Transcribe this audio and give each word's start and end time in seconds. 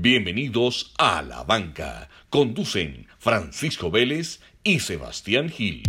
Bienvenidos 0.00 0.94
a 0.96 1.22
La 1.22 1.42
Banca. 1.42 2.08
Conducen 2.30 3.08
Francisco 3.18 3.90
Vélez 3.90 4.40
y 4.62 4.78
Sebastián 4.78 5.48
Gil. 5.48 5.82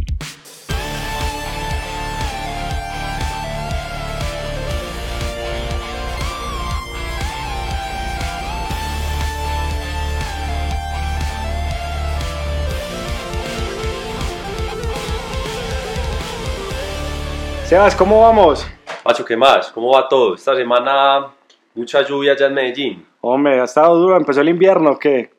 Sebas, 17.66 17.96
¿cómo 17.96 18.22
vamos? 18.22 18.66
Pacho, 19.04 19.24
¿qué 19.24 19.38
más? 19.38 19.72
¿Cómo 19.72 19.92
va 19.92 20.10
todo? 20.10 20.34
Esta 20.34 20.56
semana 20.56 21.28
mucha 21.76 22.02
lluvia 22.02 22.32
allá 22.32 22.48
en 22.48 22.54
Medellín. 22.56 23.09
Hombre, 23.22 23.60
ha 23.60 23.66
estado 23.66 23.96
duro, 23.98 24.16
empezó 24.16 24.42
el 24.42 24.50
invierno, 24.50 24.92
¿o 24.92 25.00
¿qué? 25.00 25.32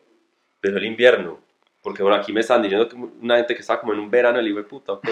Pero 0.61 0.77
el 0.77 0.84
invierno. 0.84 1.38
Porque 1.83 2.02
bueno, 2.02 2.19
aquí 2.19 2.33
me 2.33 2.41
están 2.41 2.62
diciendo 2.62 2.88
que 2.88 2.97
una 2.97 3.37
gente 3.37 3.55
que 3.55 3.61
está 3.61 3.80
como 3.80 3.95
en 3.95 4.01
un 4.01 4.11
verano, 4.11 4.38
el 4.38 4.48
hijo 4.48 4.59
de 4.59 4.65
puta, 4.65 4.93
¿ok? 4.93 5.09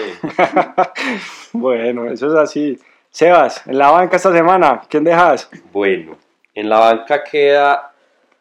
bueno, 1.53 2.05
eso 2.05 2.27
es 2.27 2.33
así. 2.35 2.79
Sebas, 3.09 3.65
en 3.65 3.77
la 3.79 3.89
banca 3.89 4.17
esta 4.17 4.31
semana, 4.31 4.81
¿quién 4.87 5.03
dejas? 5.03 5.49
Bueno, 5.71 6.15
en 6.53 6.69
la 6.69 6.77
banca 6.77 7.23
queda 7.23 7.91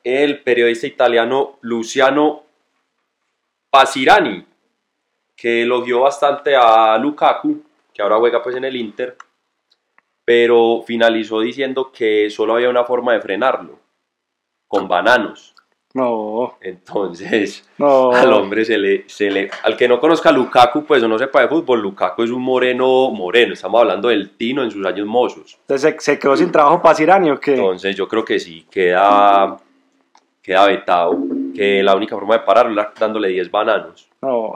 el 0.05 0.43
periodista 0.43 0.87
italiano 0.87 1.59
Luciano 1.63 2.43
Pasirani, 3.71 4.45
que 5.35 5.63
elogió 5.63 6.01
bastante 6.01 6.55
a 6.55 6.99
Lukaku, 6.99 7.63
que 7.95 8.03
ahora 8.03 8.19
juega 8.19 8.43
pues 8.43 8.57
en 8.57 8.65
el 8.65 8.77
Inter, 8.77 9.17
pero 10.25 10.83
finalizó 10.87 11.41
diciendo 11.41 11.91
que 11.91 12.29
solo 12.29 12.55
había 12.55 12.69
una 12.69 12.85
forma 12.85 13.15
de 13.15 13.23
frenarlo, 13.23 13.79
con 14.69 14.87
bananos. 14.87 15.55
No, 15.95 16.59
Entonces, 16.61 17.67
no. 17.79 18.13
al 18.13 18.33
hombre 18.33 18.65
se 18.65 18.77
le, 18.77 19.05
se 19.09 19.31
le... 19.31 19.51
Al 19.65 19.77
que 19.77 19.89
no 19.89 19.99
conozca 19.99 20.29
a 20.29 20.33
Lukaku, 20.33 20.85
pues 20.85 21.03
o 21.03 21.09
no 21.09 21.19
sepa 21.19 21.41
de 21.41 21.49
fútbol, 21.49 21.81
Lukaku 21.81 22.23
es 22.23 22.31
un 22.31 22.43
moreno 22.43 23.11
moreno, 23.11 23.55
estamos 23.55 23.81
hablando 23.81 24.09
del 24.09 24.31
Tino 24.37 24.63
en 24.63 24.71
sus 24.71 24.85
años 24.87 25.07
mozos. 25.07 25.57
Entonces 25.63 25.95
se, 25.99 26.13
se 26.13 26.19
quedó 26.19 26.37
sin 26.37 26.53
trabajo 26.53 26.83
Pasirani, 26.83 27.31
¿o 27.31 27.41
qué? 27.41 27.55
Entonces 27.55 27.97
yo 27.97 28.07
creo 28.07 28.23
que 28.25 28.39
sí, 28.39 28.67
queda, 28.71 29.57
queda 30.43 30.67
vetado, 30.67 31.17
que 31.55 31.83
la 31.83 31.97
única 31.97 32.15
forma 32.15 32.35
de 32.35 32.41
pararlo 32.45 32.81
es 32.81 32.87
dándole 33.01 33.29
10 33.29 33.51
bananos. 33.51 34.09
No, 34.21 34.53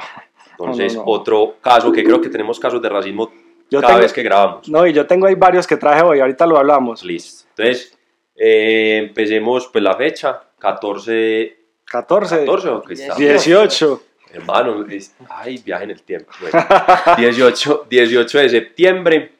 Entonces, 0.52 0.94
no, 0.94 1.00
no. 1.04 1.10
otro 1.10 1.54
caso, 1.62 1.90
que 1.90 2.04
creo 2.04 2.20
que 2.20 2.28
tenemos 2.28 2.60
casos 2.60 2.80
de 2.80 2.88
racismo 2.90 3.32
Yo 3.70 3.80
cada 3.80 3.94
tengo- 3.94 4.02
vez 4.02 4.12
que 4.12 4.22
grabamos. 4.22 4.68
no, 4.68 4.86
y 4.86 4.92
yo 4.92 5.06
tengo 5.06 5.26
ahí 5.26 5.34
varios 5.34 5.66
que 5.66 5.78
traje 5.78 6.02
hoy, 6.02 6.20
ahorita 6.20 6.46
lo 6.46 6.58
hablamos. 6.58 7.02
Listo. 7.02 7.46
Entonces, 7.56 7.98
eh, 8.36 8.98
empecemos 9.08 9.68
pues 9.68 9.82
la 9.84 9.94
fecha, 9.96 10.42
14... 10.58 11.58
14, 11.84 12.36
14 12.46 12.68
o 12.70 12.82
qué 12.82 12.94
está? 12.94 13.14
18. 13.14 14.02
Hermano, 14.32 14.86
es- 14.88 15.14
ay, 15.28 15.58
viaje 15.58 15.84
en 15.84 15.90
el 15.90 16.02
tiempo. 16.02 16.32
Bueno, 16.40 16.66
18, 17.18 17.86
18 17.90 18.38
de 18.38 18.48
septiembre, 18.48 19.32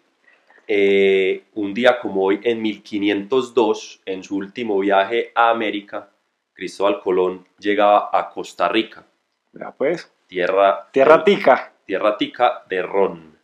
eh, 0.69 1.45
un 1.55 1.73
día 1.73 1.99
como 1.99 2.25
hoy, 2.25 2.41
en 2.45 2.61
1502, 2.61 4.03
en 4.05 4.23
su 4.23 4.37
último 4.37 4.79
viaje 4.81 5.33
a 5.35 5.49
América, 5.51 6.11
Cristóbal 6.53 7.01
Colón 7.01 7.47
llegaba 7.59 8.11
a 8.13 8.29
Costa 8.29 8.69
Rica, 8.69 9.05
Ya 9.55 9.73
pues, 9.73 10.13
tierra, 10.27 10.89
tierra 10.93 11.25
tica. 11.25 11.73
tierra 11.87 12.17
tica 12.19 12.63
de 12.69 12.83
Ron. 12.83 13.39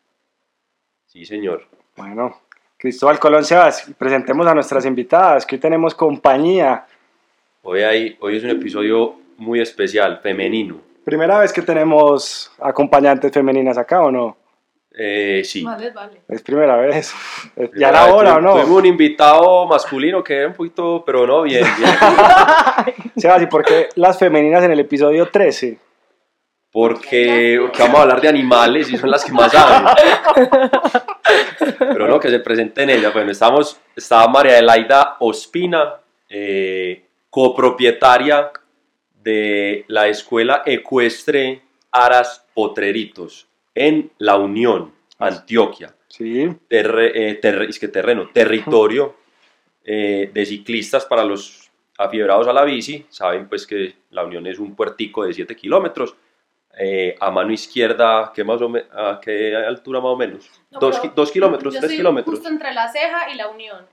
Sí, 1.06 1.24
señor. 1.24 1.66
Bueno, 1.96 2.38
Cristóbal 2.78 3.18
Colón 3.18 3.44
Sebas, 3.44 3.90
presentemos 3.98 4.46
a 4.46 4.54
nuestras 4.54 4.86
invitadas, 4.86 5.44
que 5.44 5.56
hoy 5.56 5.60
tenemos 5.60 5.96
compañía. 5.96 6.86
Hoy, 7.62 7.82
hay, 7.82 8.16
hoy 8.20 8.36
es 8.36 8.44
un 8.44 8.50
episodio 8.50 9.16
muy 9.36 9.60
especial, 9.60 10.20
femenino. 10.22 10.80
Primera 11.04 11.40
vez 11.40 11.52
que 11.52 11.60
tenemos 11.62 12.52
acompañantes 12.60 13.32
femeninas 13.32 13.76
acá, 13.78 14.02
¿o 14.02 14.12
no? 14.12 14.36
Eh, 14.96 15.42
sí. 15.44 15.64
Más 15.64 15.80
les 15.80 15.92
vale. 15.92 16.20
Es 16.28 16.40
primera 16.40 16.76
vez. 16.76 17.12
Ya 17.76 17.88
era 17.88 18.14
hora, 18.14 18.36
¿o 18.36 18.40
no? 18.40 18.52
Tuvimos 18.52 18.78
un 18.78 18.86
invitado 18.86 19.66
masculino 19.66 20.22
que 20.22 20.34
era 20.34 20.46
un 20.46 20.54
poquito, 20.54 21.02
pero 21.04 21.26
no, 21.26 21.42
bien, 21.42 21.66
bien. 21.76 21.90
Sebas, 23.16 23.42
¿y 23.42 23.46
por 23.46 23.64
qué 23.64 23.88
las 23.96 24.16
femeninas 24.16 24.62
en 24.62 24.70
el 24.70 24.78
episodio 24.78 25.26
13? 25.26 25.78
Porque, 26.70 27.58
porque 27.60 27.82
vamos 27.82 27.98
a 27.98 28.02
hablar 28.02 28.20
de 28.20 28.28
animales 28.28 28.90
y 28.92 28.96
son 28.98 29.10
las 29.10 29.24
que 29.24 29.32
más 29.32 29.50
saben. 29.52 29.88
Pero 31.78 32.06
no, 32.08 32.20
que 32.20 32.28
se 32.30 32.40
presenten 32.40 32.90
ellas. 32.90 33.12
Bueno, 33.12 33.30
estamos, 33.30 33.80
estaba 33.96 34.28
María 34.28 34.52
Adelaida 34.54 35.16
Ospina, 35.20 35.94
eh, 36.28 37.04
copropietaria 37.30 38.50
de 39.22 39.84
la 39.88 40.08
escuela 40.08 40.62
ecuestre 40.64 41.62
Aras 41.90 42.44
Potreritos 42.54 43.46
en 43.74 44.10
La 44.18 44.36
Unión, 44.36 44.92
Antioquia. 45.18 45.94
Sí, 46.08 46.48
Terre- 46.68 47.12
eh, 47.30 47.34
terre- 47.34 47.68
es 47.68 47.78
que 47.78 47.88
terreno, 47.88 48.30
territorio 48.32 49.16
eh, 49.84 50.30
de 50.32 50.46
ciclistas 50.46 51.04
para 51.06 51.24
los 51.24 51.70
afiebrados 51.98 52.46
a 52.48 52.52
la 52.52 52.64
bici. 52.64 53.06
Saben 53.10 53.48
pues 53.48 53.66
que 53.66 53.94
La 54.10 54.24
Unión 54.24 54.46
es 54.46 54.58
un 54.58 54.74
puertico 54.74 55.24
de 55.24 55.32
7 55.34 55.54
kilómetros. 55.56 56.14
Eh, 56.80 57.16
a 57.18 57.30
mano 57.32 57.52
izquierda, 57.52 58.30
¿qué, 58.32 58.44
más 58.44 58.60
o 58.62 58.68
me- 58.68 58.84
¿a 58.92 59.18
qué 59.20 59.56
altura 59.56 59.98
más 60.00 60.10
o 60.12 60.16
menos? 60.16 60.48
No, 60.70 60.78
dos, 60.78 60.98
pero 61.00 61.12
dos 61.16 61.32
kilómetros, 61.32 61.74
Yo 61.74 61.80
tres 61.80 61.90
soy 61.90 61.96
kilómetros. 61.98 62.36
justo 62.36 62.48
entre 62.48 62.72
la 62.72 62.88
ceja 62.88 63.28
y 63.30 63.34
la 63.34 63.48
unión. 63.48 63.84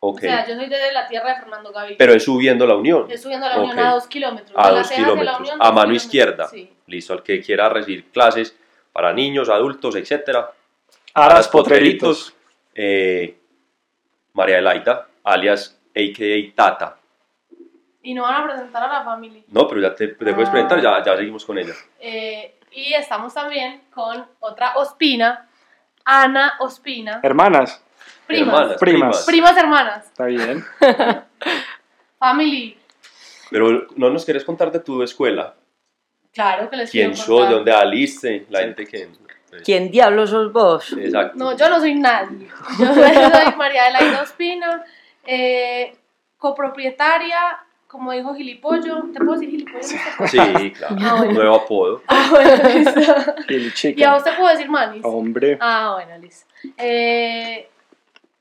Ok, 0.00 0.18
O 0.18 0.20
sea, 0.20 0.46
yo 0.46 0.54
soy 0.54 0.68
de 0.68 0.92
la 0.92 1.06
tierra 1.06 1.30
de 1.30 1.36
Fernando 1.40 1.72
Gaviria. 1.72 1.96
pero 1.96 2.12
es 2.12 2.22
subiendo 2.22 2.66
La 2.66 2.76
Unión. 2.76 3.02
Estoy 3.04 3.16
subiendo 3.16 3.46
a 3.46 3.48
la 3.56 3.60
unión 3.62 3.78
a 3.78 3.92
dos 3.94 4.06
kilómetros. 4.06 4.52
A 4.54 4.66
de 4.68 4.72
la 4.74 4.78
dos 4.80 4.90
la 4.90 4.96
kilómetros, 4.96 5.40
unión, 5.40 5.56
a 5.58 5.64
mano 5.64 5.72
kilómetros. 5.74 6.04
izquierda. 6.04 6.48
Sí. 6.48 6.70
Listo, 6.86 7.12
al 7.14 7.22
que 7.22 7.40
quiera 7.40 7.70
recibir 7.70 8.10
clases 8.10 8.54
para 8.92 9.14
niños, 9.14 9.48
adultos, 9.48 9.96
etcétera. 9.96 10.50
Aras 11.14 11.48
Potreritos. 11.48 12.34
Eh, 12.74 13.38
María 14.34 14.56
Adelaida, 14.56 15.08
alias 15.22 15.80
AKA 15.96 16.54
Tata. 16.54 16.96
Y 18.04 18.12
no 18.12 18.22
van 18.22 18.42
a 18.42 18.44
presentar 18.44 18.82
a 18.82 18.86
la 18.86 19.02
familia. 19.02 19.42
No, 19.48 19.66
pero 19.66 19.80
ya 19.80 19.94
te, 19.94 20.08
te 20.08 20.34
puedes 20.34 20.50
presentar, 20.50 20.80
ya, 20.80 21.02
ya 21.02 21.16
seguimos 21.16 21.44
con 21.44 21.58
ella. 21.58 21.72
Eh, 21.98 22.58
y 22.70 22.92
estamos 22.92 23.32
también 23.32 23.80
con 23.92 24.26
otra 24.40 24.76
Ospina, 24.76 25.48
Ana 26.04 26.52
Ospina. 26.60 27.20
Hermanas, 27.22 27.82
Primas. 28.26 28.54
Hermanas, 28.54 28.78
Primas. 28.78 29.24
Primas 29.24 29.56
hermanas. 29.56 30.04
está 30.06 30.26
bien. 30.26 30.62
Family. 32.18 32.76
Pero 33.50 33.86
no 33.96 34.10
nos 34.10 34.24
quieres 34.24 34.44
contar 34.44 34.70
de 34.70 34.80
tu 34.80 35.02
escuela. 35.02 35.54
Claro 36.32 36.68
que 36.68 36.76
les 36.76 36.90
¿Quién 36.90 37.12
quiero 37.12 37.24
sos? 37.24 37.48
¿De 37.48 37.54
dónde 37.54 37.72
saliste? 37.72 38.46
La 38.50 38.60
gente 38.60 38.86
que... 38.86 39.08
¿Quién 39.64 39.90
diablos 39.90 40.30
sos 40.30 40.52
vos? 40.52 40.92
Exacto. 40.92 41.38
No, 41.38 41.56
yo 41.56 41.70
no 41.70 41.78
soy 41.78 41.94
nadie. 41.94 42.48
Yo 42.78 42.86
soy, 42.94 43.54
María 43.56 43.84
Adelaida 43.84 44.22
Ospina, 44.22 44.84
eh, 45.24 45.96
copropietaria, 46.36 47.64
como 47.94 48.10
dijo 48.10 48.34
Gilipollo. 48.34 49.04
¿Te 49.12 49.20
puedo 49.20 49.34
decir 49.34 49.50
Gilipollo? 49.50 49.82
Sí, 50.26 50.72
claro. 50.76 50.96
Ah, 51.00 51.14
bueno. 51.18 51.32
Nuevo 51.32 51.54
apodo. 51.54 52.02
Ah, 52.08 52.26
bueno, 52.28 52.50
listo. 52.74 53.00
Y 53.48 53.54
el 53.54 53.72
chico. 53.72 54.00
¿Y 54.00 54.02
a 54.02 54.14
vos 54.14 54.24
te 54.24 54.32
puedo 54.32 54.48
decir 54.48 54.68
Manis? 54.68 55.04
Hombre, 55.04 55.56
Ah, 55.60 55.92
bueno, 55.94 56.18
listo. 56.18 56.52
Eh, 56.76 57.68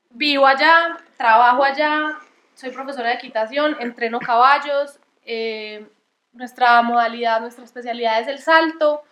vivo 0.10 0.48
allá, 0.48 0.98
trabajo 1.18 1.64
allá, 1.64 2.18
soy 2.56 2.72
profesora 2.72 3.10
de 3.10 3.16
equitación, 3.16 3.78
entreno 3.80 4.20
caballos. 4.20 5.00
eh, 5.24 5.86
nuestra 6.34 6.82
modalidad, 6.82 7.42
nuestra 7.42 7.64
especialidad 7.64 8.20
es 8.22 8.28
el 8.28 8.40
salto, 8.40 9.04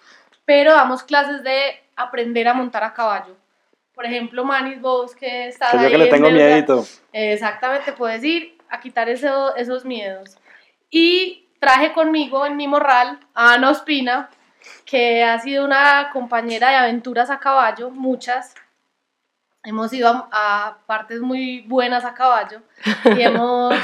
pero 0.44 0.72
damos 0.74 1.04
clases 1.04 1.44
de 1.44 1.80
aprender 1.96 2.48
a 2.48 2.56
montar 2.56 2.84
a 2.84 2.96
caballo. 2.96 3.36
Por 3.94 4.08
ejemplo, 4.08 4.44
Manis, 4.44 4.82
vos 4.82 5.16
que 5.16 5.50
estás 5.50 5.70
que 5.70 5.78
yo 5.78 5.84
ahí 5.84 5.92
que 5.92 5.98
le 6.00 6.06
en 6.06 6.10
tengo 6.10 6.32
miedito. 6.32 6.84
Exactamente, 7.14 7.92
puedes 7.92 8.24
ir 8.24 8.58
a 8.72 8.80
quitar 8.80 9.10
eso- 9.10 9.56
esos 9.56 9.86
miedos. 9.86 10.38
Y 10.90 11.48
traje 11.60 11.94
conmigo 11.94 12.46
en 12.46 12.56
mi 12.58 12.68
morral 12.68 13.20
a 13.36 13.54
Ana 13.54 13.70
Ospina, 13.70 14.30
que 14.86 15.24
ha 15.24 15.38
sido 15.40 15.66
una 15.66 16.10
compañera 16.12 16.70
de 16.70 16.76
aventuras 16.78 17.30
a 17.30 17.40
caballo, 17.40 17.90
muchas. 17.92 18.56
Hemos 19.64 19.94
ido 19.94 20.10
a, 20.10 20.28
a 20.32 20.78
partes 20.88 21.22
muy 21.22 21.62
buenas 21.62 22.04
a 22.04 22.14
caballo 22.14 22.62
y 23.16 23.22
hemos 23.22 23.76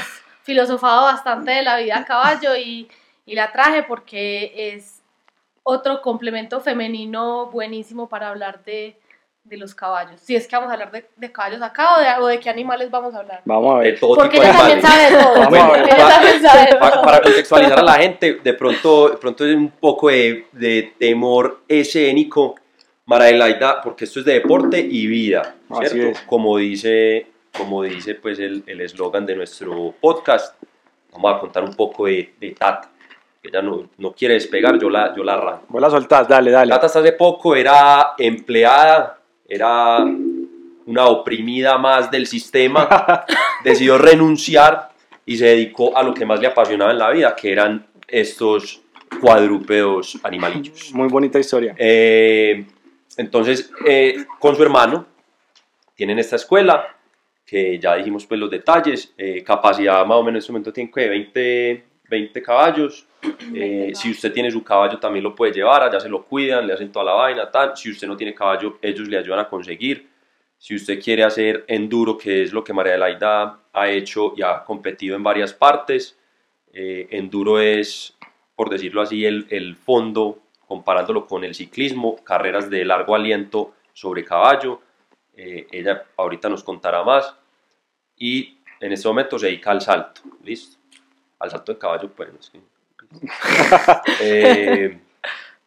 filosofado 0.42 1.02
bastante 1.04 1.52
de 1.52 1.62
la 1.62 1.76
vida 1.76 1.98
a 1.98 2.04
caballo 2.04 2.56
y, 2.56 2.88
y 3.26 3.34
la 3.34 3.52
traje 3.52 3.82
porque 3.84 4.74
es 4.74 5.02
otro 5.62 6.00
complemento 6.00 6.60
femenino 6.60 7.46
buenísimo 7.46 8.08
para 8.08 8.28
hablar 8.28 8.64
de, 8.64 8.98
de 9.48 9.56
los 9.56 9.74
caballos. 9.74 10.20
Si 10.20 10.36
es 10.36 10.46
que 10.46 10.56
vamos 10.56 10.70
a 10.70 10.74
hablar 10.74 10.90
de, 10.90 11.08
de 11.16 11.32
caballos 11.32 11.62
acá 11.62 11.96
o 11.96 12.00
de, 12.00 12.24
o 12.24 12.26
de 12.26 12.40
qué 12.40 12.50
animales 12.50 12.90
vamos 12.90 13.14
a 13.14 13.18
hablar. 13.18 13.42
Vamos 13.44 13.74
a 13.74 13.78
ver. 13.78 13.98
todo 13.98 14.14
Porque 14.14 14.38
tipo 14.38 14.44
ella 14.44 14.56
también 14.56 14.82
sabe 14.82 15.02
de 15.04 15.22
todo. 15.22 15.34
Vamos 15.34 15.58
a 15.58 15.72
ver. 15.72 15.88
También 15.88 16.42
sabe 16.42 16.66
todo. 16.70 17.02
para 17.02 17.20
contextualizar 17.22 17.78
a 17.78 17.82
la 17.82 17.94
gente, 17.94 18.40
de 18.42 18.54
pronto, 18.54 19.10
de 19.10 19.16
pronto 19.16 19.46
es 19.46 19.56
un 19.56 19.70
poco 19.70 20.08
de, 20.08 20.46
de 20.52 20.94
temor 20.98 21.60
escénico, 21.68 22.54
María 23.06 23.28
Adelaida, 23.28 23.80
porque 23.80 24.04
esto 24.04 24.20
es 24.20 24.26
de 24.26 24.34
deporte 24.34 24.78
y 24.78 25.06
vida, 25.06 25.54
¿cierto? 25.80 26.20
Como 26.26 26.58
dice, 26.58 27.26
como 27.56 27.82
dice 27.82 28.14
pues 28.14 28.38
el 28.38 28.62
el 28.66 28.80
eslogan 28.82 29.24
de 29.24 29.34
nuestro 29.34 29.94
podcast, 29.98 30.54
vamos 31.12 31.34
a 31.34 31.40
contar 31.40 31.64
un 31.64 31.74
poco 31.74 32.06
de, 32.06 32.34
de 32.38 32.50
Tata. 32.50 32.90
Ella 33.42 33.62
no, 33.62 33.88
no 33.96 34.12
quiere 34.12 34.34
despegar, 34.34 34.78
yo 34.78 34.90
la, 34.90 35.14
yo 35.16 35.24
la 35.24 35.34
arranco. 35.34 35.64
Vos 35.68 35.80
la 35.80 35.88
soltás, 35.88 36.28
dale, 36.28 36.50
dale. 36.50 36.70
Tata 36.70 36.86
hasta 36.86 36.98
hace 36.98 37.12
poco 37.12 37.54
era 37.56 38.14
empleada, 38.18 39.17
era 39.48 40.04
una 40.86 41.06
oprimida 41.06 41.78
más 41.78 42.10
del 42.10 42.26
sistema, 42.26 43.24
decidió 43.64 43.98
renunciar 43.98 44.90
y 45.24 45.36
se 45.36 45.46
dedicó 45.46 45.96
a 45.96 46.02
lo 46.02 46.14
que 46.14 46.26
más 46.26 46.40
le 46.40 46.46
apasionaba 46.46 46.92
en 46.92 46.98
la 46.98 47.10
vida, 47.10 47.34
que 47.34 47.50
eran 47.50 47.86
estos 48.06 48.82
cuadrúpedos 49.20 50.18
animalillos. 50.22 50.92
Muy 50.94 51.08
bonita 51.08 51.38
historia. 51.38 51.74
Eh, 51.76 52.64
entonces, 53.16 53.70
eh, 53.84 54.24
con 54.38 54.54
su 54.54 54.62
hermano, 54.62 55.06
tienen 55.94 56.18
esta 56.18 56.36
escuela, 56.36 56.96
que 57.44 57.78
ya 57.78 57.96
dijimos 57.96 58.26
pues 58.26 58.38
los 58.38 58.50
detalles, 58.50 59.12
eh, 59.16 59.42
capacidad 59.42 60.04
más 60.06 60.18
o 60.18 60.22
menos 60.22 60.28
en 60.28 60.36
este 60.36 60.52
momento 60.52 60.72
tiene 60.72 60.90
que 60.90 61.08
20, 61.08 61.84
20 62.08 62.42
caballos. 62.42 63.07
Eh, 63.54 63.92
si 63.94 64.10
usted 64.10 64.32
tiene 64.32 64.50
su 64.50 64.62
caballo 64.62 64.98
también 64.98 65.24
lo 65.24 65.34
puede 65.34 65.52
llevar, 65.52 65.82
allá 65.82 65.98
se 66.00 66.08
lo 66.08 66.22
cuidan, 66.22 66.66
le 66.66 66.74
hacen 66.74 66.92
toda 66.92 67.06
la 67.06 67.12
vaina, 67.12 67.50
tal. 67.50 67.76
Si 67.76 67.90
usted 67.90 68.06
no 68.06 68.16
tiene 68.16 68.34
caballo, 68.34 68.78
ellos 68.82 69.08
le 69.08 69.18
ayudan 69.18 69.40
a 69.40 69.48
conseguir. 69.48 70.08
Si 70.56 70.74
usted 70.74 71.00
quiere 71.02 71.24
hacer 71.24 71.64
enduro, 71.68 72.18
que 72.18 72.42
es 72.42 72.52
lo 72.52 72.64
que 72.64 72.72
María 72.72 72.94
Adelaida 72.94 73.60
ha 73.72 73.88
hecho 73.88 74.34
y 74.36 74.42
ha 74.42 74.64
competido 74.64 75.16
en 75.16 75.22
varias 75.22 75.52
partes, 75.52 76.18
eh, 76.72 77.06
enduro 77.10 77.60
es, 77.60 78.16
por 78.56 78.68
decirlo 78.68 79.02
así, 79.02 79.24
el, 79.24 79.46
el 79.50 79.76
fondo, 79.76 80.38
comparándolo 80.66 81.26
con 81.26 81.44
el 81.44 81.54
ciclismo, 81.54 82.22
carreras 82.24 82.68
de 82.70 82.84
largo 82.84 83.14
aliento 83.14 83.74
sobre 83.92 84.24
caballo. 84.24 84.80
Eh, 85.36 85.66
ella 85.70 86.04
ahorita 86.16 86.48
nos 86.48 86.64
contará 86.64 87.04
más. 87.04 87.34
Y 88.16 88.58
en 88.80 88.92
este 88.92 89.08
momento 89.08 89.38
se 89.38 89.46
dedica 89.46 89.70
al 89.70 89.80
salto, 89.80 90.22
¿listo? 90.42 90.76
Al 91.38 91.50
salto 91.50 91.72
de 91.72 91.78
caballo, 91.78 92.10
pues. 92.10 92.32
no 92.32 92.77
Eh, 94.20 94.98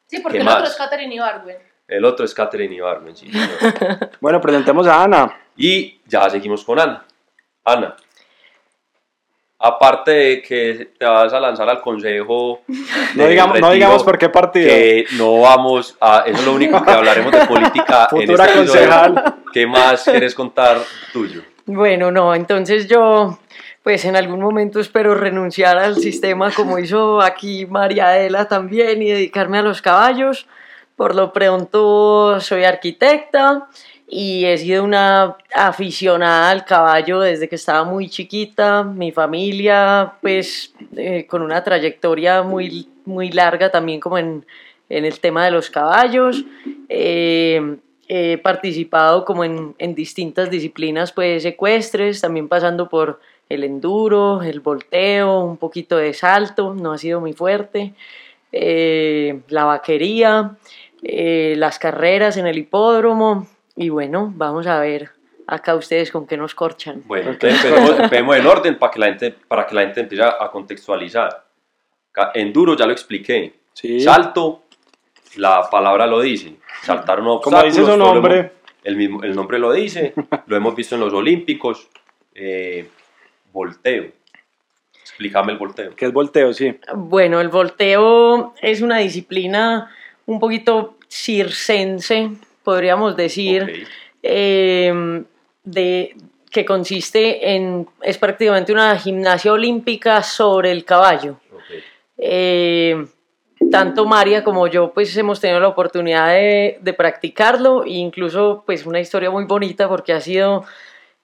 Sí, 0.07 0.19
porque 0.19 0.39
¿Qué 0.39 0.41
el 0.43 0.49
otro 0.49 0.65
es 0.65 0.75
Catherine 0.75 1.15
Ibargüen. 1.15 1.57
el 1.88 2.03
otro 2.05 2.25
es 2.25 2.33
Catherine 2.33 2.75
Ibargüen, 2.75 3.15
sí, 3.15 3.31
señor. 3.31 4.09
Bueno, 4.19 4.41
presentemos 4.41 4.85
a 4.88 5.03
Ana. 5.03 5.38
Y 5.55 6.01
ya 6.05 6.29
seguimos 6.29 6.65
con 6.65 6.77
Ana. 6.79 7.05
Ana, 7.63 7.95
aparte 9.59 10.11
de 10.11 10.41
que 10.41 10.89
te 10.97 11.05
vas 11.05 11.31
a 11.31 11.39
lanzar 11.39 11.69
al 11.69 11.79
consejo, 11.81 12.61
No 13.15 13.27
digamos, 13.27 13.59
no 13.59 13.67
retiro, 13.67 13.71
digamos 13.71 14.03
por 14.03 14.17
qué 14.17 14.27
partido. 14.29 14.67
que 14.67 15.05
no 15.17 15.39
vamos 15.41 15.95
a, 16.01 16.23
eso 16.25 16.39
es 16.39 16.45
lo 16.45 16.53
único 16.55 16.83
que 16.83 16.91
hablaremos 16.91 17.31
de 17.31 17.45
política 17.45 18.07
en 18.11 18.19
Futura 18.21 18.45
este 18.45 18.59
episodio. 18.59 18.88
concejal. 18.89 19.35
¿Qué 19.53 19.67
más 19.67 20.03
quieres 20.03 20.33
contar 20.35 20.77
tuyo? 21.13 21.43
Bueno, 21.65 22.11
no, 22.11 22.33
entonces 22.35 22.88
yo, 22.88 23.38
pues 23.83 24.05
en 24.05 24.15
algún 24.15 24.39
momento 24.39 24.79
espero 24.79 25.15
renunciar 25.15 25.77
al 25.77 25.95
sistema 25.95 26.51
como 26.51 26.77
hizo 26.77 27.21
aquí 27.21 27.65
María 27.65 28.09
Adela 28.09 28.47
también 28.47 29.01
y 29.01 29.09
dedicarme 29.09 29.57
a 29.57 29.63
los 29.63 29.81
caballos. 29.81 30.47
Por 30.95 31.15
lo 31.15 31.33
pronto 31.33 32.39
soy 32.41 32.63
arquitecta 32.63 33.67
y 34.07 34.45
he 34.45 34.57
sido 34.57 34.83
una 34.83 35.37
aficionada 35.55 36.51
al 36.51 36.65
caballo 36.65 37.21
desde 37.21 37.49
que 37.49 37.55
estaba 37.55 37.83
muy 37.83 38.07
chiquita. 38.07 38.83
Mi 38.83 39.11
familia, 39.11 40.13
pues 40.21 40.75
eh, 40.95 41.25
con 41.27 41.41
una 41.41 41.63
trayectoria 41.63 42.43
muy, 42.43 42.87
muy 43.05 43.31
larga 43.31 43.71
también 43.71 43.99
como 43.99 44.19
en, 44.19 44.45
en 44.89 45.05
el 45.05 45.19
tema 45.19 45.45
de 45.45 45.51
los 45.51 45.71
caballos. 45.71 46.43
Eh, 46.87 47.77
he 48.13 48.37
participado 48.37 49.23
como 49.23 49.45
en, 49.45 49.73
en 49.79 49.95
distintas 49.95 50.51
disciplinas 50.51 51.13
pues 51.13 51.45
ecuestres, 51.45 52.19
también 52.19 52.49
pasando 52.49 52.89
por 52.89 53.21
el 53.53 53.63
enduro, 53.63 54.42
el 54.42 54.59
volteo, 54.59 55.39
un 55.39 55.57
poquito 55.57 55.98
de 55.98 56.13
salto, 56.13 56.74
no 56.74 56.94
ha 56.94 56.98
sido 56.98 57.19
muy 57.19 57.33
fuerte, 57.33 57.94
eh, 58.51 59.42
la 59.50 59.65
vaquería, 59.65 60.57
eh, 61.03 61.56
las 61.57 61.80
carreras 61.80 62.38
en 62.38 62.48
el 62.48 62.57
hipódromo 62.57 63.48
y 63.75 63.89
bueno, 63.89 64.31
vamos 64.36 64.68
a 64.68 64.80
ver 64.80 65.09
acá 65.48 65.75
ustedes 65.75 66.12
con 66.12 66.27
qué 66.27 66.38
nos 66.38 66.56
corchan. 66.56 67.03
Bueno, 67.06 67.31
entonces 67.31 67.65
empecemos 67.65 68.38
en 68.38 68.45
orden 68.45 68.80
para 68.80 68.92
que 68.92 69.00
la 69.00 69.06
gente, 69.07 69.36
para 69.48 69.68
que 69.68 69.75
la 69.75 69.81
gente 69.81 70.01
empiece 70.01 70.24
a 70.24 70.50
contextualizar. 70.51 71.45
Enduro 72.33 72.75
ya 72.75 72.86
lo 72.86 72.92
expliqué. 72.92 73.53
Sí. 73.74 74.00
Salto, 74.00 74.63
la 75.38 75.69
palabra 75.69 76.07
lo 76.07 76.21
dice. 76.21 76.56
Saltar 76.81 77.21
un 77.21 77.39
Como 77.39 77.63
dice 77.63 77.86
su 77.86 77.98
nombre. 77.98 78.51
el, 78.83 78.95
mismo, 78.95 79.24
el 79.24 79.36
nombre 79.36 79.59
lo 79.59 79.71
dice. 79.71 80.13
lo 80.48 80.56
hemos 80.56 80.75
visto 80.75 80.95
en 80.95 81.01
los 81.01 81.13
Olímpicos. 81.13 81.89
Eh, 82.33 82.89
volteo. 83.51 84.12
Explícame 85.01 85.53
el 85.53 85.57
volteo. 85.57 85.95
Que 85.95 86.06
es 86.06 86.13
volteo, 86.13 86.53
sí. 86.53 86.77
Bueno, 86.95 87.42
el 87.42 87.50
volteo 87.50 88.53
es 88.62 88.81
una 88.81 89.00
disciplina 89.00 89.92
un 90.25 90.39
poquito 90.39 90.98
circense, 91.09 92.31
podríamos 92.63 93.15
decir. 93.15 93.63
Ok. 93.63 93.88
eh, 94.24 95.24
de, 95.63 96.15
que 96.51 96.65
consiste 96.65 97.56
en, 97.56 97.88
es 98.01 98.18
prácticamente 98.18 98.74
una 98.74 98.98
gimnasia 98.98 99.53
olímpica 99.53 100.21
sobre 100.21 100.71
el 100.71 100.83
caballo. 100.83 101.38
ok. 101.53 101.62
Eh, 102.18 103.06
tanto 103.71 104.06
María 104.06 104.44
como 104.44 104.68
yo 104.68 104.92
pues 104.92 105.15
hemos 105.18 105.39
tenido 105.39 105.59
la 105.59 105.68
oportunidad 105.68 106.30
de, 106.30 106.80
de 106.81 106.94
practicarlo 106.94 107.83
e 107.86 107.92
incluso 107.92 108.63
pues 108.65 108.86
una 108.86 109.00
historia 109.00 109.30
muy 109.30 109.45
bonita 109.45 109.88
porque 109.88 110.13
ha 110.13 110.19
sido 110.19 110.65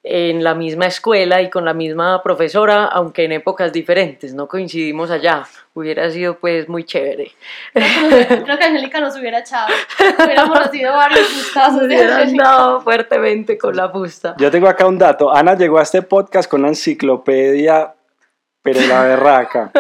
en 0.10 0.44
la 0.44 0.56
misma 0.56 0.86
escuela 0.86 1.42
y 1.42 1.50
con 1.50 1.66
la 1.66 1.74
misma 1.74 2.24
profesora, 2.24 2.86
aunque 2.86 3.26
en 3.26 3.34
épocas 3.34 3.74
diferentes, 3.74 4.34
no 4.34 4.48
coincidimos 4.48 5.12
allá. 5.12 5.46
Hubiera 5.74 6.10
sido 6.10 6.40
pues 6.40 6.68
muy 6.70 6.86
chévere. 6.86 7.32
Creo 7.74 8.58
que 8.58 8.64
Angélica 8.64 9.00
nos 9.00 9.16
hubiera 9.18 9.40
echado. 9.40 9.68
Hubiéramos 10.24 10.58
recibido 10.58 10.94
varios 10.94 11.28
gustazos 11.36 11.84
andado 11.84 12.82
fuertemente 12.82 13.58
con 13.58 13.76
la 13.76 13.90
fusta. 13.90 14.36
Yo 14.40 14.50
tengo 14.50 14.68
acá 14.68 14.88
un 14.88 14.98
dato. 14.98 15.32
Ana 15.32 15.56
llegó 15.56 15.78
a 15.78 15.84
este 15.84 16.02
podcast 16.02 16.50
con 16.50 16.62
una 16.62 16.70
enciclopedia, 16.70 17.94
pero 18.74 18.88
la 18.88 19.02
berraca. 19.04 19.72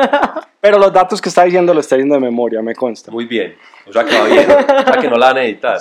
Pero 0.60 0.80
los 0.80 0.92
datos 0.92 1.22
que 1.22 1.30
está 1.30 1.44
diciendo 1.44 1.74
lo 1.74 1.80
está 1.80 1.96
diciendo 1.96 2.16
de 2.16 2.22
memoria, 2.22 2.62
me 2.62 2.74
consta. 2.76 3.12
Muy 3.12 3.26
bien. 3.26 3.56
O 3.88 3.94
sea 3.94 4.04
que 4.04 4.18
va 4.20 4.26
bien. 4.26 4.46
O 4.52 4.84
sea 4.84 4.98
que 5.00 5.08
no 5.10 5.16
la 5.16 5.28
van 5.28 5.38
a 5.38 5.44
editar. 5.44 5.78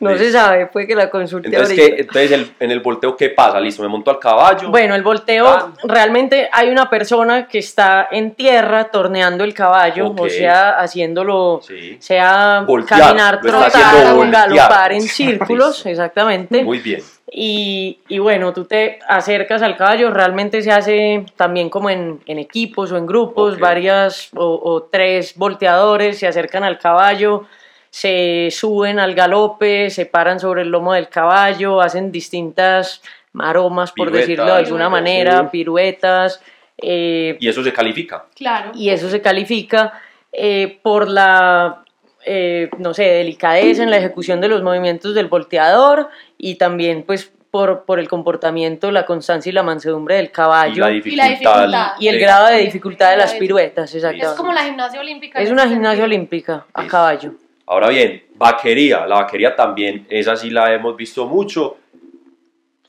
No 0.00 0.10
Listo. 0.10 0.24
se 0.24 0.32
sabe, 0.32 0.66
puede 0.66 0.86
que 0.86 0.94
la 0.94 1.08
consulte 1.08 1.48
Entonces, 1.48 1.78
ahorita. 1.78 1.96
¿qué- 1.96 2.00
entonces 2.02 2.32
el- 2.32 2.52
en 2.60 2.70
el 2.72 2.80
volteo, 2.80 3.16
¿qué 3.16 3.30
pasa? 3.30 3.58
Listo, 3.60 3.80
me 3.82 3.88
monto 3.88 4.10
al 4.10 4.18
caballo. 4.18 4.68
Bueno, 4.70 4.94
el 4.94 5.02
volteo, 5.02 5.46
Ah. 5.46 5.72
realmente 5.84 6.50
hay 6.52 6.68
una 6.68 6.90
persona 6.90 7.46
que 7.46 7.58
está 7.60 8.08
en 8.10 8.34
tierra 8.34 8.84
torneando 8.90 9.44
el 9.44 9.54
caballo, 9.54 10.12
o 10.18 10.28
sea, 10.28 10.70
haciéndolo, 10.80 11.60
Sí. 11.66 11.96
sea 12.00 12.64
Voltear, 12.66 13.00
caminar, 13.00 13.40
trotar 13.40 14.14
voltear. 14.14 14.50
galopar 14.50 14.92
en 14.92 15.00
círculos, 15.48 15.76
Listo. 15.76 15.88
exactamente. 15.88 16.62
Muy 16.64 16.80
bien. 16.80 17.00
Y, 17.34 18.00
y 18.08 18.18
bueno, 18.18 18.52
tú 18.52 18.66
te 18.66 18.98
acercas 19.08 19.62
al 19.62 19.76
caballo, 19.78 20.10
realmente 20.10 20.60
se 20.60 20.70
hace 20.70 21.24
también 21.34 21.70
como 21.70 21.88
en, 21.88 22.20
en 22.26 22.38
equipos 22.38 22.92
o 22.92 22.98
en 22.98 23.06
grupos, 23.06 23.58
varias 23.58 24.28
o, 24.36 24.60
o 24.62 24.82
tres 24.82 25.34
volteadores 25.36 26.18
se 26.18 26.26
acercan 26.26 26.62
al 26.62 26.78
caballo, 26.78 27.46
se 27.88 28.48
suben 28.50 28.98
al 28.98 29.14
galope, 29.14 29.88
se 29.88 30.04
paran 30.04 30.40
sobre 30.40 30.60
el 30.60 30.68
lomo 30.68 30.92
del 30.92 31.08
caballo, 31.08 31.80
hacen 31.80 32.12
distintas 32.12 33.02
maromas, 33.32 33.92
por 33.92 34.08
Piruetas, 34.08 34.28
decirlo 34.28 34.44
de 34.52 34.58
alguna 34.58 34.90
manera, 34.90 35.40
sí. 35.40 35.48
piruetas, 35.52 36.42
eh, 36.76 37.36
Y 37.40 37.48
eso 37.48 37.62
se 37.64 37.72
califica. 37.72 38.26
Claro. 38.34 38.72
y 38.74 38.90
eso 38.90 39.08
se 39.08 39.22
califica 39.22 39.94
eh, 40.32 40.78
por 40.82 41.08
la, 41.08 41.81
eh, 42.24 42.70
no 42.78 42.94
sé, 42.94 43.02
delicadeza 43.04 43.82
en 43.82 43.90
la 43.90 43.96
ejecución 43.98 44.40
de 44.40 44.48
los 44.48 44.62
movimientos 44.62 45.14
del 45.14 45.26
volteador 45.26 46.08
y 46.38 46.56
también 46.56 47.02
pues 47.04 47.32
por, 47.50 47.84
por 47.84 47.98
el 47.98 48.08
comportamiento, 48.08 48.90
la 48.90 49.04
constancia 49.04 49.50
y 49.50 49.52
la 49.52 49.62
mansedumbre 49.62 50.14
del 50.16 50.26
Y 50.26 50.28
caballo 50.28 50.80
la 50.84 50.90
y, 50.90 50.94
dificultad. 51.00 51.28
dificultad. 51.28 51.92
el 52.00 52.14
de- 52.14 52.18
grado 52.18 52.46
de 52.46 52.58
dificultad 52.60 53.10
de 53.10 53.16
las 53.18 53.34
piruetas. 53.34 53.94
Es 53.94 54.04
como 54.36 54.52
la 54.52 54.64
gimnasia 54.64 55.00
olímpica. 55.00 55.38
Es 55.40 55.50
una 55.50 55.64
ese 55.64 55.74
gimnasia 55.74 56.04
olímpica 56.04 56.64
a 56.72 56.86
caballo. 56.86 57.34
Ahora 57.66 57.88
bien, 57.90 58.22
vaquería. 58.36 59.06
La 59.06 59.16
vaquería 59.16 59.54
también, 59.54 60.06
esa 60.08 60.34
sí 60.36 60.48
la 60.50 60.72
hemos 60.72 60.96
visto 60.96 61.26
mucho. 61.26 61.76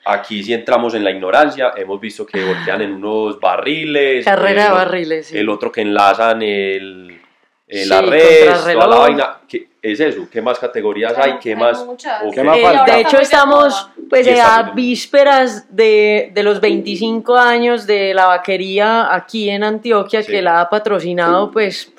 Aquí 0.05 0.43
sí 0.43 0.53
entramos 0.53 0.93
en 0.95 1.03
la 1.03 1.11
ignorancia. 1.11 1.71
Hemos 1.77 1.99
visto 1.99 2.25
que 2.25 2.43
voltean 2.43 2.81
en 2.81 2.93
unos 2.93 3.39
barriles. 3.39 4.25
Carrera 4.25 4.63
el 4.63 4.67
de 4.67 4.73
o- 4.73 4.75
barriles. 4.75 5.27
sí. 5.27 5.37
El 5.37 5.47
otro 5.49 5.71
que 5.71 5.81
enlazan 5.81 6.41
el, 6.41 7.19
el 7.67 7.85
Sí, 7.85 7.93
arrest, 7.93 8.63
toda 8.73 8.87
la 8.87 8.95
vaina. 8.97 9.37
¿Qué 9.47 9.67
es 9.81 9.99
eso? 9.99 10.27
¿Qué 10.31 10.41
más 10.41 10.59
categorías 10.59 11.17
hay? 11.17 11.39
¿Qué 11.39 11.51
Hay 11.51 11.55
más? 11.55 11.85
muchas. 11.85 12.21
Ok. 12.23 12.33
¿Qué 12.33 12.43
más 12.43 12.57
Eh, 12.57 12.61
falta? 12.61 12.95
de 12.95 13.01
hecho, 13.01 13.19
estamos 13.19 13.89
pues, 14.09 14.27
a 14.39 14.71
vísperas 14.75 15.75
de, 15.75 16.31
de 16.33 16.43
los 16.43 16.59
25 16.61 17.35
años 17.37 17.87
de 17.87 18.13
la 18.13 18.27
vaquería 18.27 19.13
aquí 19.13 19.49
en 19.49 19.63
Antioquia, 19.63 20.21
Sí. 20.23 20.31
que 20.31 20.41
la 20.41 20.61
ha 20.61 20.69
patrocinado 20.69 21.51
pues 21.51 21.91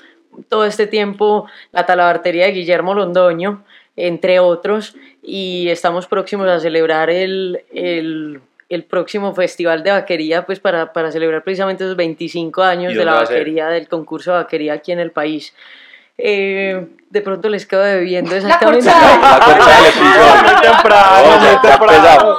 todo 0.49 0.65
este 0.65 0.87
tiempo 0.87 1.47
la 1.73 1.87
talabartería 1.87 2.47
de 2.47 2.53
Guillermo 2.53 2.93
Londoño, 2.95 3.65
entre 3.97 4.41
otros, 4.41 4.97
y 5.23 5.69
estamos 5.69 6.07
próximos 6.07 6.49
a 6.49 6.59
celebrar 6.61 7.09
el, 7.11 7.63
el, 7.73 8.41
el 8.75 8.85
próximo 8.85 9.35
festival 9.35 9.83
de 9.83 9.91
vaquería, 9.93 10.45
pues 10.47 10.61
para, 10.61 10.93
para 10.93 11.11
celebrar 11.13 11.43
precisamente 11.43 11.85
esos 11.85 11.97
25 11.97 12.63
años 12.63 12.93
¿Y 12.93 12.97
de 12.97 13.05
la 13.05 13.15
vaquería, 13.15 13.69
del 13.69 13.89
concurso 13.89 14.33
de 14.33 14.39
vaquería 14.39 14.75
aquí 14.75 14.93
en 14.93 15.01
el 15.01 15.11
país. 15.11 15.55
Eh, 16.17 16.87
de 17.11 17.21
pronto 17.23 17.49
les 17.49 17.67
quedo 17.67 17.83
debiendo 17.83 18.31
La 18.33 18.37
exactamente. 18.37 18.85
corchada. 18.91 19.39
La 19.39 19.45
corchada 19.45 19.77
del 19.77 19.87
episodio. 19.89 20.43
Muy 20.43 20.61
temprano, 20.63 21.25
No, 21.25 21.41
muy 21.41 21.61
temprano. 21.61 22.39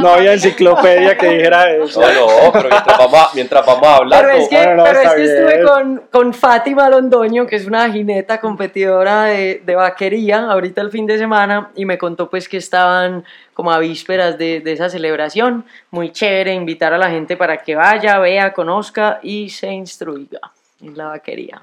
No, 0.00 0.10
había 0.10 0.32
enciclopedia 0.32 1.16
que 1.16 1.28
dijera 1.28 1.70
eso. 1.72 2.00
No, 2.00 2.08
no, 2.08 2.52
pero 2.52 2.68
mientras 2.68 2.98
vamos 2.98 3.14
a, 3.14 3.28
mientras 3.34 3.66
vamos 3.66 3.86
a 3.86 3.96
hablar, 3.96 4.24
Pero 4.24 4.38
es 4.38 4.48
que, 4.48 4.66
No, 4.66 4.74
no, 4.74 4.84
pero 4.84 5.00
es 5.00 5.14
que 5.14 5.24
estuve 5.24 5.62
con, 5.64 6.02
con 6.10 6.34
Fátima 6.34 6.88
Londoño, 6.88 7.46
que 7.46 7.56
es 7.56 7.66
una 7.66 7.90
jineta 7.90 8.40
competidora 8.40 9.24
de, 9.24 9.62
de 9.64 9.74
vaquería, 9.74 10.50
ahorita 10.50 10.80
el 10.80 10.90
fin 10.90 11.06
de 11.06 11.18
semana, 11.18 11.70
y 11.74 11.84
me 11.84 11.98
contó 11.98 12.28
pues 12.30 12.48
que 12.48 12.56
estaban 12.56 13.24
como 13.54 13.72
a 13.72 13.78
vísperas 13.78 14.38
de, 14.38 14.60
de 14.60 14.72
esa 14.72 14.88
celebración. 14.88 15.64
Muy 15.90 16.10
chévere 16.10 16.54
invitar 16.54 16.92
a 16.92 16.98
la 16.98 17.10
gente 17.10 17.36
para 17.36 17.58
que 17.58 17.74
vaya, 17.74 18.18
vea, 18.18 18.52
conozca 18.52 19.20
y 19.22 19.48
se 19.50 19.68
instruiga 19.68 20.40
en 20.80 20.96
la 20.96 21.06
vaquería. 21.06 21.62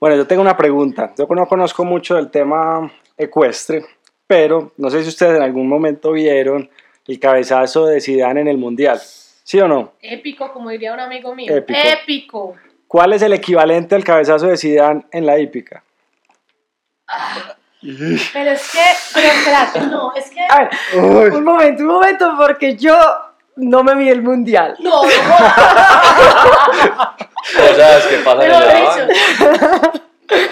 Bueno, 0.00 0.16
yo 0.16 0.26
tengo 0.26 0.42
una 0.42 0.56
pregunta. 0.56 1.12
Yo 1.16 1.26
no 1.30 1.46
conozco 1.46 1.84
mucho 1.84 2.16
del 2.16 2.30
tema 2.30 2.90
ecuestre, 3.16 3.84
pero 4.26 4.72
no 4.76 4.90
sé 4.90 5.02
si 5.02 5.08
ustedes 5.08 5.36
en 5.36 5.42
algún 5.42 5.68
momento 5.68 6.12
vieron 6.12 6.68
el 7.06 7.20
cabezazo 7.20 7.86
de 7.86 8.00
Zidane 8.00 8.40
en 8.40 8.48
el 8.48 8.56
Mundial. 8.58 8.98
¿Sí 8.98 9.60
o 9.60 9.68
no? 9.68 9.92
Épico, 10.00 10.50
como 10.52 10.70
diría 10.70 10.92
un 10.94 11.00
amigo 11.00 11.34
mío. 11.34 11.54
Épico. 11.54 11.78
Épico. 11.82 12.54
¿Cuál 12.88 13.12
es 13.12 13.22
el 13.22 13.32
equivalente 13.32 13.94
al 13.94 14.04
cabezazo 14.04 14.46
de 14.46 14.56
Zidane 14.56 15.04
en 15.12 15.26
la 15.26 15.38
hípica? 15.38 15.82
Pero 18.32 18.50
es 18.50 18.72
que, 18.72 18.78
pero 19.12 19.26
espérate, 19.26 19.80
no, 19.82 20.14
es 20.14 20.30
que. 20.30 20.40
A 20.48 20.60
ver, 20.60 20.70
Uy, 20.94 21.28
un 21.36 21.44
momento, 21.44 21.82
un 21.82 21.88
momento, 21.88 22.32
porque 22.38 22.76
yo 22.76 22.96
no 23.56 23.84
me 23.84 23.94
vi 23.94 24.08
el 24.08 24.22
mundial. 24.22 24.74
No, 24.80 25.02
no, 25.02 25.08
Cosas 27.56 28.06
que 28.06 28.16
pasan 28.18 28.42
en 28.42 28.48
pero 28.48 28.60
la 28.60 28.80
banca. 28.80 29.06
dicho. 29.06 30.02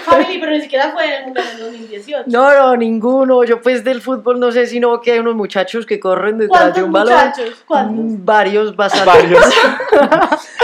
Family, 0.05 0.37
pero 0.39 0.51
ni 0.51 0.61
siquiera 0.61 0.91
fue 0.91 1.05
en 1.05 1.13
el 1.13 1.23
Mundial 1.25 1.47
en 1.53 1.59
2018. 1.59 2.23
No, 2.27 2.53
no, 2.53 2.75
ninguno. 2.77 3.43
Yo 3.43 3.61
pues 3.61 3.83
del 3.83 4.01
fútbol 4.01 4.39
no 4.39 4.51
sé, 4.51 4.67
sino 4.67 5.01
que 5.01 5.13
hay 5.13 5.19
unos 5.19 5.35
muchachos 5.35 5.85
que 5.85 5.99
corren 5.99 6.37
detrás 6.37 6.59
¿Cuántos 6.61 6.77
de 6.77 6.83
un 6.83 6.91
balón. 6.91 7.13
muchachos? 7.15 7.63
¿Cuántos? 7.65 7.95
Mm, 8.05 8.25
Varios, 8.25 8.75
bastante. 8.75 9.09
varios. 9.09 9.43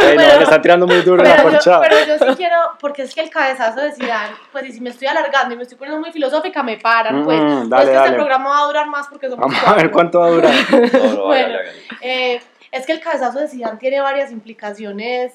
Ey, 0.02 0.16
no, 0.16 0.22
le 0.38 0.44
están 0.44 0.62
tirando 0.62 0.86
muy 0.88 1.02
duro 1.02 1.24
en 1.24 1.30
la 1.30 1.36
Pero 1.38 1.50
yo, 1.50 1.52
corchada. 1.56 1.82
pero 1.82 1.96
yo 2.06 2.18
sí 2.30 2.36
quiero, 2.38 2.56
porque 2.80 3.02
es 3.04 3.14
que 3.16 3.22
el 3.22 3.30
cabezazo 3.30 3.82
de 3.82 3.92
Zidane, 3.94 4.36
pues 4.52 4.66
y 4.68 4.72
si 4.74 4.82
me 4.82 4.92
estoy 4.92 5.08
alargando 5.08 5.54
y 5.54 5.58
me 5.58 5.64
estoy 5.64 5.78
poniendo 5.78 6.00
muy 6.00 6.12
filosófica, 6.12 6.62
me 6.64 6.78
paran, 6.78 7.24
pues. 7.24 7.40
Mm, 7.42 7.58
pues 7.60 7.70
dale, 7.70 7.86
que 7.86 7.92
dale. 7.92 8.06
este 8.08 8.16
programa 8.18 8.50
va 8.50 8.60
a 8.60 8.66
durar 8.68 8.88
más 8.88 9.08
porque 9.08 9.30
somos 9.30 9.46
Vamos 9.46 9.68
a 9.68 9.74
ver 9.74 9.92
cuánto 9.92 10.20
va 10.20 10.28
a 10.28 10.30
durar. 10.32 10.54
No, 10.94 11.14
no, 11.16 11.26
Bueno, 11.26 11.56
eh, 12.02 12.42
es 12.72 12.86
que 12.86 12.92
el 12.92 13.00
cabezazo 13.00 13.40
de 13.40 13.48
Zidane 13.48 13.78
tiene 13.80 14.00
varias 14.02 14.32
implicaciones 14.32 15.34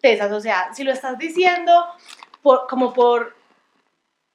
tesas, 0.00 0.30
o 0.30 0.40
sea, 0.40 0.72
si 0.74 0.84
lo 0.84 0.92
estás 0.92 1.18
diciendo 1.18 1.72
por, 2.48 2.66
como 2.66 2.94
por, 2.94 3.34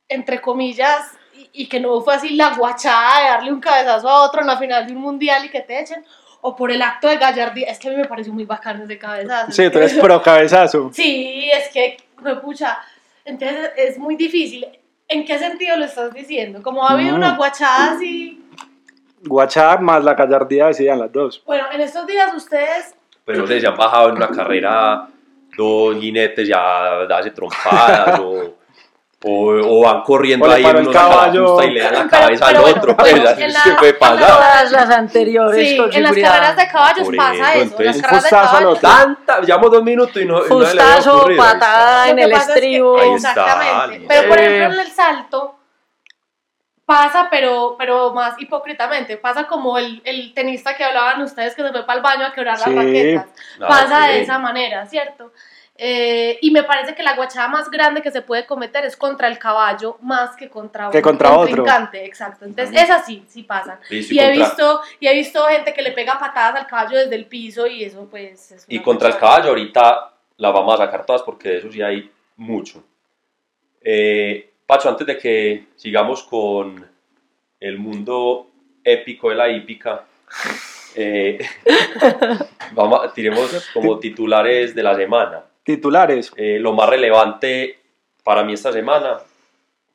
entre 0.08 0.39
comillas, 0.39 1.17
y, 1.34 1.63
y 1.63 1.67
que 1.67 1.79
no 1.79 2.00
fue 2.01 2.13
así 2.13 2.36
la 2.36 2.53
guachada 2.55 3.20
de 3.24 3.27
darle 3.29 3.51
un 3.51 3.60
cabezazo 3.60 4.08
a 4.08 4.22
otro 4.22 4.41
en 4.41 4.48
la 4.48 4.58
final 4.58 4.86
de 4.86 4.93
un 4.93 5.01
mundial 5.01 5.43
y 5.46 5.50
que 5.50 5.62
te 5.62 5.79
echen, 5.82 6.05
o 6.41 6.55
por 6.55 6.70
el 6.70 6.79
acto 6.84 7.08
de 7.08 7.17
gallardía, 7.17 7.65
es 7.72 7.79
que 7.79 7.88
a 7.88 7.91
mí 7.91 7.98
me 7.98 8.05
pareció 8.05 8.32
muy 8.32 8.46
bacano 8.46 8.84
ese 8.84 9.00
cabezazo. 9.00 9.51
Sí, 9.51 9.67
tú 9.72 9.79
eres 9.79 9.96
pro 9.96 10.22
cabezazo. 10.22 10.91
Sí, 10.93 11.50
es 11.51 11.70
que, 11.70 11.98
fue 12.22 12.39
pucha, 12.39 12.77
entonces 13.25 13.72
es 13.77 13.98
muy 13.98 14.15
difícil. 14.15 14.67
¿En 15.08 15.25
qué 15.25 15.39
sentido 15.39 15.75
lo 15.75 15.86
estás 15.86 16.13
diciendo? 16.13 16.62
Como 16.62 16.88
ha 16.88 16.91
habido 16.91 17.13
Mm. 17.13 17.17
una 17.17 17.36
guachada 17.36 17.93
así... 17.93 18.39
WhatsApp 19.27 19.79
más 19.79 20.03
la 20.03 20.13
gallardía 20.13 20.67
de 20.67 20.75
Zidane, 20.75 21.00
las 21.00 21.12
dos. 21.12 21.41
Bueno, 21.48 21.65
en 21.72 21.82
estos 21.82 22.05
días 22.05 22.32
ustedes 22.36 22.93
Pero 23.25 23.48
sé, 23.48 23.60
se 23.60 23.65
han 23.65 23.75
bajado 23.75 24.10
en 24.10 24.17
una 24.17 24.27
carrera 24.29 25.08
dos 25.57 25.95
jinetes 26.00 26.48
ya 26.48 27.05
darse 27.07 27.31
trompadas 27.31 28.19
o, 28.19 28.55
o, 29.25 29.29
o 29.79 29.81
van 29.86 30.01
corriendo 30.01 30.45
O 30.45 30.50
le 30.50 30.55
ahí 30.55 30.63
uno 30.81 30.91
caballo. 30.91 31.62
y 31.63 31.72
le 31.72 31.81
dan 31.81 31.93
la 31.93 32.00
Pero- 32.00 32.10
cabeza 32.10 32.45
pero 32.48 32.65
al 32.65 32.74
otro. 32.77 32.98
pues, 32.98 33.13
en 33.13 33.43
es 33.43 33.53
la- 33.53 33.63
que 33.63 33.72
puede 33.75 33.93
en. 33.93 34.27
Todas 34.27 34.72
las 34.72 34.89
anteriores 34.89 35.69
Sí, 35.69 35.77
con 35.77 35.93
en 35.93 36.03
las 36.03 36.10
seguridad. 36.13 36.31
carreras 36.31 36.57
de 36.57 36.67
caballos 36.67 37.05
Por 37.05 37.15
pasa 37.15 37.55
eso. 37.55 37.79
En 37.79 37.86
las 37.86 38.01
carreras 38.01 38.24
de 38.24 38.29
caballos. 38.29 38.79
llevamos 39.45 39.72
dos 39.72 39.83
minutos 39.83 40.15
y 40.22 40.25
no, 40.25 40.45
y 40.45 40.50
no 40.50 40.60
le 40.60 40.65
había 40.67 40.72
Fustazo, 40.83 41.29
está. 41.29 41.38
patada 41.38 42.10
en 42.10 42.19
el 42.19 42.31
pasa 42.31 42.41
es 42.41 42.48
que- 42.48 42.53
estribo. 42.53 43.00
Ahí 43.00 43.13
está, 43.13 43.29
Exactamente. 43.31 44.05
Pero 44.10 44.29
por 44.29 44.39
ejemplo 44.39 44.81
en 44.81 44.88
el 44.88 44.91
salto 44.93 45.55
pasa, 46.93 47.27
pero, 47.29 47.75
pero 47.77 48.13
más 48.13 48.39
hipócritamente. 48.39 49.17
Pasa 49.17 49.45
como 49.47 49.77
el, 49.77 50.01
el 50.05 50.33
tenista 50.33 50.75
que 50.75 50.83
hablaban 50.83 51.21
ustedes 51.21 51.55
que 51.55 51.62
se 51.63 51.71
fue 51.71 51.85
para 51.85 51.97
el 51.97 52.03
baño 52.03 52.25
a 52.25 52.33
quebrar 52.33 52.57
Sí. 52.57 52.69
las 52.69 52.75
raquetas. 52.85 53.25
Pasa 53.59 54.00
ok. 54.05 54.12
de 54.12 54.21
esa 54.21 54.39
manera, 54.39 54.85
¿cierto? 54.85 55.31
Eh, 55.75 56.38
y 56.41 56.51
me 56.51 56.62
parece 56.63 56.93
que 56.93 57.01
la 57.01 57.15
guachada 57.15 57.47
más 57.47 57.69
grande 57.71 58.03
que 58.03 58.12
se 58.12 58.21
puede 58.21 58.45
cometer 58.45 58.85
es 58.85 58.95
contra 58.95 59.27
el 59.27 59.39
caballo 59.39 59.97
más 60.01 60.35
que 60.35 60.47
contra 60.47 60.91
Que 60.91 60.97
un 60.97 61.03
contra 61.03 61.33
otro. 61.35 61.65
exacto. 61.93 62.45
Entonces, 62.45 62.79
esas 62.79 63.03
sí, 63.07 63.25
sí 63.27 63.41
pasan. 63.41 63.79
Listo, 63.89 64.13
Y 64.13 64.17
y, 64.17 64.19
he, 64.19 64.25
contra, 64.27 64.45
visto, 64.45 64.81
y 65.00 65.07
he 65.07 65.13
visto 65.15 65.43
gente 65.47 65.73
que 65.73 65.81
le 65.81 65.91
pega 65.91 66.19
patadas 66.19 66.55
al 66.62 66.67
caballo 66.67 67.00
desde 67.00 67.15
el 67.15 67.25
piso 67.25 67.65
y 67.65 67.83
eso 67.83 68.07
pues 68.09 68.51
es 68.51 68.65
y 68.67 68.79
contra 68.81 69.07
el 69.09 69.17
caballo 69.17 69.50
ahorita 69.50 70.13
las 70.38 70.53
vamos 70.53 70.75
a 70.75 70.85
sacar 70.85 71.05
todas 71.07 71.23
porque 71.23 71.50
de 71.50 71.57
eso 71.57 71.71
sí 71.71 71.81
hay 71.81 72.12
mucho. 72.38 72.83
Eh, 73.81 74.52
Pacho, 74.73 74.89
antes 74.89 75.05
de 75.05 75.19
que 75.19 75.65
sigamos 75.75 76.23
con 76.23 76.83
el 77.59 77.77
mundo 77.77 78.47
épico 78.83 79.29
de 79.29 79.35
la 79.35 79.47
hípica, 79.47 80.03
eh, 80.95 81.37
vamos, 82.73 83.01
a- 83.05 83.13
tiremos 83.13 83.69
como 83.71 83.99
titulares 83.99 84.73
de 84.73 84.81
la 84.81 84.95
semana. 84.95 85.43
Titulares. 85.63 86.31
Eh, 86.35 86.57
lo 86.59 86.73
más 86.73 86.89
relevante 86.89 87.77
para 88.23 88.43
mí 88.43 88.53
esta 88.53 88.71
semana 88.71 89.19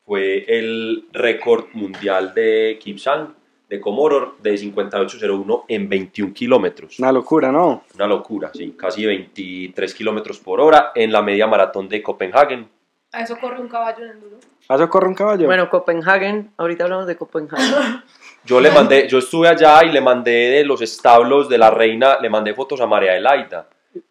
fue 0.07 0.45
el 0.47 1.09
récord 1.13 1.65
mundial 1.73 2.33
de 2.33 2.79
Kipsang 2.81 3.35
de 3.69 3.81
Comoror 3.81 4.39
de 4.41 4.55
58.01 4.55 5.65
en 5.67 5.89
21 5.89 6.33
kilómetros. 6.33 7.01
Una 7.01 7.11
locura, 7.11 7.51
¿no? 7.51 7.83
Una 7.97 8.07
locura, 8.07 8.53
sí, 8.55 8.77
casi 8.79 9.05
23 9.05 9.93
kilómetros 9.93 10.39
por 10.39 10.61
hora 10.61 10.93
en 10.95 11.11
la 11.11 11.21
media 11.21 11.49
maratón 11.49 11.89
de 11.89 12.01
Copenhagen. 12.01 12.69
A 13.11 13.23
eso 13.23 13.37
corre 13.41 13.59
un 13.61 13.69
caballo 13.69 14.05
en 14.05 14.11
enduro. 14.13 14.37
¿A 14.69 14.75
eso 14.75 14.89
corre 14.91 15.09
un 15.09 15.15
caballo? 15.15 15.47
Bueno, 15.47 15.71
Copenhagen, 15.71 16.53
ahorita 16.59 16.85
hablamos 16.85 17.07
de 17.07 17.17
Copenhagen. 17.17 18.03
Yo 18.45 18.61
le 18.61 18.71
mandé, 18.71 19.07
yo 19.09 19.19
estuve 19.19 19.47
allá 19.49 19.85
y 19.85 19.93
le 19.93 20.01
mandé 20.01 20.31
de 20.31 20.65
los 20.65 20.81
establos 20.81 21.51
de 21.51 21.59
la 21.59 21.71
reina, 21.71 22.19
le 22.19 22.31
mandé 22.31 22.55
fotos 22.55 22.81
a 22.81 22.87
María 22.87 23.15
Elaida. 23.15 23.67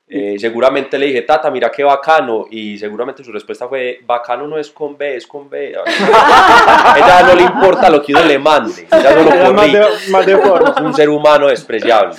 Eh, 0.07 0.35
seguramente 0.37 0.99
le 0.99 1.07
dije, 1.07 1.23
Tata, 1.23 1.49
mira 1.49 1.71
qué 1.71 1.83
bacano. 1.83 2.45
Y 2.51 2.77
seguramente 2.77 3.23
su 3.23 3.31
respuesta 3.31 3.67
fue, 3.67 3.99
bacano 4.05 4.45
no 4.47 4.59
es 4.59 4.69
con 4.69 4.95
B, 4.95 5.15
es 5.15 5.25
con 5.25 5.49
B. 5.49 5.69
ella 6.97 7.23
no 7.25 7.35
le 7.35 7.43
importa 7.43 7.89
lo 7.89 8.01
que 8.03 8.13
uno 8.13 8.23
le 8.25 8.37
mande. 8.37 8.87
Ella 8.91 9.13
solo 9.13 9.33
Era 9.33 9.51
más 9.51 9.71
de, 9.71 9.85
más 10.11 10.25
de 10.25 10.35
un 10.35 10.93
ser 10.93 11.09
humano 11.09 11.47
despreciable. 11.47 12.15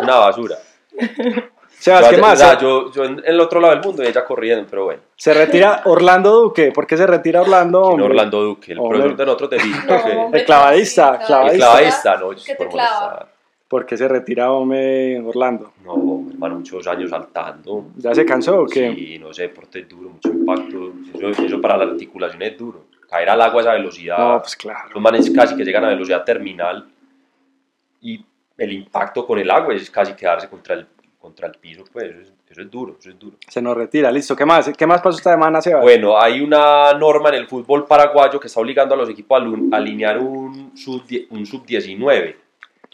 Una 0.00 0.16
basura. 0.16 0.56
Sebas, 1.78 2.08
¿qué 2.08 2.16
más? 2.16 2.34
o 2.34 2.44
sea, 2.44 2.58
yo, 2.58 2.90
yo 2.92 3.04
en 3.04 3.22
el 3.24 3.40
otro 3.40 3.60
lado 3.60 3.74
del 3.74 3.84
mundo 3.84 4.02
y 4.02 4.06
ella 4.06 4.24
corriendo, 4.24 4.66
pero 4.68 4.86
bueno. 4.86 5.00
Se 5.14 5.32
retira 5.32 5.82
Orlando 5.84 6.32
Duque. 6.32 6.72
¿Por 6.72 6.86
qué 6.86 6.96
se 6.96 7.06
retira 7.06 7.42
Orlando? 7.42 7.82
Hombre? 7.82 8.06
Orlando 8.06 8.42
Duque, 8.42 8.72
el 8.72 8.78
Hombre. 8.78 8.98
profesor 8.98 9.16
de 9.16 9.26
nosotros 9.26 9.50
de. 9.50 9.58
No, 9.88 10.22
hombre, 10.24 10.40
El 10.40 10.46
clavadista, 10.46 11.18
clavadista. 11.24 11.52
el 11.52 11.58
clavadista, 11.58 12.16
no, 12.16 12.34
te 12.34 12.54
por 12.56 12.66
molestar. 12.70 13.28
¿Por 13.68 13.84
qué 13.86 13.96
se 13.96 14.08
retira 14.08 14.50
hombre 14.50 15.20
Orlando? 15.20 15.72
No, 15.84 16.24
hermano, 16.30 16.56
muchos 16.56 16.86
años 16.86 17.10
saltando. 17.10 17.84
¿Ya 17.96 18.14
se 18.14 18.24
cansó 18.24 18.62
o 18.62 18.66
qué? 18.66 18.94
Sí, 18.94 19.18
no 19.18 19.32
sé, 19.32 19.42
deporte 19.42 19.80
es 19.80 19.88
duro, 19.88 20.10
mucho 20.10 20.30
impacto. 20.30 20.92
Eso, 21.14 21.44
eso 21.44 21.60
para 21.60 21.76
la 21.76 21.84
articulación 21.84 22.42
es 22.42 22.56
duro. 22.58 22.86
Caer 23.08 23.28
al 23.30 23.40
agua 23.40 23.60
a 23.60 23.62
esa 23.62 23.72
velocidad. 23.74 24.18
No, 24.18 24.40
pues 24.40 24.56
claro. 24.56 24.88
Los 24.92 25.02
manes 25.02 25.30
casi 25.30 25.54
que 25.54 25.64
llegan 25.64 25.84
a 25.84 25.88
velocidad 25.88 26.24
terminal 26.24 26.88
y 28.00 28.24
el 28.56 28.72
impacto 28.72 29.26
con 29.26 29.38
el 29.38 29.50
agua 29.50 29.74
es 29.74 29.90
casi 29.90 30.14
quedarse 30.14 30.48
contra 30.48 30.74
el, 30.74 30.86
contra 31.28 31.46
el 31.48 31.54
piso, 31.54 31.84
pues 31.92 32.04
eso 32.06 32.20
es, 32.20 32.32
eso 32.48 32.62
es 32.62 32.70
duro, 32.70 32.96
eso 32.98 33.10
es 33.10 33.18
duro. 33.18 33.36
Se 33.46 33.60
nos 33.60 33.76
retira, 33.76 34.10
listo. 34.10 34.34
¿Qué 34.34 34.46
más? 34.46 34.70
¿Qué 34.76 34.86
más 34.86 35.02
pasó 35.02 35.18
esta 35.18 35.30
semana, 35.32 35.60
Sebas? 35.60 35.82
Bueno, 35.82 36.18
hay 36.18 36.40
una 36.40 36.92
norma 36.94 37.28
en 37.28 37.34
el 37.34 37.46
fútbol 37.46 37.86
paraguayo 37.86 38.40
que 38.40 38.46
está 38.46 38.60
obligando 38.60 38.94
a 38.94 38.98
los 38.98 39.10
equipos 39.10 39.42
a 39.42 39.76
alinear 39.76 40.18
un 40.18 40.74
sub, 40.74 41.02
un 41.30 41.44
sub 41.44 41.66
19, 41.66 42.36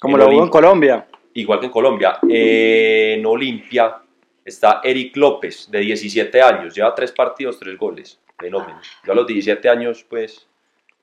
Como 0.00 0.18
lo 0.18 0.28
hubo 0.28 0.42
en. 0.42 0.48
Colombia. 0.50 1.06
igual 1.34 1.60
que 1.60 1.66
en 1.66 1.72
Colombia. 1.72 2.18
Eh, 2.28 3.14
en 3.18 3.24
Olimpia 3.26 3.98
está 4.44 4.80
Eric 4.82 5.16
López, 5.16 5.70
de 5.70 5.78
17 5.78 6.42
años, 6.42 6.74
lleva 6.74 6.92
tres 6.94 7.12
partidos, 7.12 7.58
tres 7.58 7.78
goles. 7.78 8.18
Fenómeno. 8.36 8.80
Yo 9.04 9.12
a 9.12 9.14
los 9.14 9.26
17 9.28 9.68
años, 9.68 10.04
pues, 10.08 10.48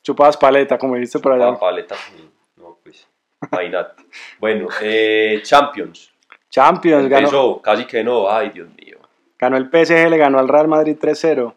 Chupadas 0.04 0.36
paleta, 0.36 0.78
como 0.78 0.96
dijiste 0.96 1.20
por 1.20 1.32
allá. 1.32 1.58
paleta. 1.58 1.96
No, 2.58 2.78
pues, 2.84 3.08
imagínate. 3.50 4.04
Bueno, 4.40 4.68
eh, 4.82 5.40
Champions. 5.44 6.11
Champions, 6.52 7.08
ganó, 7.08 7.26
Empezó, 7.26 7.62
casi 7.62 7.86
que 7.86 8.04
no, 8.04 8.30
ay, 8.30 8.50
Dios 8.50 8.68
mío. 8.76 8.98
ganó 9.40 9.56
el 9.56 9.70
PSG, 9.70 10.10
le 10.10 10.18
ganó 10.18 10.38
al 10.38 10.50
Real 10.50 10.68
Madrid 10.68 10.98
3-0. 11.00 11.56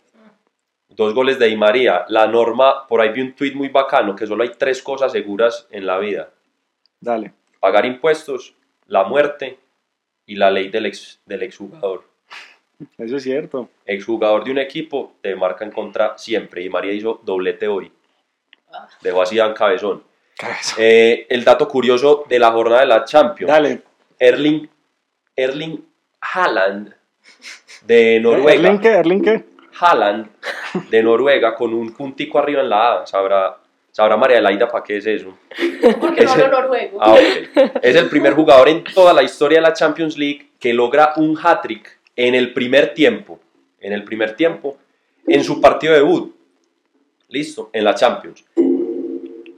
Dos 0.88 1.12
goles 1.12 1.40
de 1.40 1.48
Di 1.48 1.56
María. 1.56 2.04
La 2.08 2.28
norma, 2.28 2.86
por 2.86 3.00
ahí 3.00 3.08
vi 3.08 3.20
un 3.20 3.34
tweet 3.34 3.54
muy 3.54 3.68
bacano, 3.68 4.14
que 4.14 4.26
solo 4.26 4.44
hay 4.44 4.52
tres 4.56 4.80
cosas 4.80 5.10
seguras 5.10 5.66
en 5.70 5.86
la 5.86 5.98
vida. 5.98 6.30
Dale. 7.00 7.32
Pagar 7.58 7.84
impuestos, 7.84 8.54
la 8.86 9.02
muerte 9.02 9.58
y 10.26 10.36
la 10.36 10.52
ley 10.52 10.68
del, 10.68 10.86
ex, 10.86 11.20
del 11.26 11.42
exjugador. 11.42 12.04
Eso 12.96 13.16
es 13.16 13.22
cierto. 13.24 13.68
Exjugador 13.84 14.44
de 14.44 14.52
un 14.52 14.58
equipo 14.58 15.14
te 15.20 15.34
marca 15.34 15.64
en 15.64 15.72
contra 15.72 16.16
siempre 16.16 16.62
y 16.62 16.68
María 16.68 16.92
hizo 16.92 17.20
doblete 17.24 17.66
hoy. 17.66 17.90
Dejó 19.00 19.22
así 19.22 19.40
a 19.40 19.52
cabezón. 19.52 20.04
Cabeza. 20.36 20.76
Eh, 20.78 21.26
el 21.28 21.42
dato 21.42 21.66
curioso 21.66 22.24
de 22.28 22.38
la 22.38 22.52
jornada 22.52 22.82
de 22.82 22.86
la 22.86 23.04
Champions. 23.04 23.50
Dale. 23.52 23.82
Erling, 24.18 24.68
Erling 25.36 25.84
Haaland 26.20 26.94
de 27.82 28.20
Noruega. 28.20 28.52
¿Erling 28.54 28.80
qué? 28.80 28.88
¿Erling 28.88 29.22
qué? 29.22 29.44
Haaland 29.80 30.28
de 30.90 31.02
Noruega 31.02 31.54
con 31.54 31.74
un 31.74 31.92
puntico 31.92 32.38
arriba 32.38 32.60
en 32.62 32.68
la 32.68 33.00
A. 33.00 33.06
Sabrá, 33.06 33.58
sabrá 33.90 34.16
María 34.16 34.38
Elaida 34.38 34.68
para 34.68 34.84
qué 34.84 34.98
es 34.98 35.06
eso. 35.06 35.36
Porque 36.00 36.24
no 36.24 36.32
hablo 36.32 36.48
noruego. 36.48 36.98
Ah, 37.00 37.14
ok. 37.14 37.80
Es 37.82 37.96
el 37.96 38.08
primer 38.08 38.34
jugador 38.34 38.68
en 38.68 38.84
toda 38.84 39.12
la 39.12 39.22
historia 39.22 39.58
de 39.58 39.62
la 39.62 39.72
Champions 39.72 40.16
League 40.16 40.50
que 40.60 40.72
logra 40.72 41.14
un 41.16 41.36
hat-trick 41.36 41.98
en 42.16 42.34
el 42.34 42.52
primer 42.52 42.94
tiempo. 42.94 43.40
En 43.80 43.92
el 43.92 44.04
primer 44.04 44.34
tiempo, 44.34 44.78
en 45.26 45.44
su 45.44 45.60
partido 45.60 45.92
de 45.92 45.98
debut. 45.98 46.34
Listo, 47.28 47.70
en 47.72 47.84
la 47.84 47.94
Champions. 47.94 48.44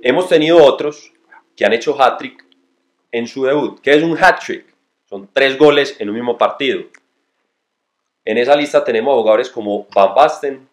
Hemos 0.02 0.28
tenido 0.28 0.62
otros 0.64 1.12
que 1.54 1.64
han 1.64 1.72
hecho 1.72 2.00
hat-trick 2.00 2.44
en 3.12 3.28
su 3.28 3.44
debut. 3.44 3.80
¿Qué 3.80 3.94
es 3.94 4.02
un 4.02 4.16
hat-trick? 4.16 4.75
Son 5.08 5.28
tres 5.32 5.56
goles 5.58 5.96
en 6.00 6.08
un 6.10 6.14
mismo 6.16 6.36
partido. 6.36 6.82
En 8.24 8.38
esa 8.38 8.56
lista 8.56 8.82
tenemos 8.84 9.14
jugadores 9.14 9.48
como 9.50 9.86
Van 9.94 10.14
Basten, 10.14 10.68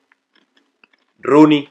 Rooney, 1.19 1.69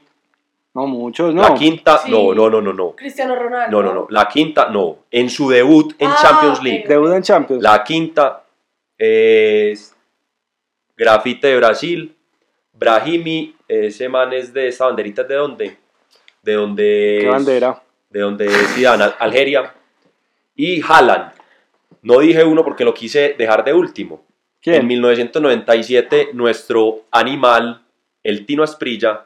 No, 0.73 0.87
muchos, 0.87 1.33
no. 1.35 1.41
la 1.41 1.53
quinta, 1.53 1.97
Sí. 1.99 2.09
no, 2.09 2.33
no, 2.33 2.49
no, 2.49 2.61
no, 2.61 2.73
no. 2.73 2.91
Cristiano 2.95 3.35
Ronaldo. 3.35 3.81
No, 3.81 3.87
no, 3.87 3.93
no. 3.93 4.07
La 4.09 4.27
quinta, 4.27 4.69
no. 4.69 4.99
En 5.11 5.29
su 5.29 5.49
debut 5.49 5.93
en 5.99 6.09
Ah, 6.09 6.17
Champions. 6.21 6.63
League. 6.63 6.85
Debut 6.87 7.13
en 7.13 7.21
Champions. 7.21 7.61
La 7.61 7.83
quinta 7.83 8.43
es 8.97 9.95
Grafite 10.97 11.47
de 11.47 11.57
Brasil. 11.57 12.15
Brahimi, 12.71 13.55
ese 13.67 14.09
man 14.09 14.33
es 14.33 14.51
de 14.53 14.69
esa 14.69 14.85
banderita 14.85 15.23
de 15.23 15.35
dónde? 15.35 15.77
De 16.41 16.53
donde 16.53 17.17
¿Qué 17.21 17.25
es- 17.27 17.31
bandera? 17.31 17.83
De 18.09 18.19
donde 18.21 18.45
es 18.47 18.73
Zidane, 18.73 19.03
Al- 19.03 19.15
Algeria. 19.19 19.73
Y 20.55 20.81
Haaland. 20.81 21.33
No 22.01 22.19
dije 22.19 22.43
uno 22.43 22.63
porque 22.63 22.83
lo 22.85 22.93
quise 22.93 23.35
dejar 23.37 23.63
de 23.63 23.73
último. 23.73 24.23
En 24.65 24.73
¿Quién? 24.73 24.87
1997, 24.87 26.29
nuestro 26.33 27.01
animal, 27.11 27.81
el 28.23 28.45
Tino 28.45 28.63
Asprilla, 28.63 29.25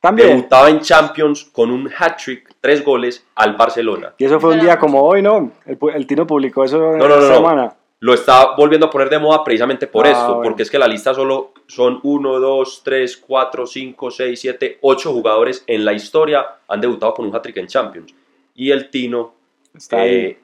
También. 0.00 0.28
debutaba 0.28 0.70
en 0.70 0.80
Champions 0.80 1.44
con 1.52 1.70
un 1.70 1.90
hat-trick, 1.96 2.54
tres 2.60 2.82
goles 2.84 3.26
al 3.34 3.56
Barcelona. 3.56 4.14
Y 4.18 4.24
eso 4.24 4.40
fue 4.40 4.54
un 4.54 4.60
día 4.60 4.78
como 4.78 5.02
hoy, 5.02 5.20
¿no? 5.22 5.52
El, 5.66 6.06
Tino 6.06 6.26
publicó 6.26 6.64
eso 6.64 6.78
No, 6.78 6.96
no, 6.96 7.08
no, 7.08 7.28
no. 7.28 7.34
semana. 7.36 7.74
Lo 8.02 8.14
está 8.14 8.54
volviendo 8.56 8.86
a 8.86 8.90
poner 8.90 9.10
de 9.10 9.18
moda 9.18 9.44
precisamente 9.44 9.86
por 9.86 10.06
Ah, 10.06 10.10
esto, 10.12 10.26
bueno. 10.28 10.42
porque 10.42 10.62
es 10.62 10.70
que 10.70 10.78
la 10.78 10.88
lista 10.88 11.12
solo 11.12 11.52
son 11.66 12.00
1, 12.02 12.40
2, 12.40 12.80
3, 12.82 13.16
4, 13.18 13.66
5, 13.66 14.10
6, 14.10 14.40
7, 14.40 14.78
8 14.80 15.12
jugadores 15.12 15.62
en 15.66 15.84
la 15.84 15.92
historia 15.92 16.46
han 16.66 16.80
debutado 16.80 17.12
con 17.12 17.26
un 17.26 17.34
hat-trick 17.36 17.58
en 17.58 17.66
Champions. 17.66 18.14
Y 18.54 18.70
el 18.70 18.88
Tino 18.88 19.34
Está 19.76 20.00
ahí. 20.00 20.14
eh, 20.14 20.40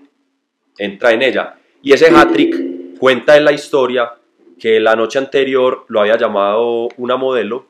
entra 0.79 1.13
en 1.13 1.23
ella. 1.23 1.57
Y 1.83 1.93
ese 1.93 2.09
hat-trick 2.09 2.99
cuenta 2.99 3.37
en 3.37 3.45
la 3.45 3.53
historia 3.53 4.13
que 4.59 4.81
la 4.81 4.97
noche 4.97 5.19
anterior 5.19 5.85
lo 5.89 6.01
había 6.01 6.17
llamado 6.17 6.89
una 6.97 7.17
modelo, 7.17 7.67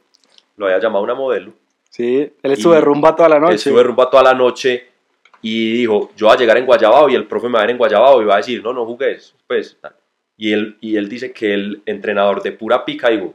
lo 0.56 0.66
había 0.66 0.78
llamado 0.78 1.04
una 1.04 1.14
modelo, 1.14 1.52
Sí, 1.90 2.30
él 2.42 2.52
estuvo 2.52 2.74
de 2.74 2.80
rumba 2.82 3.16
toda 3.16 3.30
la 3.30 3.40
noche. 3.40 3.54
estuve 3.54 3.82
rumba 3.82 4.10
toda 4.10 4.22
la 4.22 4.34
noche 4.34 4.86
y 5.40 5.72
dijo, 5.72 6.10
yo 6.14 6.26
voy 6.26 6.36
a 6.36 6.38
llegar 6.38 6.58
en 6.58 6.66
Guayabao 6.66 7.08
y 7.08 7.14
el 7.14 7.24
profe 7.26 7.46
me 7.46 7.54
va 7.54 7.60
a 7.60 7.62
ver 7.62 7.70
en 7.70 7.78
Guayabao 7.78 8.20
y 8.20 8.26
va 8.26 8.34
a 8.34 8.36
decir, 8.38 8.62
no, 8.62 8.74
no 8.74 8.84
jugues, 8.84 9.34
pues. 9.46 9.78
Y 10.36 10.52
él, 10.52 10.76
y 10.82 10.96
él 10.96 11.08
dice 11.08 11.32
que 11.32 11.54
el 11.54 11.82
entrenador 11.86 12.42
de 12.42 12.52
pura 12.52 12.84
pica 12.84 13.08
dijo, 13.08 13.32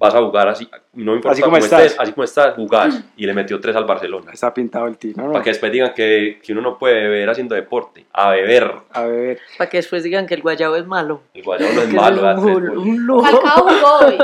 vas 0.00 0.14
a 0.14 0.20
jugar 0.22 0.48
así, 0.48 0.68
no 0.94 1.12
me 1.12 1.16
importa 1.18 1.32
Así 1.34 1.42
como 1.42 1.52
cómo 1.56 1.64
estás. 1.64 1.82
estés, 1.82 2.00
así 2.00 2.12
como 2.12 2.24
estás, 2.24 2.54
jugás. 2.54 3.04
Y 3.16 3.26
le 3.26 3.34
metió 3.34 3.60
tres 3.60 3.76
al 3.76 3.84
Barcelona. 3.84 4.32
Está 4.32 4.52
pintado 4.52 4.86
el 4.86 4.96
Tino, 4.96 5.26
¿no? 5.26 5.32
Para 5.32 5.44
que 5.44 5.50
después 5.50 5.70
digan 5.70 5.92
que, 5.94 6.40
que 6.42 6.52
uno 6.52 6.62
no 6.62 6.78
puede 6.78 6.94
beber 7.08 7.28
haciendo 7.30 7.54
deporte. 7.54 8.06
A 8.12 8.30
beber. 8.30 8.72
A 8.92 9.02
ver, 9.04 9.38
Para 9.58 9.68
que 9.70 9.76
después 9.76 10.02
digan 10.02 10.26
que 10.26 10.34
el 10.34 10.42
guayabo 10.42 10.74
es 10.76 10.86
malo. 10.86 11.20
El 11.34 11.42
Guayabo 11.44 11.72
no 11.74 11.82
es 11.82 11.92
malo. 11.92 12.30
es 12.30 12.38
un. 12.76 13.22
Falcao 13.22 13.62
jugó 13.62 13.98
hoy. 14.06 14.18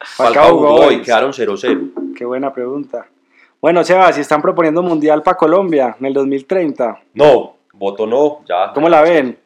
Falcao 0.00 0.50
jugó 0.56 0.74
hoy. 0.86 0.94
y 0.94 1.02
quedaron 1.02 1.32
0-0. 1.32 2.14
Qué 2.16 2.24
buena 2.24 2.52
pregunta. 2.52 3.06
Bueno, 3.60 3.82
Seba, 3.84 4.12
si 4.12 4.20
están 4.22 4.42
proponiendo 4.42 4.82
mundial 4.82 5.22
para 5.22 5.36
Colombia 5.36 5.96
en 5.98 6.06
el 6.06 6.12
2030, 6.14 7.00
No, 7.14 7.56
voto 7.72 8.06
no, 8.06 8.40
ya. 8.48 8.72
¿cómo 8.74 8.88
la 8.88 9.00
ven? 9.02 9.38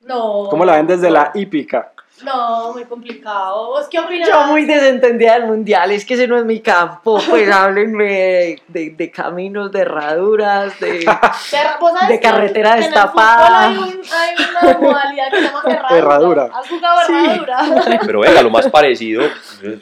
No. 0.00 0.46
¿Cómo 0.48 0.64
la 0.64 0.76
ven 0.76 0.86
desde 0.86 1.08
No. 1.08 1.14
la 1.14 1.30
hípica? 1.34 1.92
No, 2.24 2.72
muy 2.72 2.84
complicado. 2.84 3.66
¿Vos 3.68 3.86
qué 3.90 3.98
opinas? 3.98 4.28
Yo 4.28 4.46
muy 4.46 4.64
desentendida 4.64 5.34
del 5.34 5.46
mundial, 5.46 5.90
es 5.90 6.04
que 6.04 6.14
ese 6.14 6.26
no 6.26 6.38
es 6.38 6.44
mi 6.44 6.60
campo, 6.60 7.20
pues 7.28 7.50
háblenme 7.52 8.04
de, 8.04 8.62
de- 8.68 8.90
de 8.90 9.10
caminos, 9.10 9.70
de 9.70 9.80
herraduras, 9.80 10.78
de... 10.80 11.00
Pero, 11.50 11.70
¿vos 11.80 11.92
sabes 11.92 12.08
De 12.08 12.20
carretera 12.20 12.76
destapada. 12.76 13.68
Hay, 13.68 13.76
un- 13.76 13.84
hay 13.84 14.34
una 14.50 14.78
modalidad 14.78 15.30
que 15.30 15.36
se 15.36 15.42
llama 15.42 15.62
herradura. 15.66 15.98
Herradura. 15.98 16.50
¿Has 16.54 16.68
jugado 16.68 17.00
herradura? 17.34 18.00
Pero 18.06 18.20
venga, 18.20 18.42
lo 18.42 18.50
más 18.50 18.68
parecido, 18.68 19.22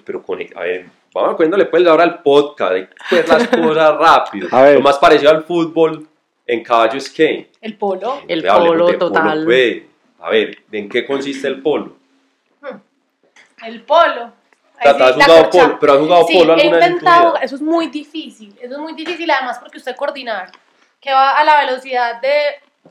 pero 0.05 0.23
con, 0.23 0.41
a 0.57 0.61
ver, 0.61 0.87
vamos 1.15 1.35
poniéndole 1.37 1.67
pues 1.67 1.87
ahora 1.87 2.03
al 2.05 2.21
podcast, 2.23 2.75
pues 3.11 3.29
las 3.29 3.49
cosas 3.49 3.97
rápido. 3.97 4.49
A 4.51 4.63
ver. 4.63 4.75
Lo 4.75 4.81
más 4.81 4.99
parecido 4.99 5.31
al 5.31 5.45
fútbol 5.45 6.07
en 6.47 6.63
caballo 6.63 6.99
es 6.99 7.09
que 7.11 7.51
El 7.61 7.77
polo. 7.77 8.21
El 8.29 8.43
polo 8.45 8.99
total. 8.99 9.45
pues. 9.45 9.83
A 10.21 10.31
ver, 10.31 10.59
¿en 10.73 10.89
qué 10.89 11.07
consiste 11.07 11.47
el 11.49 11.61
polo? 11.63 11.97
El 13.67 13.83
polo. 13.83 14.33
Ahí 14.79 14.85
Tata, 14.93 15.07
has 15.07 15.13
jugado 15.15 15.51
polo, 15.51 15.79
pero 15.79 15.93
has 15.95 15.99
jugado 16.01 16.27
Sí, 16.27 16.39
polo 16.39 16.53
he 16.57 16.61
alguna 16.61 16.77
vez 16.77 16.87
en 16.87 16.91
tu 16.93 16.97
intentado, 16.99 17.33
vida? 17.33 17.41
eso 17.45 17.55
es 17.57 17.63
muy 17.63 17.87
difícil, 17.89 18.59
eso 18.61 18.73
es 18.75 18.79
muy 18.81 18.93
difícil 18.95 19.31
además 19.31 19.59
porque 19.59 19.79
usted 19.79 19.95
coordinar, 19.97 20.51
que 21.01 21.13
va 21.13 21.39
a 21.39 21.45
la 21.45 21.61
velocidad 21.61 22.21
de, 22.21 22.35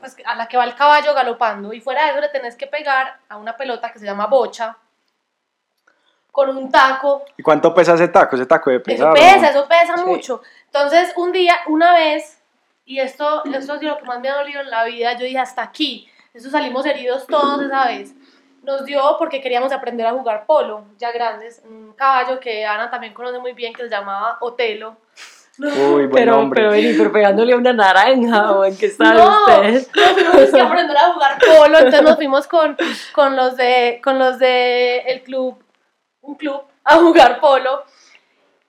pues, 0.00 0.16
a 0.24 0.34
la 0.34 0.46
que 0.48 0.56
va 0.56 0.64
el 0.64 0.74
caballo 0.74 1.12
galopando 1.14 1.72
y 1.72 1.80
fuera 1.80 2.04
de 2.04 2.10
eso 2.12 2.20
le 2.20 2.28
tenés 2.30 2.56
que 2.56 2.66
pegar 2.66 3.18
a 3.28 3.36
una 3.36 3.56
pelota 3.56 3.92
que 3.92 3.98
se 3.98 4.06
llama 4.06 4.26
bocha 4.26 4.76
con 6.32 6.48
un 6.56 6.68
taco, 6.70 7.24
¿Y 7.36 7.42
cuánto 7.44 7.72
pesa 7.72 7.94
ese 7.94 8.08
taco? 8.08 8.34
Ese 8.34 8.46
taco 8.46 8.70
de 8.70 8.76
eso 8.76 8.84
pesar, 8.84 9.12
pesa, 9.12 9.36
¿no? 9.40 9.46
eso 9.46 9.68
pesa 9.68 9.96
Sí. 9.98 10.04
mucho. 10.04 10.42
Entonces 10.66 11.12
un 11.16 11.30
día, 11.30 11.54
una 11.68 11.92
vez, 11.92 12.40
y 12.86 12.98
esto, 12.98 13.44
esto 13.44 13.72
ha 13.74 13.78
sido 13.78 13.92
lo 13.92 13.98
que 13.98 14.04
más 14.04 14.18
me 14.20 14.28
ha 14.30 14.34
dolido 14.36 14.60
en 14.62 14.70
la 14.70 14.82
vida, 14.84 15.12
yo 15.12 15.24
dije 15.26 15.38
hasta 15.38 15.62
aquí, 15.62 16.08
eso 16.32 16.50
salimos 16.50 16.84
heridos 16.86 17.26
todos 17.28 17.62
esa 17.62 17.86
vez. 17.86 18.14
Nos 18.64 18.84
dio 18.84 19.16
porque 19.18 19.40
queríamos 19.40 19.72
aprender 19.72 20.06
a 20.06 20.12
jugar 20.12 20.46
polo, 20.46 20.84
ya 20.98 21.12
grandes, 21.12 21.62
un 21.68 21.92
caballo 21.92 22.40
que 22.40 22.64
Ana 22.64 22.90
también 22.90 23.12
conoce 23.12 23.38
muy 23.38 23.52
bien 23.52 23.72
que 23.74 23.82
se 23.82 23.88
llamaba 23.90 24.38
Otelo. 24.40 24.96
Uy, 25.58 26.06
buen 26.06 26.10
Pero, 26.10 26.36
nombre. 26.36 26.62
pero 26.62 26.72
vení, 26.72 26.94
pero 26.98 27.12
pegándole 27.12 27.52
a 27.52 27.56
una 27.56 27.72
naranja, 27.72 28.52
¿o 28.52 28.64
en 28.64 28.76
qué 28.76 28.86
están 28.86 29.16
No, 29.16 29.44
tuvimos 29.46 30.50
que 30.52 30.60
aprender 30.60 30.96
a 30.96 31.12
jugar 31.12 31.38
polo, 31.38 31.76
entonces 31.78 32.02
nos 32.02 32.16
fuimos 32.16 32.46
con, 32.48 32.76
con 33.12 33.36
los 33.36 33.56
de 33.56 34.00
con 34.02 34.18
los 34.18 34.38
de 34.40 34.98
el 35.06 35.22
club, 35.22 35.56
un 36.22 36.34
club, 36.34 36.60
a 36.82 36.96
jugar 36.96 37.38
polo. 37.38 37.84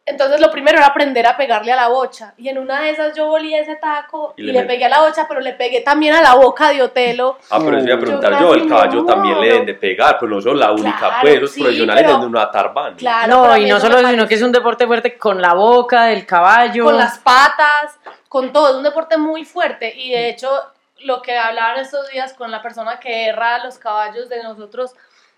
Entonces 0.08 0.40
lo 0.40 0.52
primero 0.52 0.78
era 0.78 0.86
aprender 0.86 1.26
a 1.26 1.36
pegarle 1.36 1.72
a 1.72 1.76
la 1.76 1.88
bocha. 1.88 2.36
Y 2.38 2.48
en 2.50 2.60
una 2.60 2.82
de 2.82 2.92
esas 2.92 3.16
yo 3.16 3.26
volí 3.28 3.56
ese 3.56 3.76
taco 3.78 4.36
Y 4.38 4.44
y, 4.50 4.52
le 4.52 4.62
pegué 4.64 4.86
a 4.86 4.90
la 4.90 5.02
bocha, 5.02 5.26
pero 5.28 5.42
le 5.42 5.54
pegué 5.54 5.82
también 5.82 6.14
a 6.14 6.22
la 6.22 6.36
boca 6.36 6.70
de 6.70 6.84
Otelo. 6.84 7.40
Ah, 7.50 7.58
pero 7.64 7.78
eso 7.78 7.88
iba 7.88 7.96
a 7.96 7.98
Yo 7.98 8.06
preguntar 8.06 8.40
yo, 8.40 8.54
el 8.54 8.68
caballo 8.70 9.04
también 9.04 9.42
le 9.42 9.48
deben 9.48 9.66
de 9.66 9.74
pegar, 9.74 10.18
pero 10.20 10.36
no 10.36 10.42
son 10.42 10.60
la 10.60 10.72
única, 10.72 10.98
Claro, 11.00 11.18
pues, 11.22 11.36
esos 11.38 11.52
sí, 11.52 11.62
profesionales 11.62 12.04
pero- 12.04 12.18
deben 12.18 12.22
de 12.32 12.38
una 12.38 12.52
tarban. 12.52 12.96
Claro, 12.96 13.28
No, 13.48 13.58
y 13.58 13.66
no 13.66 13.80
solo 13.80 13.98
eso, 13.98 14.10
sino 14.10 14.28
que 14.28 14.36
es 14.36 14.42
un 14.44 14.52
deporte 14.52 14.86
fuerte 14.86 15.18
con 15.18 15.42
la 15.42 15.54
boca, 15.56 16.06
del 16.06 16.26
caballo. 16.28 16.84
con 16.86 16.98
las 16.98 17.18
patas, 17.18 17.98
con 18.30 18.54
todo, 18.54 18.70
es 18.70 18.76
un 18.76 18.84
deporte 18.84 19.18
muy 19.18 19.44
fuerte 19.44 19.92
y 19.96 20.12
de 20.12 20.30
hecho 20.30 20.50
lo 21.00 21.22
que 21.24 21.36
hablaban 21.38 21.80
estos 21.80 22.10
días 22.10 22.34
con 22.34 22.52
la 22.52 22.62
persona 22.62 23.00
que 23.00 23.26
erra 23.28 23.64
los 23.64 23.80
caballos 23.80 24.30
de 24.30 24.44
nosotros, 24.44 24.94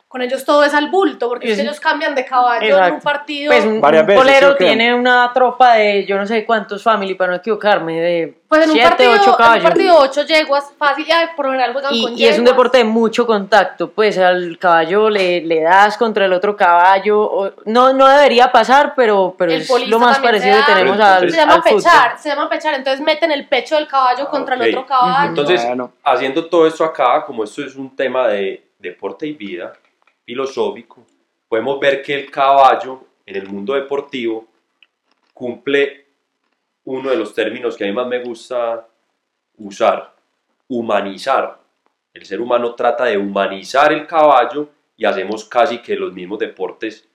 con 0.07 0.21
ellos 0.21 0.45
todo 0.45 0.63
es 0.63 0.73
al 0.73 0.89
bulto, 0.89 1.27
porque 1.27 1.51
es 1.51 1.59
ellos 1.59 1.81
cambian 1.81 2.15
de 2.15 2.23
caballo 2.23 2.77
en 2.81 2.93
un 2.93 3.01
partido. 3.01 3.51
Pues 3.51 3.65
un, 3.65 3.81
Varias 3.81 4.03
un 4.03 4.07
veces, 4.07 4.21
polero 4.23 4.47
¿sí 4.47 4.53
o 4.53 4.57
qué? 4.57 4.65
tiene 4.65 4.95
una 4.95 5.31
tropa 5.33 5.73
de 5.73 6.05
yo 6.05 6.15
no 6.15 6.25
sé 6.25 6.45
cuántos 6.45 6.81
family, 6.81 7.13
para 7.15 7.31
no 7.31 7.37
equivocarme, 7.39 7.99
de 7.99 8.37
Pues 8.47 8.63
en 8.63 8.69
un, 8.69 8.73
siete, 8.75 8.87
partido, 8.89 9.11
ocho 9.11 9.23
en 9.23 9.29
un 9.31 9.35
caballos. 9.35 9.63
partido 9.65 9.97
ocho 9.99 10.21
yeguas, 10.23 10.71
fácil, 10.77 11.05
y 11.05 11.11
ay, 11.11 11.25
por 11.35 11.47
lo 11.47 11.51
general 11.51 11.73
juegan 11.73 11.93
Y, 11.93 12.03
con 12.03 12.17
y 12.17 12.23
es 12.25 12.39
un 12.39 12.45
deporte 12.45 12.77
de 12.77 12.83
mucho 12.85 13.27
contacto, 13.27 13.89
pues 13.91 14.17
al 14.17 14.57
caballo 14.57 15.09
le, 15.09 15.41
le 15.41 15.61
das 15.63 15.97
contra 15.97 16.23
el 16.23 16.31
otro 16.31 16.55
caballo, 16.55 17.19
o- 17.21 17.51
no, 17.65 17.91
no 17.91 18.07
debería 18.07 18.49
pasar, 18.49 18.93
pero, 18.95 19.35
pero 19.37 19.51
El 19.51 19.61
es 19.63 19.87
lo 19.89 19.99
más 19.99 20.19
parecido 20.19 20.55
que 20.65 20.71
tenemos 20.71 20.97
al, 21.01 21.15
entonces- 21.25 21.33
Se 21.33 21.37
llama 21.41 21.53
al 21.55 21.63
fútbol. 21.63 21.75
pechar, 21.83 22.17
se 22.17 22.29
llama 22.29 22.49
pechar, 22.49 22.73
entonces 22.75 23.01
meten 23.05 23.33
el 23.33 23.45
pecho 23.49 23.75
del 23.75 23.89
caballo 23.89 24.23
Ah, 24.27 24.29
contra 24.31 24.55
el 24.55 24.61
otro 24.69 24.85
caballo. 24.85 25.27
Entonces, 25.31 25.65
Bueno. 25.67 25.91
haciendo 26.05 26.45
todo 26.45 26.65
esto 26.65 26.85
acá, 26.85 27.25
como 27.25 27.43
esto 27.43 27.61
es 27.61 27.75
un 27.75 27.93
tema 27.93 28.29
de 28.29 28.63
deporte 28.79 29.27
y 29.27 29.33
vida, 29.33 29.73
filosófico, 30.27 31.05
podemos 31.47 31.79
ver 31.79 32.01
que 32.01 32.13
el 32.13 32.29
caballo 32.29 32.99
en 33.25 33.37
el 33.37 33.47
mundo 33.47 33.73
deportivo 33.75 34.45
cumple 35.33 36.05
uno 36.83 37.09
de 37.09 37.15
los 37.15 37.33
términos 37.33 37.77
que 37.77 37.85
a 37.85 37.87
mí 37.87 37.93
más 37.93 38.07
me 38.07 38.21
gusta 38.21 38.85
usar, 39.57 40.13
humanizar 40.67 41.57
el 42.13 42.25
ser 42.25 42.41
humano 42.41 42.73
trata 42.75 43.05
de 43.05 43.17
humanizar 43.17 43.93
el 43.93 44.05
caballo 44.05 44.67
y 44.97 45.05
hacemos 45.05 45.45
casi 45.45 45.77
que 45.81 45.95
los 45.95 46.11
mismos 46.13 46.39
deportes 46.39 47.07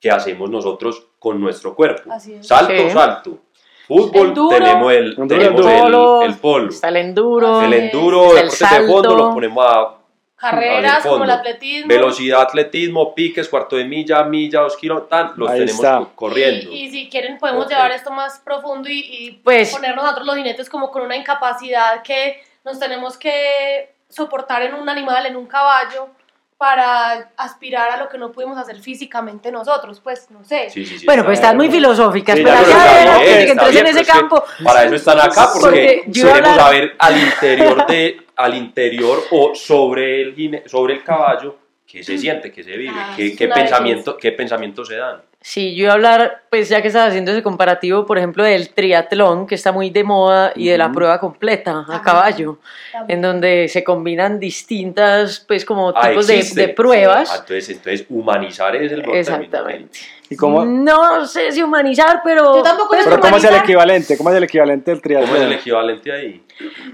que 0.00 0.10
hacemos 0.10 0.48
nosotros 0.50 1.06
con 1.18 1.40
nuestro 1.40 1.74
cuerpo. 1.76 2.10
Salto, 2.40 2.72
Sí. 2.72 2.90
salto. 2.90 3.38
Fútbol, 3.86 4.28
Enduro. 4.28 4.56
tenemos 4.56 4.92
el, 4.92 5.16
tenemos 5.28 5.66
el, 5.66 6.30
el 6.30 6.36
polo. 6.38 6.68
Está 6.70 6.88
el 6.88 6.96
enduro, 6.96 7.60
El 7.62 7.72
enduro, 7.74 8.36
el 8.36 8.48
de 8.48 8.56
fondo, 8.56 9.02
salto. 9.02 9.16
lo 9.16 9.34
ponemos 9.34 9.64
a 9.66 9.97
Carreras 10.38 11.02
como 11.04 11.24
el 11.24 11.30
atletismo. 11.30 11.88
velocidad, 11.88 12.40
atletismo, 12.42 13.14
piques, 13.14 13.48
cuarto 13.48 13.74
de 13.76 13.84
milla, 13.84 14.22
milla, 14.24 14.60
dos 14.60 14.76
kilos, 14.76 15.08
tan, 15.08 15.32
los 15.36 15.50
Ahí 15.50 15.58
tenemos 15.60 15.84
está. 15.84 16.06
corriendo. 16.14 16.70
Y, 16.72 16.84
y 16.84 16.90
si 16.90 17.08
quieren 17.10 17.38
podemos 17.38 17.68
llevar 17.68 17.90
esto 17.90 18.10
más 18.12 18.38
profundo 18.38 18.88
y, 18.88 19.00
y 19.00 19.30
Pues- 19.42 19.70
ponernos 19.72 20.04
nosotros 20.04 20.26
los 20.26 20.36
jinetes 20.36 20.70
como 20.70 20.90
con 20.92 21.02
una 21.02 21.16
incapacidad 21.16 22.02
que 22.02 22.40
nos 22.64 22.78
tenemos 22.78 23.16
que 23.16 23.92
soportar 24.08 24.62
en 24.62 24.74
un 24.74 24.88
animal, 24.88 25.26
en 25.26 25.36
un 25.36 25.46
caballo, 25.46 26.08
para 26.58 27.30
aspirar 27.36 27.88
a 27.92 27.96
lo 27.98 28.08
que 28.08 28.18
no 28.18 28.32
pudimos 28.32 28.58
hacer 28.58 28.80
físicamente 28.80 29.52
nosotros, 29.52 30.00
pues 30.00 30.28
no 30.32 30.44
sé. 30.44 30.68
Sí, 30.70 30.84
sí, 30.84 30.98
sí, 30.98 31.06
Bueno, 31.06 31.24
pues 31.24 31.38
estás 31.38 31.54
muy 31.54 31.70
filosófica. 31.70 32.34
Sí, 32.34 32.42
pero 32.42 32.56
que 32.64 33.42
está 33.42 33.52
entonces 33.52 33.76
en 33.80 33.86
ese 33.86 33.92
pero 33.92 34.00
es 34.00 34.06
que 34.06 34.12
campo. 34.12 34.44
Para 34.64 34.84
eso 34.84 34.94
están 34.96 35.20
acá, 35.20 35.48
porque, 35.60 36.02
queremos 36.12 36.34
hablar- 36.34 36.56
saber 36.56 36.96
al 36.98 37.16
interior 37.16 37.86
de, 37.86 38.26
al 38.34 38.54
interior 38.56 39.22
o 39.30 39.54
sobre 39.54 40.22
el, 40.22 40.62
sobre 40.66 40.94
el 40.94 41.04
caballo 41.04 41.56
qué 41.86 42.02
se 42.02 42.18
siente, 42.18 42.50
qué 42.52 42.64
se 42.64 42.76
vive, 42.76 42.92
Ah, 42.98 43.14
qué, 43.16 43.36
qué 43.36 43.46
pensamiento, 43.48 44.16
qué 44.16 44.32
pensamientos 44.32 44.88
se 44.88 44.96
dan. 44.96 45.22
Sí, 45.40 45.76
yo 45.76 45.84
iba 45.84 45.92
a 45.92 45.94
hablar, 45.94 46.42
pues 46.50 46.68
ya 46.68 46.82
que 46.82 46.88
estás 46.88 47.08
haciendo 47.08 47.30
ese 47.30 47.44
comparativo, 47.44 48.04
por 48.04 48.18
ejemplo, 48.18 48.42
del 48.42 48.70
triatlón, 48.70 49.46
que 49.46 49.54
está 49.54 49.70
muy 49.70 49.88
de 49.90 50.02
moda, 50.02 50.52
y 50.56 50.68
de 50.68 50.76
la 50.76 50.90
prueba 50.90 51.20
completa 51.20 51.86
a 51.88 52.02
caballo, 52.02 52.58
en 53.06 53.22
donde 53.22 53.68
se 53.68 53.84
combinan 53.84 54.40
distintas, 54.40 55.38
pues 55.46 55.64
como 55.64 55.92
Ah, 55.94 56.08
tipos 56.08 56.26
de, 56.26 56.68
pruebas. 56.70 57.30
Ah, 57.30 57.36
entonces, 57.40 57.70
entonces, 57.70 58.06
humanizar 58.08 58.74
es 58.76 58.90
el. 58.90 59.08
Exactamente. 59.14 60.00
¿Y 60.28 60.36
cómo, 60.36 60.64
No 60.64 61.24
sé 61.24 61.52
si 61.52 61.62
humanizar, 61.62 62.20
pero... 62.22 62.56
Yo 62.56 62.62
tampoco 62.62 62.94
sé 62.96 63.04
pero 63.04 63.20
cómo 63.20 63.36
es 63.38 63.44
el 63.44 63.54
equivalente? 63.54 64.18
¿Cómo 64.18 64.30
es 64.30 64.36
el 64.36 64.44
equivalente 64.44 64.90
del 64.90 65.00
triatlón? 65.00 65.30
¿Cómo 65.30 65.42
es 65.42 65.46
el 65.46 65.58
equivalente 65.58 66.12
ahí? 66.12 66.42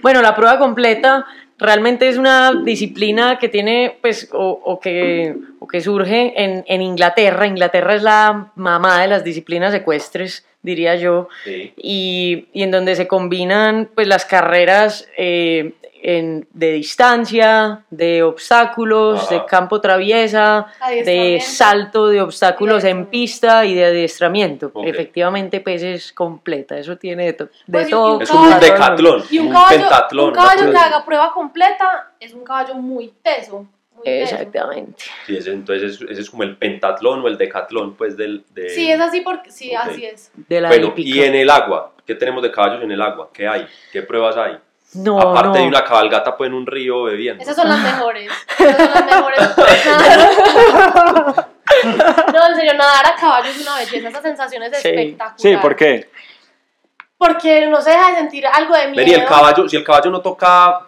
Bueno, 0.02 0.22
la 0.22 0.36
prueba 0.36 0.58
completa 0.58 1.26
realmente 1.58 2.08
es 2.08 2.16
una 2.16 2.52
disciplina 2.64 3.38
que 3.38 3.48
tiene, 3.48 3.96
pues, 4.00 4.28
o, 4.32 4.60
o 4.64 4.80
que, 4.80 5.34
o 5.60 5.66
que 5.68 5.80
surge 5.80 6.32
en, 6.42 6.64
en 6.66 6.82
Inglaterra. 6.82 7.46
Inglaterra 7.46 7.94
es 7.94 8.02
la 8.02 8.52
mamá 8.56 9.02
de 9.02 9.08
las 9.08 9.24
disciplinas 9.24 9.72
ecuestres, 9.74 10.46
diría 10.62 10.96
yo, 10.96 11.28
Sí. 11.44 11.72
y, 11.76 12.46
y 12.52 12.62
en 12.62 12.70
donde 12.70 12.96
se 12.96 13.06
combinan, 13.06 13.88
pues, 13.94 14.08
las 14.08 14.24
carreras 14.24 15.08
eh, 15.16 15.74
en- 16.06 16.46
de 16.52 16.72
distancia, 16.72 17.82
de 17.88 18.22
obstáculos, 18.22 19.22
Ajá. 19.24 19.34
de 19.34 19.44
campo 19.46 19.80
traviesa, 19.80 20.66
de 21.04 21.40
salto 21.40 22.08
de 22.08 22.20
obstáculos 22.20 22.84
en 22.84 23.06
pista 23.06 23.64
y 23.64 23.74
de 23.74 23.86
adiestramiento. 23.86 24.70
Ok. 24.74 24.86
Efectivamente, 24.86 25.60
pues, 25.60 25.82
es 25.82 26.12
completa. 26.12 26.76
Eso 26.78 26.98
tiene 26.98 27.24
de, 27.24 27.32
to- 27.32 27.44
de 27.46 27.50
Pues, 27.72 27.88
y- 27.88 27.90
todo. 27.90 28.20
y 28.20 28.22
Es 28.22 28.28
como 28.30 28.42
un 28.44 28.50
caballo- 28.50 28.72
decatlón, 28.72 29.22
Y 29.30 29.38
un 29.38 29.46
un 29.46 29.52
caballo, 29.54 29.78
pentatlón. 29.80 30.28
un 30.28 30.34
caballo 30.34 30.70
que 30.70 30.76
haga 30.76 31.04
prueba 31.06 31.32
completa 31.32 32.12
es 32.20 32.34
un 32.34 32.44
caballo 32.44 32.74
muy 32.74 33.12
teso. 33.22 33.66
Muy 33.96 34.04
teso. 34.04 34.34
Exactamente. 34.34 35.04
Sí, 35.26 35.36
ese, 35.38 35.52
entonces 35.52 36.00
ese 36.06 36.20
es 36.20 36.28
como 36.28 36.42
el 36.42 36.56
pentatlón 36.58 37.20
o 37.22 37.28
el 37.28 37.38
decatlón, 37.38 37.94
pues, 37.94 38.14
del... 38.16 38.44
de- 38.50 38.68
Sí, 38.68 38.90
es 38.90 39.00
así 39.00 39.22
porque 39.22 39.50
sí, 39.50 39.70
Ok. 39.74 39.88
así 39.88 40.04
es. 40.04 40.30
De 40.36 40.60
la 40.60 40.68
Bueno, 40.68 40.92
y 40.96 41.20
en 41.22 41.34
el 41.34 41.48
agua, 41.48 41.92
¿qué 42.06 42.14
tenemos 42.14 42.42
de 42.42 42.50
caballos 42.50 42.82
en 42.82 42.90
el 42.92 43.00
agua? 43.00 43.30
¿Qué 43.32 43.48
hay? 43.48 43.66
¿Qué 43.90 44.02
pruebas 44.02 44.36
hay? 44.36 44.58
No, 44.94 45.20
Aparte 45.20 45.58
no. 45.58 45.64
de 45.64 45.68
una 45.68 45.84
cabalgata 45.84 46.36
pues 46.36 46.48
en 46.48 46.54
un 46.54 46.66
río 46.66 47.02
bebiendo. 47.04 47.42
Esas 47.42 47.56
son 47.56 47.68
las 47.68 47.78
mejores. 47.80 48.30
Esas 48.58 48.76
son 48.76 48.90
las 48.94 49.04
mejores. 49.06 49.40
No, 51.84 52.48
en 52.48 52.56
serio, 52.56 52.74
nadar 52.74 53.06
a 53.06 53.14
caballo 53.16 53.50
es 53.50 53.60
una 53.60 53.76
belleza. 53.76 54.08
Esa 54.08 54.22
sensación 54.22 54.62
es 54.62 54.70
Sí. 54.80 54.88
espectacular. 54.88 55.34
Sí, 55.38 55.56
¿por 55.56 55.76
qué? 55.76 56.10
Porque 57.16 57.66
no 57.66 57.80
se 57.80 57.90
deja 57.90 58.10
de 58.10 58.16
sentir 58.16 58.46
algo 58.46 58.74
de 58.74 58.86
miedo. 58.88 58.96
Vení, 58.96 59.12
el 59.14 59.24
caballo, 59.24 59.68
si 59.68 59.76
el 59.76 59.84
caballo 59.84 60.10
no 60.10 60.20
toca, 60.20 60.80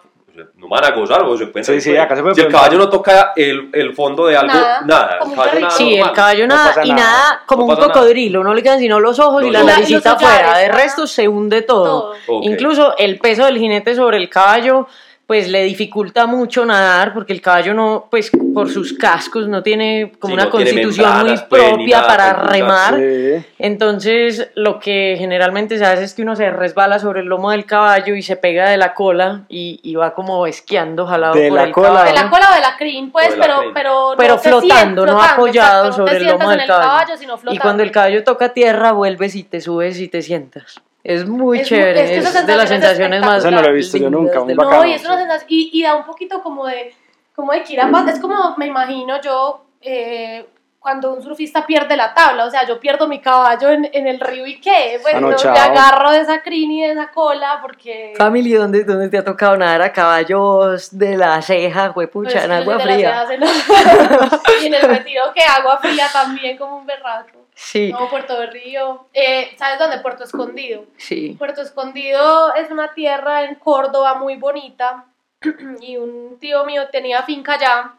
no 0.55 0.67
van 0.69 0.85
a 0.85 0.91
gozar 0.91 1.21
se 1.37 1.47
pueden 1.47 1.63
Sí, 1.65 1.81
sí, 1.81 1.89
pueden- 1.89 2.01
acá 2.03 2.15
se 2.15 2.21
puede 2.21 2.35
Si 2.35 2.41
el 2.41 2.51
caballo 2.51 2.77
no 2.77 2.89
toca 2.89 3.33
el, 3.35 3.69
el 3.73 3.93
fondo 3.93 4.25
de 4.27 4.37
algo, 4.37 4.53
Nada, 4.53 4.81
nada. 4.85 5.19
el 5.25 5.31
caballo 5.35 5.69
Sí, 5.71 5.95
el 5.97 6.11
caballo 6.11 6.47
nada 6.47 6.73
y 6.85 6.89
nada. 6.93 7.01
nada 7.01 7.41
como 7.45 7.67
No 7.67 7.73
un 7.73 7.79
cocodrilo, 7.79 8.43
no 8.43 8.53
le 8.53 8.61
quedan 8.63 8.79
sino 8.79 8.99
los 8.99 9.19
ojos 9.19 9.43
y 9.43 9.49
la 9.51 9.63
naricita 9.63 10.11
afuera, 10.13 10.57
de 10.57 10.69
resto 10.69 11.07
se 11.07 11.27
hunde 11.27 11.61
todo. 11.61 12.13
Incluso 12.41 12.95
el 12.97 13.19
peso 13.19 13.45
del 13.45 13.57
jinete 13.57 13.95
sobre 13.95 14.17
el 14.17 14.29
caballo 14.29 14.87
pues 15.27 15.49
le 15.49 15.63
dificulta 15.63 16.25
mucho 16.25 16.65
nadar 16.65 17.13
porque 17.13 17.33
el 17.33 17.41
caballo 17.41 17.73
no, 17.73 18.07
pues 18.09 18.31
por 18.53 18.69
sus 18.71 18.93
cascos 18.93 19.49
no 19.49 19.61
tiene 19.61 20.13
como 20.19 20.31
Sí, 20.31 20.33
una 20.35 20.45
no 20.45 20.49
constitución 20.51 21.19
muy 21.19 21.37
pues, 21.49 21.63
propia 21.63 22.07
para 22.07 22.33
remar. 22.33 22.95
Sí. 22.95 23.45
Entonces, 23.59 24.49
lo 24.55 24.79
que 24.79 25.15
generalmente 25.19 25.77
se 25.77 25.83
hace 25.85 26.05
es 26.05 26.13
que 26.13 26.21
uno 26.21 26.37
se 26.37 26.49
resbala 26.49 26.97
sobre 26.99 27.19
el 27.19 27.25
lomo 27.27 27.51
del 27.51 27.65
caballo 27.65 28.15
y 28.15 28.21
se 28.21 28.37
pega 28.37 28.69
de 28.69 28.77
la 28.77 28.93
cola 28.93 29.41
y, 29.49 29.81
y 29.83 29.95
va 29.95 30.13
como 30.13 30.47
esquiando 30.47 31.05
jalado 31.05 31.33
De 31.35 31.49
por 31.49 31.57
la 31.57 31.63
el 31.65 31.71
cola. 31.73 31.87
caballo. 31.89 32.09
De 32.09 32.15
la 32.23 32.29
cola 32.29 32.47
o 32.51 32.55
de 32.55 32.61
la 32.61 32.77
crin, 32.77 33.11
pues, 33.11 33.37
la 33.37 33.43
pero, 33.45 33.59
crin. 33.59 33.73
pero, 33.73 34.13
Pero 34.17 34.33
no 34.35 34.39
flotando, 34.39 35.03
sien- 35.03 35.13
no 35.13 35.21
apoyado 35.21 35.87
exacto, 35.87 35.97
sobre 35.97 36.13
no 36.13 36.19
el 36.19 36.25
lomo 36.39 36.49
del 36.51 36.65
caballo. 36.65 36.87
caballo, 36.89 37.17
sino 37.17 37.37
flotando. 37.37 37.53
Y 37.53 37.59
cuando 37.59 37.83
el 37.83 37.91
caballo 37.91 38.23
toca 38.23 38.53
tierra, 38.53 38.93
vuelves 38.93 39.35
y 39.35 39.43
te 39.43 39.59
subes 39.59 39.99
y 39.99 40.07
te 40.07 40.21
sientas. 40.21 40.81
Es 41.07 41.25
muy 41.25 41.59
Es 41.59 41.71
muy- 41.71 41.77
chévere, 41.79 42.03
es 42.03 42.09
que 42.09 42.39
es, 42.39 42.45
de 42.47 42.55
las 42.57 42.67
sensaciones 42.67 43.21
más 43.21 43.37
Eso 43.37 43.49
no 43.49 43.61
lo 43.61 43.69
he 43.69 43.73
visto 43.73 43.97
yo 43.97 44.09
nunca, 44.09 44.41
muy 44.43 44.53
bacano. 44.55 44.83
No, 44.83 44.85
y 44.85 44.91
es 44.91 45.05
una 45.05 45.17
sensación, 45.17 45.47
y, 45.49 45.69
y 45.71 45.81
da 45.83 45.95
un 45.95 46.03
poquito 46.03 46.43
como 46.43 46.67
de, 46.67 46.93
como 47.33 47.53
de 47.53 47.63
quirapaz, 47.63 48.09
es 48.09 48.19
como, 48.19 48.55
me 48.57 48.65
imagino 48.65 49.21
yo, 49.21 49.63
eh, 49.79 50.45
cuando 50.87 51.11
un 51.11 51.21
surfista 51.21 51.65
pierde 51.65 51.97
la 51.97 52.13
tabla, 52.13 52.45
o 52.45 52.49
sea, 52.49 52.65
yo 52.65 52.79
pierdo 52.79 53.09
mi 53.09 53.19
caballo 53.19 53.69
en, 53.71 53.89
en 53.91 54.07
el 54.07 54.21
río 54.21 54.47
y 54.47 54.57
qué, 54.61 54.97
pues 55.01 55.13
Ah, 55.15 55.19
no, 55.19 55.31
no, 55.31 55.35
chao. 55.35 55.51
me 55.51 55.59
agarro 55.59 56.11
de 56.11 56.21
esa 56.21 56.41
crin 56.41 56.71
y 56.71 56.81
de 56.81 56.91
esa 56.93 57.09
cola, 57.11 57.59
porque... 57.61 58.13
Family, 58.17 58.53
¿dónde, 58.53 58.85
¿dónde 58.85 59.09
te 59.09 59.17
ha 59.17 59.23
tocado 59.25 59.57
nadar 59.57 59.81
a 59.81 59.91
caballos 59.91 60.97
de 60.97 61.17
la 61.17 61.41
ceja, 61.41 61.93
pues, 61.93 62.07
huepucha, 62.07 62.45
en 62.45 62.51
que 62.51 62.55
agua 62.55 62.79
fría? 62.79 63.25
y 64.61 64.65
en 64.67 64.73
el 64.75 64.81
retiro 64.83 65.23
que 65.35 65.43
agua 65.43 65.77
fría 65.79 66.07
también, 66.13 66.57
como 66.57 66.77
un 66.77 66.85
berraco. 66.85 67.39
Sí, 67.53 67.91
No, 67.91 68.07
Puerto 68.09 68.39
de 68.39 68.47
Río. 68.47 69.07
Eh, 69.13 69.49
¿Sabes 69.57 69.79
dónde? 69.79 69.97
Puerto 69.99 70.23
Escondido. 70.23 70.85
sí. 70.95 71.35
Puerto 71.37 71.61
Escondido 71.61 72.55
es 72.55 72.71
una 72.71 72.93
tierra 72.93 73.43
en 73.43 73.55
Córdoba 73.55 74.13
muy 74.13 74.37
bonita 74.37 75.03
y 75.81 75.97
un 75.97 76.37
tío 76.39 76.63
mío 76.63 76.87
tenía 76.91 77.23
finca 77.23 77.55
allá 77.55 77.91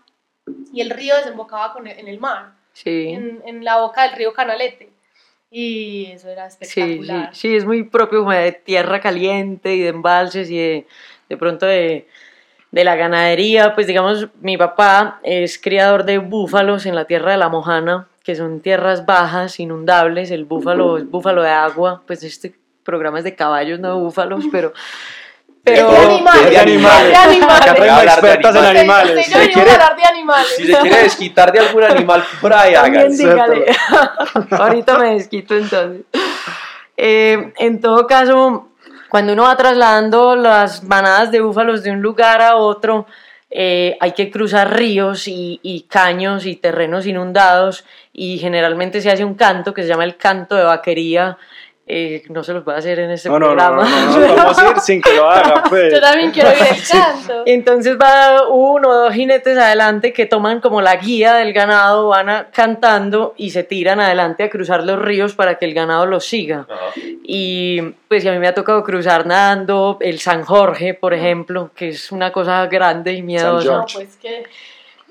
y 0.73 0.81
el 0.81 0.89
río 0.89 1.15
desembocaba 1.17 1.75
con 1.75 1.87
el- 1.87 1.99
en 1.99 2.09
el 2.09 2.19
mar, 2.19 2.53
Sí, 2.83 3.09
en, 3.09 3.43
en 3.45 3.65
la 3.65 3.81
boca 3.81 4.05
del 4.05 4.13
río 4.13 4.33
Canalete 4.33 4.91
y 5.51 6.13
eso 6.13 6.29
era 6.29 6.49
sí, 6.49 6.59
sí, 6.61 6.81
espectacular. 6.81 7.35
sí, 7.35 7.57
es 7.57 7.65
muy 7.65 7.83
propio 7.83 8.21
como 8.21 8.31
de 8.31 8.53
tierra 8.53 9.01
caliente 9.01 9.75
y 9.75 9.81
de 9.81 9.89
embalses 9.89 10.49
y 10.49 10.59
de, 10.59 10.87
de 11.29 11.37
pronto 11.37 11.67
de, 11.67 12.07
de 12.71 12.85
la 12.85 12.95
ganadería. 12.95 13.75
Pues 13.75 13.89
digamos, 13.89 14.29
mi 14.41 14.57
papá 14.57 15.19
es 15.25 15.59
criador 15.59 16.05
de 16.05 16.19
búfalos 16.19 16.87
en 16.87 16.95
la 16.95 17.07
tierra 17.07 17.33
de 17.33 17.39
la 17.39 17.49
Mojana, 17.49 18.07
que 18.23 18.37
son 18.37 18.61
tierras 18.61 19.07
bajas, 19.07 19.59
inundables. 19.59 20.31
El 20.31 20.45
búfalo 20.45 20.99
es 20.99 21.11
búfalo 21.11 21.43
de 21.43 21.51
agua, 21.51 22.05
pues 22.07 22.23
este 22.23 22.55
programa 22.85 23.19
es 23.19 23.25
de 23.25 23.35
caballos, 23.35 23.81
no 23.81 23.97
de 23.97 24.01
búfalos, 24.01 24.45
pero... 24.53 24.73
Pero, 25.75 25.91
de 25.91 25.97
animales, 25.99 26.51
de 26.51 26.59
animales. 26.59 27.09
de 27.11 27.17
animales. 27.17 28.05
De 28.05 28.11
expertas 28.11 28.57
en 28.57 28.65
animales. 28.65 29.27
Si 29.27 29.33
venimos 29.33 29.55
quiere- 29.55 29.71
hablar 29.73 29.97
de 29.97 30.05
animales. 30.05 30.55
Si 30.57 30.67
se 30.67 30.79
quiere 30.79 31.03
desquitar 31.03 31.53
de 31.53 31.59
algún 31.61 31.85
animal 31.85 32.25
por 32.41 32.53
ahí, 32.53 32.75
dígale. 33.11 33.67
Ahorita 34.51 34.99
me 34.99 35.15
desquito 35.15 35.55
entonces. 35.57 36.03
Eh, 36.97 37.53
en 37.59 37.81
todo 37.81 38.07
caso, 38.07 38.69
cuando 39.09 39.33
uno 39.33 39.45
va 39.45 39.57
trasladando 39.57 40.37
las 40.37 40.83
manadas 40.85 41.31
de 41.31 41.41
búfalos 41.41 41.83
de 41.83 41.91
un 41.93 42.03
lugar 42.03 42.43
a 42.43 42.57
otro, 42.57 43.07
eh, 43.51 43.97
hay 44.01 44.13
que 44.13 44.31
cruzar 44.31 44.77
ríos 44.77 45.27
y, 45.29 45.59
y 45.63 45.83
caños 45.83 46.45
y 46.45 46.57
terrenos 46.57 47.07
inundados 47.07 47.85
y 48.13 48.39
generalmente 48.39 49.01
se 49.01 49.11
hace 49.11 49.25
un 49.25 49.35
canto 49.35 49.73
que 49.73 49.83
se 49.83 49.89
llama 49.89 50.05
el 50.05 50.17
canto 50.17 50.55
de 50.57 50.65
vaquería. 50.65 51.39
Eh, 51.91 52.23
no 52.29 52.45
se 52.45 52.53
los 52.53 52.65
voy 52.67 52.75
a 52.75 52.79
hacer 52.79 52.99
en 52.99 53.11
este 53.13 53.31
No, 53.31 53.39
no, 53.39 53.55
no, 53.55 53.57
programa. 53.57 53.83
no, 53.89 54.19
no, 54.21 54.27
no, 54.29 54.35
vamos 54.37 54.59
a 54.59 54.71
ir 54.73 54.81
sin 54.81 55.01
que 55.01 55.15
lo 55.15 55.31
haga, 55.31 55.63
pues. 55.71 55.91
Yo 55.95 56.01
también 56.03 56.31
quiero 56.33 56.51
oír 56.51 56.59
el 56.61 56.83
canto. 56.93 57.43
Entonces 57.47 57.97
va 57.99 58.47
uno 58.49 58.89
o 58.91 58.95
dos 58.95 59.15
jinetes 59.15 59.57
adelante 59.57 60.13
que 60.13 60.27
toman 60.27 60.61
como 60.61 60.83
la 60.83 60.97
guía 60.97 61.35
del 61.37 61.55
ganado, 61.55 62.09
van 62.09 62.29
a- 62.29 62.47
cantando 62.53 63.33
y 63.39 63.51
se 63.51 63.65
tiran 63.65 64.01
adelante 64.01 64.43
a 64.43 64.51
cruzar 64.51 64.85
los 64.85 64.99
ríos 64.99 65.35
para 65.35 65.55
que 65.57 65.65
el 65.65 65.73
ganado 65.73 66.05
los 66.05 66.27
siga. 66.27 66.67
Ajá. 66.69 66.93
Y 67.31 67.81
pues 68.09 68.27
a 68.27 68.33
mí 68.33 68.39
me 68.39 68.49
ha 68.49 68.55
tocado 68.55 68.85
cruzar 68.85 69.25
nadando 69.27 69.97
el 70.01 70.19
San 70.19 70.43
Jorge, 70.43 70.93
por 70.93 71.15
ejemplo, 71.15 71.71
que 71.75 71.89
es 71.89 72.13
una 72.13 72.33
cosa 72.33 72.67
grande 72.67 73.15
y 73.15 73.23
miedosa. 73.23 73.85
Pues 73.95 74.17
que 74.17 74.45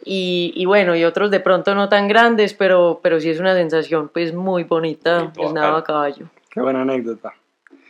Y, 0.06 0.54
y 0.56 0.66
bueno, 0.66 0.96
y 0.96 1.04
otros 1.06 1.32
de 1.32 1.40
pronto 1.40 1.74
no 1.76 1.90
tan 1.90 2.08
grandes, 2.08 2.54
pero, 2.54 3.00
pero 3.02 3.20
sí 3.20 3.30
es 3.32 3.40
una 3.40 3.56
sensación 3.56 4.10
pues 4.10 4.34
muy 4.34 4.64
bonita 4.64 5.32
el 5.42 5.54
nado 5.56 5.76
a 5.78 5.84
caballo. 5.84 6.28
Qué 6.58 6.62
buena 6.64 6.82
anécdota. 6.82 7.36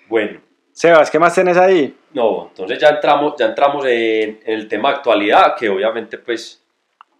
Bueno, 0.09 0.41
Sebas, 0.73 1.09
¿qué 1.09 1.17
más 1.17 1.33
tenés 1.33 1.55
ahí? 1.55 1.97
No, 2.13 2.49
entonces 2.49 2.77
ya 2.77 2.89
entramos, 2.89 3.35
ya 3.39 3.45
entramos 3.45 3.85
en, 3.85 4.41
en 4.43 4.59
el 4.59 4.67
tema 4.67 4.89
actualidad, 4.89 5.55
que 5.55 5.69
obviamente 5.69 6.17
pues 6.17 6.61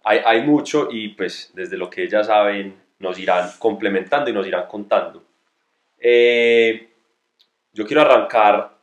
hay, 0.04 0.20
hay 0.26 0.42
mucho 0.42 0.88
y 0.90 1.08
pues 1.08 1.50
desde 1.54 1.78
lo 1.78 1.88
que 1.88 2.06
ya 2.06 2.22
saben 2.22 2.76
nos 2.98 3.18
irán 3.18 3.48
complementando 3.58 4.28
y 4.28 4.34
nos 4.34 4.46
irán 4.46 4.66
contando. 4.68 5.24
Eh, 5.98 6.90
yo 7.72 7.86
quiero 7.86 8.02
arrancar 8.02 8.76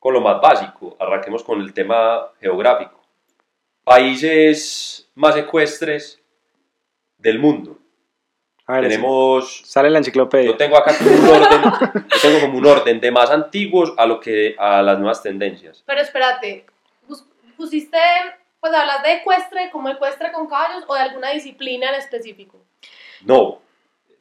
con 0.00 0.14
lo 0.14 0.20
más 0.20 0.40
básico, 0.40 0.96
arranquemos 0.98 1.44
con 1.44 1.60
el 1.60 1.72
tema 1.72 2.28
geográfico. 2.40 3.00
Países 3.84 5.08
más 5.14 5.36
ecuestres 5.36 6.20
del 7.18 7.38
mundo. 7.38 7.78
A 8.66 8.74
ver, 8.80 8.88
Tenemos 8.88 9.62
sale 9.66 9.90
la 9.90 9.98
enciclopedia. 9.98 10.50
yo 10.50 10.56
tengo 10.56 10.76
acá 10.78 10.96
como 10.96 11.10
un 11.10 11.28
orden, 11.28 11.62
yo 11.92 12.20
tengo 12.22 12.40
como 12.40 12.58
un 12.58 12.66
orden 12.66 12.98
de 13.00 13.10
más 13.10 13.30
antiguos 13.30 13.92
a 13.98 14.06
lo 14.06 14.18
que 14.20 14.54
a 14.58 14.80
las 14.82 14.98
nuevas 14.98 15.22
tendencias. 15.22 15.82
Pero 15.84 16.00
espérate, 16.00 16.64
¿pusiste, 17.58 17.98
pues 18.60 18.72
hablas 18.72 19.02
de 19.02 19.14
ecuestre, 19.14 19.70
como 19.70 19.90
ecuestre 19.90 20.32
con 20.32 20.46
caballos 20.48 20.84
o 20.86 20.94
de 20.94 21.00
alguna 21.00 21.30
disciplina 21.32 21.90
en 21.90 21.96
específico? 21.96 22.58
No, 23.22 23.58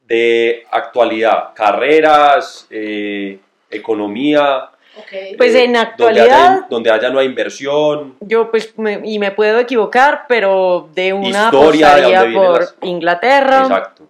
de 0.08 0.66
actualidad, 0.72 1.54
carreras, 1.56 2.68
eh, 2.70 3.40
economía. 3.70 4.70
Ok. 4.98 5.38
Pues 5.38 5.56
eh, 5.56 5.64
en 5.64 5.74
donde 5.74 5.80
actualidad- 5.80 6.26
haya, 6.58 6.68
donde 6.70 6.92
haya 6.92 7.10
no 7.10 7.22
invversión. 7.24 8.16
Yo 8.20 8.52
pues, 8.52 8.78
me- 8.78 9.00
y 9.06 9.18
me 9.20 9.32
puedo 9.32 9.60
equivocar, 9.60 10.26
pero 10.28 10.90
de 10.94 11.14
una 11.14 11.46
Historia, 11.46 11.96
de 11.96 12.34
por 12.34 12.60
las- 12.60 12.76
Inglaterra, 12.82 13.62
Exacto. 13.62 14.10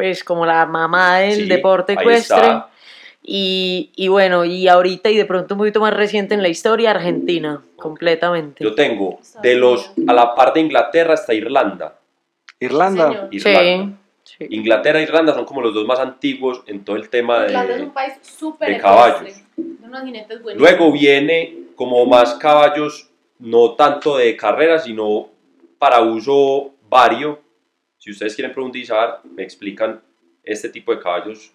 Pues 0.00 0.24
como 0.24 0.46
la 0.46 0.64
mamá 0.64 1.18
del 1.18 1.42
Sí, 1.42 1.46
deporte 1.46 1.92
ecuestre. 1.92 2.62
Y, 3.22 3.90
y 3.96 4.08
bueno, 4.08 4.46
y 4.46 4.66
ahorita 4.66 5.10
y 5.10 5.16
de 5.18 5.26
pronto 5.26 5.54
un 5.54 5.58
poquito 5.58 5.78
más 5.78 5.92
reciente 5.92 6.32
en 6.34 6.40
la 6.40 6.48
historia, 6.48 6.92
Argentina, 6.92 7.62
completamente. 7.76 8.64
Yo 8.64 8.74
tengo 8.74 9.20
de 9.42 9.56
los 9.56 9.92
a 10.06 10.14
la 10.14 10.34
par 10.34 10.54
de 10.54 10.60
Inglaterra 10.60 11.12
hasta 11.12 11.34
Irlanda. 11.34 11.98
Irlanda. 12.58 13.08
Señor. 13.08 13.28
Irlanda. 13.30 13.98
Sí, 14.24 14.34
sí. 14.38 14.46
Inglaterra 14.48 15.00
e 15.00 15.02
Irlanda 15.02 15.34
son 15.34 15.44
como 15.44 15.60
los 15.60 15.74
dos 15.74 15.86
más 15.86 16.00
antiguos 16.00 16.62
en 16.66 16.82
todo 16.82 16.96
el 16.96 17.10
tema 17.10 17.44
Irlanda 17.44 17.74
es 17.74 17.80
de. 17.80 17.84
un 17.84 17.90
país 17.90 18.14
súper 18.22 18.70
de 18.70 18.78
caballos. 18.78 19.42
De 19.56 19.86
unos 19.86 20.02
jinetes 20.02 20.42
buenos. 20.42 20.58
Luego 20.58 20.90
viene 20.90 21.58
como 21.76 22.06
más 22.06 22.36
caballos, 22.36 23.10
no 23.38 23.72
tanto 23.72 24.16
de 24.16 24.34
carrera, 24.34 24.78
sino 24.78 25.28
para 25.78 26.00
uso 26.00 26.70
vario. 26.88 27.49
Si 28.00 28.10
ustedes 28.10 28.34
quieren 28.34 28.52
profundizar, 28.54 29.20
me 29.24 29.42
explican 29.42 30.00
este 30.42 30.70
tipo 30.70 30.90
de 30.94 31.00
caballos 31.00 31.52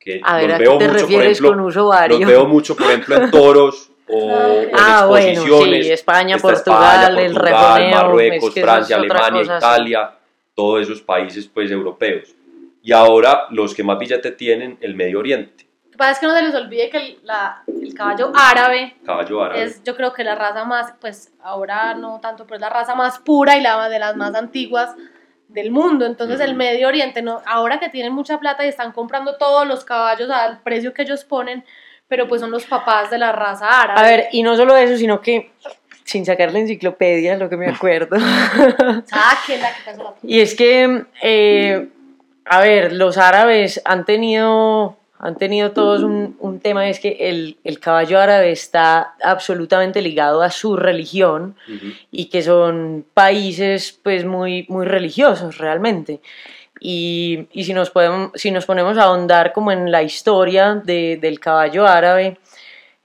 que 0.00 0.22
A 0.24 0.36
ver, 0.38 0.46
los 0.46 0.54
¿a 0.54 0.58
qué 0.58 0.62
veo 0.64 0.78
te 0.78 0.84
mucho, 0.88 0.92
por 0.94 1.00
refieres 1.02 1.30
ejemplo, 1.38 1.48
con 1.50 1.60
uso 1.60 1.86
vario? 1.88 2.18
los 2.18 2.26
veo 2.28 2.46
mucho, 2.46 2.74
por 2.74 2.86
ejemplo, 2.86 3.16
en 3.16 3.30
toros 3.30 3.90
o, 4.08 4.16
o 4.16 4.62
en 4.62 4.70
Ah, 4.74 5.04
bueno, 5.06 5.28
exposiciones. 5.42 5.86
sí, 5.86 5.92
España, 5.92 6.38
Portugal, 6.38 7.18
el 7.18 7.32
Portugal, 7.34 7.74
rejoneo, 7.82 7.90
Marruecos, 7.96 8.48
es 8.48 8.54
que 8.54 8.62
Francia, 8.62 8.96
Alemania. 8.96 9.42
Italia, 9.58 10.14
todos 10.54 10.80
esos 10.82 11.02
países 11.02 11.46
pues 11.46 11.70
europeos. 11.70 12.34
Y 12.82 12.92
ahora 12.92 13.46
los 13.50 13.74
que 13.74 13.84
más 13.84 13.98
billete 13.98 14.30
tienen, 14.32 14.78
el 14.80 14.94
Medio 14.96 15.18
Oriente, 15.18 15.66
Lo 15.84 15.90
que 15.92 15.98
pasa 15.98 16.12
es 16.12 16.18
que 16.20 16.26
no 16.26 16.34
se 16.34 16.42
les 16.42 16.54
olvide 16.54 16.88
que 16.88 16.96
el, 16.96 17.18
la- 17.22 17.62
el 17.66 17.92
caballo 17.92 18.32
árabe 18.34 18.96
caballo 19.04 19.42
árabe. 19.44 19.62
es, 19.64 19.84
yo 19.84 19.94
creo 19.94 20.14
que 20.14 20.24
la 20.24 20.34
raza 20.34 20.64
más, 20.64 20.94
pues 21.02 21.32
ahora 21.42 21.92
no 21.94 22.18
tanto, 22.20 22.44
pero 22.44 22.56
es 22.56 22.60
la 22.62 22.70
raza 22.70 22.94
más 22.94 23.18
pura 23.18 23.58
y 23.58 23.60
la 23.60 23.90
de 23.90 23.98
las 23.98 24.16
más 24.16 24.34
antiguas 24.34 24.96
del 25.52 25.70
mundo. 25.70 26.06
Entonces 26.06 26.40
el. 26.40 26.54
Medio 26.54 26.88
Oriente, 26.88 27.22
no, 27.22 27.42
ahora 27.46 27.80
que 27.80 27.88
tienen 27.88 28.12
mucha 28.12 28.38
plata 28.38 28.64
y 28.64 28.68
están 28.68 28.92
comprando 28.92 29.36
todos 29.36 29.66
los 29.66 29.84
caballos 29.84 30.30
al 30.30 30.60
precio 30.60 30.92
que 30.92 31.02
ellos 31.02 31.24
ponen, 31.24 31.64
pero 32.08 32.28
pues 32.28 32.40
son 32.40 32.50
los 32.50 32.66
papás 32.66 33.10
de 33.10 33.18
la 33.18 33.32
raza 33.32 33.82
árabe. 33.82 34.00
A 34.00 34.02
ver, 34.02 34.28
y 34.32 34.42
no 34.42 34.56
solo 34.56 34.76
eso, 34.76 34.96
sino 34.96 35.20
que 35.20 35.50
sin 36.04 36.26
sacar 36.26 36.52
la 36.52 36.58
enciclopedia, 36.58 37.36
lo 37.36 37.48
que 37.48 37.56
me 37.56 37.68
acuerdo. 37.68 38.16
Que 39.46 39.58
Y 40.22 40.40
es 40.40 40.54
que, 40.54 41.04
eh, 41.22 41.88
a 42.44 42.60
ver, 42.60 42.92
los 42.92 43.18
árabes 43.18 43.80
han 43.84 44.04
tenido, 44.04 44.98
han 45.24 45.36
tenido 45.36 45.70
todos 45.70 46.02
un, 46.02 46.36
un 46.40 46.58
tema, 46.60 46.88
es 46.88 46.98
que 47.00 47.16
el, 47.30 47.56
el 47.62 47.78
caballo 47.78 48.18
árabe 48.20 48.50
está 48.50 49.14
absolutamente 49.22 50.02
ligado 50.02 50.42
a 50.42 50.50
su 50.50 50.76
religión 50.76 51.54
Ujú. 51.68 51.86
y 52.10 52.24
que 52.26 52.42
son 52.42 53.06
países 53.14 53.98
pues 54.02 54.24
muy, 54.24 54.66
muy 54.68 54.84
religiosos 54.84 55.58
realmente. 55.58 56.20
Y, 56.80 57.46
y 57.52 57.62
si, 57.64 57.72
nos 57.72 57.90
podemos, 57.90 58.32
si 58.34 58.50
nos 58.50 58.66
ponemos 58.66 58.98
a 58.98 59.04
ahondar 59.04 59.52
como 59.52 59.70
en 59.70 59.92
la 59.92 60.02
historia 60.02 60.74
de- 60.74 61.16
del 61.20 61.38
caballo 61.38 61.86
árabe, 61.86 62.38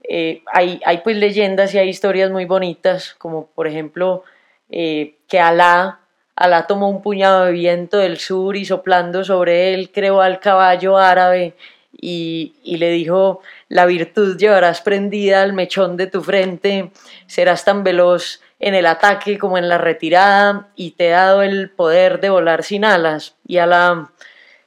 eh, 0.10 0.42
hay, 0.52 0.80
hay 0.86 0.98
pues 1.00 1.18
leyendas 1.18 1.74
y 1.76 1.78
hay 1.78 1.90
historias 1.90 2.32
muy 2.32 2.46
bonitas, 2.46 3.14
como 3.20 3.46
por 3.54 3.68
ejemplo 3.68 4.24
eh, 4.72 5.16
que 5.28 5.40
Alá, 5.40 6.00
Alá 6.36 6.66
tomó 6.66 6.90
un 6.90 7.02
puñado 7.04 7.46
de 7.46 7.52
viento 7.52 7.98
del 8.00 8.18
sur 8.18 8.56
y 8.58 8.66
soplando 8.66 9.24
sobre 9.24 9.74
él 9.76 9.92
creó 9.92 10.22
al 10.22 10.40
caballo 10.40 10.98
árabe 10.98 11.54
y, 12.00 12.54
le 12.64 12.92
dijo, 12.92 13.42
la 13.70 13.86
virtud 13.86 14.38
llevarás 14.38 14.82
prendida 14.82 15.42
al 15.42 15.54
mechón 15.54 15.98
de 15.98 16.08
tu 16.08 16.22
frente, 16.22 16.92
serás 17.26 17.66
tan 17.66 17.84
veloz 17.84 18.42
en 18.60 18.76
el 18.76 18.86
ataque 18.86 19.38
como 19.38 19.58
en 19.58 19.70
la 19.70 19.78
retirada 19.78 20.68
y 20.76 20.92
te 20.92 21.08
he 21.08 21.12
dado 21.12 21.42
el 21.42 21.70
poder 21.70 22.20
de 22.20 22.30
volar 22.30 22.64
sin 22.64 22.86
alas. 22.86 23.36
Y 23.46 23.58
Alá 23.58 24.12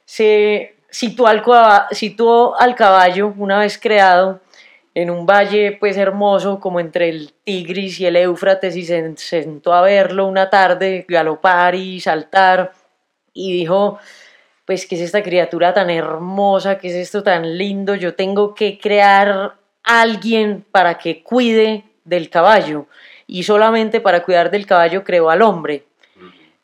se 0.05 0.75
situó 0.89 1.27
al, 1.27 1.43
situó 1.91 2.59
al 2.59 2.75
caballo 2.75 3.33
una 3.37 3.59
vez 3.59 3.77
creado 3.77 4.41
en 4.93 5.09
un 5.09 5.25
valle 5.25 5.77
pues 5.79 5.97
hermoso 5.97 6.59
como 6.59 6.79
entre 6.79 7.09
el 7.09 7.33
Tigris 7.45 7.99
y 7.99 8.05
el 8.05 8.17
Éufrates 8.17 8.75
y 8.75 8.83
se 8.83 9.15
sentó 9.15 9.73
a 9.73 9.81
verlo 9.81 10.27
una 10.27 10.49
tarde 10.49 11.05
galopar 11.07 11.75
y 11.75 12.01
saltar 12.01 12.73
y 13.33 13.53
dijo 13.53 13.99
pues 14.71 14.87
qué 14.87 14.95
es 14.95 15.01
esta 15.01 15.21
criatura 15.21 15.73
tan 15.73 15.89
hermosa, 15.89 16.77
qué 16.77 16.87
es 16.87 16.93
esto 16.93 17.23
tan 17.23 17.57
lindo, 17.57 17.93
yo 17.93 18.15
tengo 18.15 18.55
que 18.55 18.79
crear 18.79 19.55
alguien 19.83 20.63
para 20.71 20.97
que 20.97 21.21
cuide 21.23 21.83
del 22.05 22.29
caballo. 22.29 22.85
Y 23.27 23.43
solamente 23.43 23.99
para 23.99 24.23
cuidar 24.23 24.49
del 24.49 24.65
caballo 24.65 25.03
creó 25.03 25.29
al 25.29 25.41
hombre. 25.41 25.83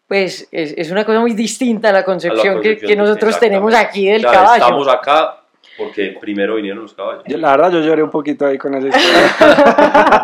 Pues 0.08 0.48
es, 0.54 0.74
es 0.78 0.90
una 0.90 1.04
cosa 1.04 1.20
muy 1.20 1.34
distinta 1.34 1.90
a 1.90 1.92
la 1.92 2.06
concepción, 2.06 2.62
que- 2.62 2.70
concepción, 2.78 2.88
que, 2.88 2.96
nosotros 2.96 3.38
tenemos 3.42 3.74
aquí 3.74 4.08
del 4.08 4.22
caballo. 4.24 4.64
Estamos 4.64 4.88
acá 4.88 5.42
porque 5.78 6.18
primero 6.20 6.56
vinieron 6.56 6.82
los 6.82 6.94
caballos. 6.94 7.24
Yo, 7.28 7.38
la 7.38 7.52
verdad, 7.52 7.72
yo 7.72 7.80
lloré 7.82 8.02
un 8.04 8.10
poquito 8.10 8.46
ahí 8.46 8.58
con 8.58 8.74
esa 8.76 8.88
historia. 8.88 9.36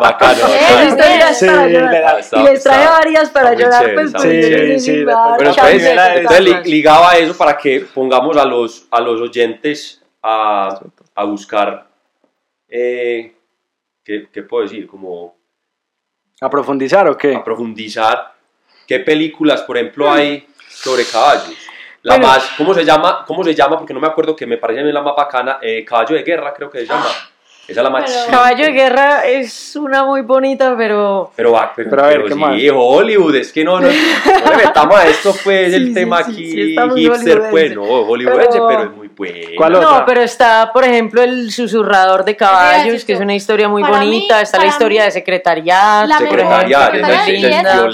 bacano. 0.00 1.34
Sí, 1.34 1.46
y 1.46 2.42
les 2.42 2.62
traje 2.62 2.82
está- 2.82 2.90
varias 2.90 3.30
para 3.30 3.54
llorar, 3.54 3.80
chévere, 3.84 3.94
pues 4.10 4.22
Sí, 4.22 4.80
sí, 4.80 4.92
pero 5.04 5.16
Bueno, 5.36 5.50
entonces, 5.50 5.96
entonces 6.16 6.66
ligaba 6.66 7.16
eso 7.16 7.36
para 7.36 7.56
que 7.56 7.86
pongamos 7.94 8.36
a 8.36 8.44
los, 8.44 8.86
a 8.90 9.00
los 9.00 9.20
oyentes 9.20 10.02
a, 10.22 10.80
a 11.14 11.24
buscar, 11.24 11.86
eh, 12.68 13.34
¿qué, 14.02 14.28
qué 14.32 14.42
puedo 14.42 14.64
decir? 14.64 14.86
Como 14.86 15.36
¿A 16.40 16.50
profundizar 16.50 17.06
o 17.08 17.16
qué? 17.16 17.34
a 17.36 17.44
profundizar 17.44 18.32
qué 18.86 18.98
películas, 19.00 19.62
por 19.62 19.76
ejemplo, 19.78 20.10
hay 20.10 20.46
sobre 20.68 21.04
caballos. 21.04 21.54
La 22.04 22.14
Bueno. 22.16 22.26
más, 22.28 22.50
¿cómo 22.58 22.74
se 22.74 22.84
llama? 22.84 23.24
¿Cómo 23.26 23.42
se 23.42 23.54
llama? 23.54 23.78
Porque 23.78 23.94
no 23.94 24.00
me 24.00 24.06
acuerdo 24.06 24.36
que 24.36 24.46
me 24.46 24.58
parece 24.58 24.80
a 24.80 24.84
mí 24.84 24.92
la 24.92 25.00
más 25.00 25.16
bacana. 25.16 25.58
eh, 25.62 25.82
Caballo 25.86 26.14
de 26.14 26.22
guerra, 26.22 26.52
creo 26.54 26.70
que 26.70 26.80
se 26.80 26.86
llama. 26.86 27.06
Esa 27.66 27.80
es 27.80 27.82
la 27.84 27.88
más 27.88 28.04
Pero-. 28.04 28.30
Caballo 28.30 28.64
de 28.66 28.72
guerra 28.72 29.26
es 29.26 29.74
una 29.76 30.04
muy 30.04 30.20
bonita, 30.20 30.74
pero 30.76 31.30
Pero, 31.34 31.52
va, 31.52 31.72
pero, 31.74 31.88
Pero 31.88 32.04
a 32.04 32.06
ver, 32.08 32.16
pero 32.16 32.28
¿qué 32.28 32.34
sí, 32.34 32.40
más? 32.40 32.60
Hollywood, 32.76 33.34
es 33.36 33.50
que 33.54 33.64
no, 33.64 33.80
no, 33.80 33.88
no 33.88 34.50
le 34.50 34.56
metamos 34.66 34.96
a 34.96 35.06
esto, 35.06 35.34
pues, 35.42 35.68
Sí, 35.70 35.74
el 35.76 35.86
sí, 35.88 35.94
tema 35.94 36.22
sí, 36.24 36.32
aquí 36.78 37.00
hipster, 37.06 37.38
pues, 37.50 37.74
hollywoodense. 37.74 37.74
no, 37.74 37.82
hollywoodense, 38.06 38.48
Pero- 38.52 38.68
pero, 38.68 38.82
es 38.82 38.90
muy 38.90 39.03
bueno. 39.16 39.48
¿Cuál 39.56 39.72
no, 39.72 39.78
otra? 39.80 40.04
pero 40.06 40.20
está, 40.22 40.70
por 40.72 40.84
ejemplo, 40.84 41.22
el 41.22 41.50
susurrador 41.52 42.24
de 42.24 42.36
caballos, 42.36 43.04
que 43.04 43.12
es 43.14 43.20
una 43.20 43.34
historia 43.34 43.68
muy 43.68 43.82
Para 43.82 44.00
mí- 44.00 44.06
bonita. 44.06 44.40
está 44.40 44.58
la 44.58 44.66
historia 44.66 45.02
mí- 45.02 45.06
de 45.06 45.10
secretariat, 45.12 46.06
La 46.06 46.18
Secretariat, 46.18 46.90
que 46.92 47.00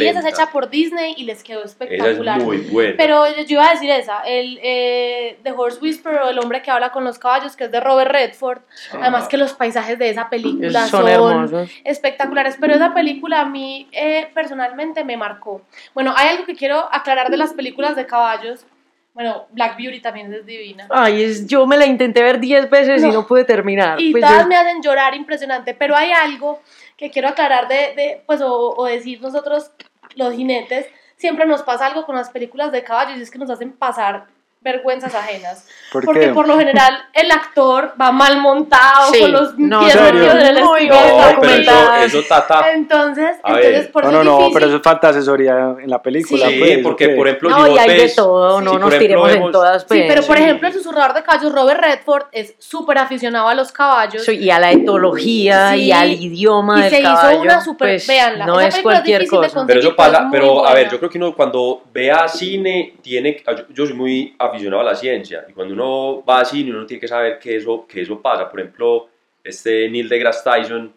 es 0.08 0.16
es- 0.16 0.24
hecha 0.24 0.46
por 0.50 0.70
Disney 0.70 1.14
y 1.16 1.24
les 1.24 1.42
quedó 1.42 1.60
Esa 1.60 1.66
es 1.66 1.70
espectacular. 1.72 2.40
muy 2.40 2.58
buena. 2.58 2.94
Pero 2.96 3.26
yo 3.28 3.42
iba 3.48 3.66
a 3.66 3.70
decir 3.72 3.90
esa, 3.90 4.20
el 4.22 4.58
eh, 4.62 5.38
The 5.42 5.52
Horse 5.52 5.78
Whisperer, 5.80 6.20
el 6.30 6.38
hombre 6.38 6.62
que 6.62 6.70
habla 6.70 6.90
con 6.90 7.04
los 7.04 7.18
caballos, 7.18 7.56
que 7.56 7.64
es 7.64 7.70
de 7.72 7.80
Robert 7.80 8.10
Redford. 8.10 8.60
Además 9.00 9.28
que 9.28 9.36
los 9.36 9.52
paisajes 9.52 9.98
de 9.98 10.10
esa 10.10 10.28
película 10.28 10.86
Son 10.86 11.00
son, 11.02 11.08
hermosos. 11.08 11.70
espectaculares, 11.84 12.56
pero 12.60 12.74
esa 12.74 12.94
película 12.94 13.40
a 13.40 13.44
mí 13.44 13.88
eh, 13.92 14.28
personalmente 14.34 15.04
me 15.04 15.16
marcó. 15.16 15.62
Bueno, 15.94 16.14
hay 16.16 16.28
algo 16.28 16.44
que 16.46 16.54
quiero 16.54 16.88
aclarar 16.92 17.30
de 17.30 17.36
las 17.36 17.52
películas 17.52 17.96
de 17.96 18.06
caballos. 18.06 18.64
Bueno, 19.12 19.46
Black 19.50 19.76
Beauty 19.76 20.00
también 20.00 20.32
es 20.32 20.46
divina. 20.46 20.86
Ay, 20.88 21.22
es, 21.22 21.46
yo 21.46 21.66
me 21.66 21.76
la 21.76 21.84
intenté 21.86 22.22
ver 22.22 22.38
10 22.38 22.70
veces 22.70 23.02
y 23.02 23.08
No. 23.08 23.26
pude 23.26 23.44
terminar. 23.44 24.00
Y 24.00 24.12
Pues 24.12 24.24
todas 24.24 24.46
me 24.46 24.56
hacen 24.56 24.80
llorar 24.82 25.14
impresionante, 25.14 25.74
pero 25.74 25.96
hay 25.96 26.12
algo 26.12 26.60
que 26.96 27.10
quiero 27.10 27.28
aclarar 27.28 27.66
de, 27.68 27.94
de 27.96 28.22
pues, 28.26 28.40
o, 28.40 28.74
o 28.76 28.84
decir 28.86 29.20
nosotros, 29.20 29.72
los 30.14 30.34
jinetes, 30.34 30.86
siempre 31.16 31.44
nos 31.46 31.62
pasa 31.62 31.86
algo 31.86 32.06
con 32.06 32.14
las 32.16 32.30
películas 32.30 32.72
de 32.72 32.82
caballos 32.84 33.18
y 33.18 33.22
es 33.22 33.30
que 33.30 33.38
nos 33.38 33.50
hacen 33.50 33.72
pasar 33.72 34.26
vergüenzas 34.70 35.14
ajenas. 35.14 35.64
¿Por 35.90 36.04
Porque 36.04 36.20
qué? 36.20 36.28
por 36.28 36.46
lo 36.46 36.58
general 36.58 36.92
el 37.14 37.30
actor 37.30 37.94
va 38.00 38.12
mal 38.12 38.40
montado, 38.42 39.10
Sí, 39.10 39.20
con 39.20 39.32
los 39.32 39.58
no, 39.58 39.80
pies 39.80 39.96
¿en 39.96 40.02
serio? 40.04 40.20
metidos 40.20 40.34
en 40.34 40.46
el 40.46 40.54
bien 40.54 40.90
No, 40.90 41.40
pero 41.40 41.52
eso, 41.54 41.94
eso 42.18 42.22
tata. 42.28 42.70
Entonces, 42.72 43.36
A 43.42 43.48
entonces 43.54 43.72
ver. 43.72 43.92
por 43.92 44.04
No, 44.04 44.10
eso 44.10 44.24
no, 44.24 44.38
es 44.38 44.44
no, 44.48 44.52
pero 44.52 44.66
eso 44.66 44.76
es 44.76 44.82
falta 44.82 45.08
asesoría 45.08 45.76
en 45.82 45.88
la 45.88 46.02
película. 46.02 46.46
Sí, 46.48 46.56
pues, 46.58 46.78
porque 46.82 47.08
por 47.08 47.26
ejemplo, 47.26 47.48
No, 47.48 47.66
y 47.68 47.78
hay 47.78 47.96
de 48.00 48.08
todo, 48.10 48.58
si 48.58 48.64
no 48.66 48.78
nos 48.78 48.98
tiremos 48.98 49.28
en 49.30 49.34
vemos- 49.36 49.52
todas. 49.52 49.82
Sí, 49.82 49.88
pues. 49.88 50.04
pero 50.06 50.22
por 50.26 50.36
Sí. 50.36 50.42
ejemplo, 50.42 50.68
el 50.68 50.74
susurrador 50.74 51.14
de 51.14 51.22
caballos, 51.22 51.52
Robert 51.52 51.80
Redford, 51.80 52.24
es 52.32 52.54
súper 52.58 52.98
aficionado 52.98 53.48
a 53.48 53.54
los 53.54 53.72
caballos. 53.72 54.22
Sí, 54.24 54.36
y 54.36 54.50
a 54.50 54.58
la 54.58 54.72
etología 54.72 55.72
Sí, 55.72 55.84
y 55.84 55.92
al 55.92 56.12
idioma 56.12 56.80
y 56.80 56.82
del 56.82 56.90
se 56.90 57.00
hizo 57.00 57.14
caballo. 57.14 57.40
una 57.40 57.64
super- 57.64 57.88
pues, 57.88 58.06
véanla, 58.06 58.44
no 58.44 58.60
es 58.60 58.76
cualquier 58.80 59.26
cosa. 59.26 59.64
Pero 59.66 59.80
eso 59.80 59.88
Sí, 59.88 59.94
pero 59.96 59.96
pasa, 59.96 60.28
pero 60.30 60.66
a 60.68 60.74
ver, 60.74 60.90
yo 60.90 60.98
creo 60.98 61.08
que 61.10 61.16
uno 61.16 61.34
cuando 61.34 61.82
vea 61.94 62.28
cine 62.28 62.94
tiene, 63.02 63.42
yo, 63.46 63.64
yo 63.70 63.86
soy 63.86 63.94
muy 63.94 64.36
aficionado 64.50 64.82
a 64.82 64.84
la 64.84 64.94
ciencia 64.94 65.44
y 65.48 65.52
cuando 65.52 65.74
uno 65.74 66.24
va 66.24 66.40
a 66.40 66.44
cine 66.44 66.70
uno 66.70 66.86
tiene 66.86 67.00
que 67.00 67.08
saber 67.08 67.38
que 67.38 67.56
eso, 67.56 67.86
que 67.86 68.02
eso 68.02 68.20
pasa. 68.20 68.50
Por 68.50 68.60
ejemplo, 68.60 69.08
este 69.42 69.88
Neil 69.88 70.08
deGrasse 70.08 70.42
Tyson, 70.44 70.92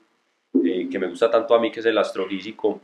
eh, 0.65 0.87
que 0.91 0.99
me 0.99 1.07
gusta 1.07 1.31
tanto 1.31 1.55
a 1.55 1.59
mí, 1.59 1.71
que 1.71 1.79
es 1.79 1.85
el 1.85 1.97
astrofísico, 1.97 2.81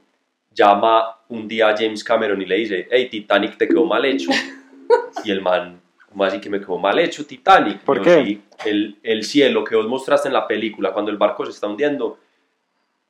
llama 0.53 1.17
un 1.29 1.47
día 1.47 1.69
a 1.69 1.77
James 1.77 2.03
Cameron 2.03 2.41
y 2.41 2.45
le 2.45 2.55
dice, 2.55 2.87
hey, 2.89 3.07
Titanic 3.09 3.57
te 3.57 3.67
quedó 3.67 3.85
mal 3.85 4.03
hecho. 4.05 4.31
y 5.23 5.31
el 5.31 5.41
man, 5.41 5.79
¿cómo 6.09 6.23
así 6.23 6.39
que 6.39 6.49
me 6.49 6.59
quedó 6.59 6.77
mal 6.77 6.97
hecho 6.99 7.25
Titanic? 7.25 7.79
¿Por 7.81 7.97
Yo, 7.97 8.03
qué? 8.03 8.23
"Sí, 8.23 8.41
el, 8.65 8.97
el 9.03 9.23
cielo 9.23 9.63
que 9.63 9.75
vos 9.75 9.87
mostraste 9.87 10.27
en 10.27 10.33
la 10.33 10.47
película 10.47 10.91
cuando 10.91 11.11
el 11.11 11.17
barco 11.17 11.45
se 11.45 11.51
está 11.51 11.67
hundiendo, 11.67 12.17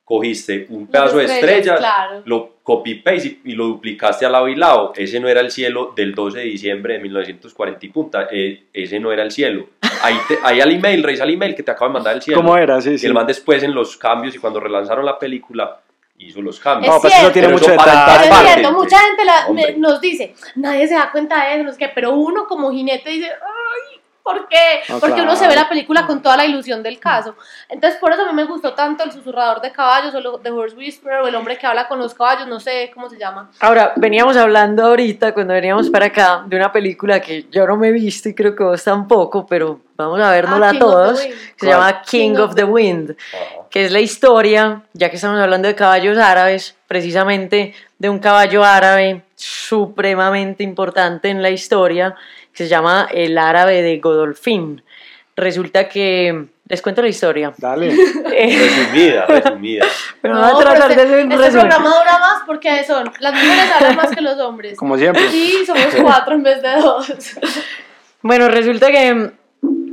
cogiste 0.04 0.66
un 0.70 0.86
pedazo 0.88 1.18
de 1.18 1.24
estrellas, 1.24 1.78
claro. 1.78 2.22
lo 2.24 2.54
copy-paste 2.76 3.38
y, 3.44 3.52
y 3.52 3.54
lo 3.54 3.66
duplicaste 3.66 4.24
al 4.26 4.32
lado 4.32 4.48
y 4.48 4.54
lado. 4.54 4.92
Ese 4.96 5.18
no 5.20 5.28
era 5.28 5.40
el 5.40 5.50
cielo 5.50 5.92
del 5.96 6.14
12 6.14 6.38
de 6.38 6.44
diciembre 6.44 6.94
de 6.94 7.00
1940 7.00 7.86
y 7.86 7.88
punta. 7.88 8.28
eh, 8.30 8.64
ese 8.72 9.00
no 9.00 9.10
era 9.12 9.22
el 9.22 9.30
cielo. 9.32 9.66
Ahí, 10.02 10.14
te, 10.28 10.38
ahí 10.42 10.60
al 10.60 10.70
email, 10.72 11.02
revisa 11.02 11.24
el 11.24 11.30
email 11.34 11.54
que 11.54 11.62
te 11.62 11.70
acaba 11.70 11.88
de 11.88 11.94
mandar 11.94 12.14
el 12.16 12.22
cielo. 12.22 12.40
¿Cómo 12.40 12.56
era? 12.56 12.80
Sí, 12.80 12.90
Y 12.90 12.98
sí. 12.98 13.06
el 13.06 13.12
man 13.14 13.26
después 13.26 13.62
en 13.62 13.74
los 13.74 13.96
cambios 13.96 14.34
y 14.34 14.38
cuando 14.38 14.60
relanzaron 14.60 15.04
la 15.04 15.18
película 15.18 15.80
hizo 16.18 16.40
los 16.42 16.60
cambios. 16.60 16.88
No, 16.90 16.96
Es 16.96 17.00
pues 17.02 17.12
eso 17.14 17.20
cierto. 17.20 17.32
tiene 17.32 17.48
Pero 17.48 17.58
mucho 17.58 17.70
eso 17.72 17.76
para 17.76 17.92
detalle. 18.00 18.24
Es 18.24 18.30
parte, 18.30 18.52
cierto, 18.52 18.72
mucha 18.72 18.98
gente 18.98 19.24
la- 19.24 19.48
me- 19.52 19.72
nos 19.78 20.00
dice, 20.00 20.34
nadie 20.56 20.86
se 20.86 20.94
da 20.94 21.10
cuenta 21.10 21.44
de 21.44 21.54
eso, 21.54 21.64
no 21.64 21.72
sé 21.72 21.78
qué, 21.78 21.90
pero 21.94 22.12
uno 22.12 22.46
como 22.46 22.70
jinete 22.70 23.10
dice, 23.10 23.26
ay, 23.26 23.89
¿por 24.22 24.48
qué? 24.48 24.80
No, 24.88 24.98
Porque 25.00 25.14
uno 25.14 25.24
claro. 25.32 25.36
se 25.38 25.48
ve 25.48 25.54
la 25.56 25.68
película 25.68 26.06
con 26.06 26.22
toda 26.22 26.36
la 26.36 26.44
ilusión 26.44 26.82
del 26.82 26.98
caso. 26.98 27.34
Entonces, 27.68 27.98
por 28.00 28.12
eso 28.12 28.22
a 28.22 28.26
mí 28.26 28.32
me 28.34 28.44
gustó 28.44 28.74
tanto 28.74 29.02
El 29.04 29.12
susurrador 29.12 29.60
de 29.60 29.72
caballos, 29.72 30.14
o 30.14 30.20
lo- 30.20 30.38
The 30.38 30.50
Horse 30.50 30.76
Whisperer, 30.76 31.20
o 31.20 31.28
El 31.28 31.34
hombre 31.34 31.56
que 31.58 31.66
habla 31.66 31.88
con 31.88 31.98
los 31.98 32.14
caballos, 32.14 32.46
no 32.46 32.60
sé 32.60 32.90
cómo 32.94 33.08
se 33.10 33.18
llama. 33.18 33.50
Ahora, 33.60 33.92
veníamos 33.96 34.36
hablando 34.36 34.84
ahorita, 34.86 35.32
cuando 35.34 35.54
veníamos 35.54 35.90
para 35.90 36.06
acá, 36.06 36.44
de 36.46 36.56
una 36.56 36.70
película 36.72 37.20
que 37.20 37.46
yo 37.50 37.66
no 37.66 37.76
me 37.76 37.88
he 37.88 37.92
visto 37.92 38.28
y 38.28 38.34
creo 38.34 38.54
que 38.54 38.62
vos 38.64 38.82
tampoco, 38.84 39.46
pero 39.46 39.80
vamos 39.96 40.20
a 40.20 40.30
vernosla 40.30 40.68
Ah, 40.68 40.72
King 40.72 40.78
of 40.82 40.90
todos, 40.92 41.20
que 41.20 41.34
se 41.56 41.66
llama 41.66 42.02
King 42.02 42.36
of 42.36 42.54
the 42.54 42.64
Wind, 42.64 43.16
que 43.70 43.84
es 43.84 43.92
la 43.92 44.00
historia, 44.00 44.82
ya 44.92 45.10
que 45.10 45.16
estamos 45.16 45.40
hablando 45.40 45.68
de 45.68 45.74
caballos 45.74 46.16
árabes, 46.18 46.76
precisamente 46.86 47.74
de 47.98 48.08
un 48.08 48.18
caballo 48.18 48.64
árabe 48.64 49.22
supremamente 49.36 50.62
importante 50.62 51.28
en 51.28 51.42
la 51.42 51.50
historia, 51.50 52.14
que 52.52 52.64
se 52.64 52.68
llama 52.68 53.08
el 53.12 53.38
árabe 53.38 53.82
de 53.82 53.98
Godolphin. 53.98 54.82
Resulta 55.36 55.88
que, 55.88 56.46
les 56.70 56.80
cuento 56.82 57.02
la 57.02 57.08
historia. 57.08 57.52
Dale. 57.56 57.90
Resumida, 58.24 59.26
resumida. 59.28 59.84
pero 60.22 60.34
No, 60.34 60.40
voy 60.40 60.50
a 60.50 60.52
pero 60.56 60.70
tratar 60.70 60.90
este, 60.92 61.02
de 61.02 61.08
hacer 61.08 61.24
un 61.24 61.32
este 61.32 61.44
resumen. 61.44 61.68
programa 61.68 61.98
dura 61.98 62.18
más 62.18 62.42
porque 62.46 62.84
son, 62.84 63.10
las 63.18 63.34
mujeres 63.34 63.72
hablan 63.74 63.96
más 63.96 64.10
que 64.14 64.20
los 64.20 64.38
hombres. 64.38 64.78
Como 64.78 64.96
siempre. 64.96 65.24
Y 65.32 65.66
somos 65.66 65.88
cuatro 66.00 66.36
en 66.36 66.42
vez 66.42 66.62
de 66.62 66.70
dos. 66.76 67.12
Bueno, 68.22 68.48
resulta 68.48 68.90
que 68.90 69.08
en 69.08 69.32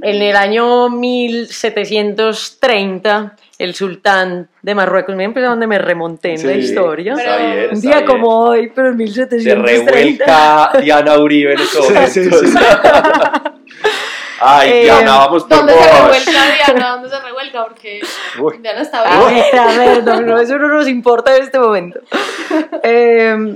el 0.02 0.36
año 0.36 0.90
1730, 0.90 3.38
el 3.60 3.74
sultán 3.74 4.50
de 4.62 4.76
Marruecos, 4.76 5.16
miren 5.16 5.34
pues 5.34 5.44
a 5.46 5.50
dónde 5.50 5.66
me 5.68 5.80
remonté 5.80 6.34
en 6.36 6.46
la 6.48 6.54
Sí, 6.54 6.60
historia. 6.60 7.14
Pero- 7.16 7.30
Está 7.32 7.46
bien, 7.46 7.58
Un 7.70 7.74
está 7.74 7.88
día 7.88 7.96
bien. 7.98 8.06
como 8.08 8.40
hoy, 8.40 8.72
pero 8.76 8.90
en 8.90 8.98
Se 8.98 9.04
1730. 9.04 9.62
revuelca 9.62 10.72
Diana 10.82 11.18
Uribe 11.18 11.54
en 11.54 11.60
estos 11.60 11.88
Sí, 11.88 11.94
sí, 12.08 12.30
sí. 12.30 12.54
Ay, 14.40 14.70
Eh, 14.72 14.82
Diana, 14.84 15.18
vamos 15.18 15.44
por 15.46 15.58
¿Dónde 15.58 15.74
se 15.74 15.92
revuelca 15.92 16.32
Diana? 16.66 16.90
¿Dónde 16.92 17.10
se 17.10 17.20
revuelca? 17.20 17.64
Porque 17.64 18.02
Uy. 18.40 18.58
Diana 18.60 18.82
está 18.82 19.02
A 19.02 19.30
bien. 19.30 19.44
ver, 19.52 19.60
a 19.60 19.66
ver, 19.74 20.04
no, 20.04 20.22
no, 20.22 20.40
eso 20.40 20.58
no 20.60 20.68
nos 20.68 20.88
importa 20.88 21.36
en 21.36 21.44
este 21.44 21.58
momento. 21.58 22.00
Eh, 22.84 23.56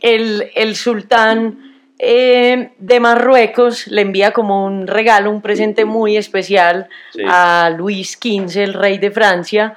el, 0.00 0.50
el 0.54 0.76
sultán 0.76 1.69
eh, 2.02 2.70
de 2.78 2.98
Marruecos 3.00 3.86
le 3.88 4.00
envía 4.00 4.30
como 4.32 4.64
un 4.64 4.86
regalo, 4.86 5.30
un 5.30 5.42
presente 5.42 5.84
muy 5.84 6.16
especial 6.16 6.88
Sí. 7.12 7.22
a 7.26 7.70
Luis 7.76 8.12
XV, 8.20 8.56
el 8.62 8.72
rey 8.74 8.96
de 8.98 9.10
Francia, 9.10 9.74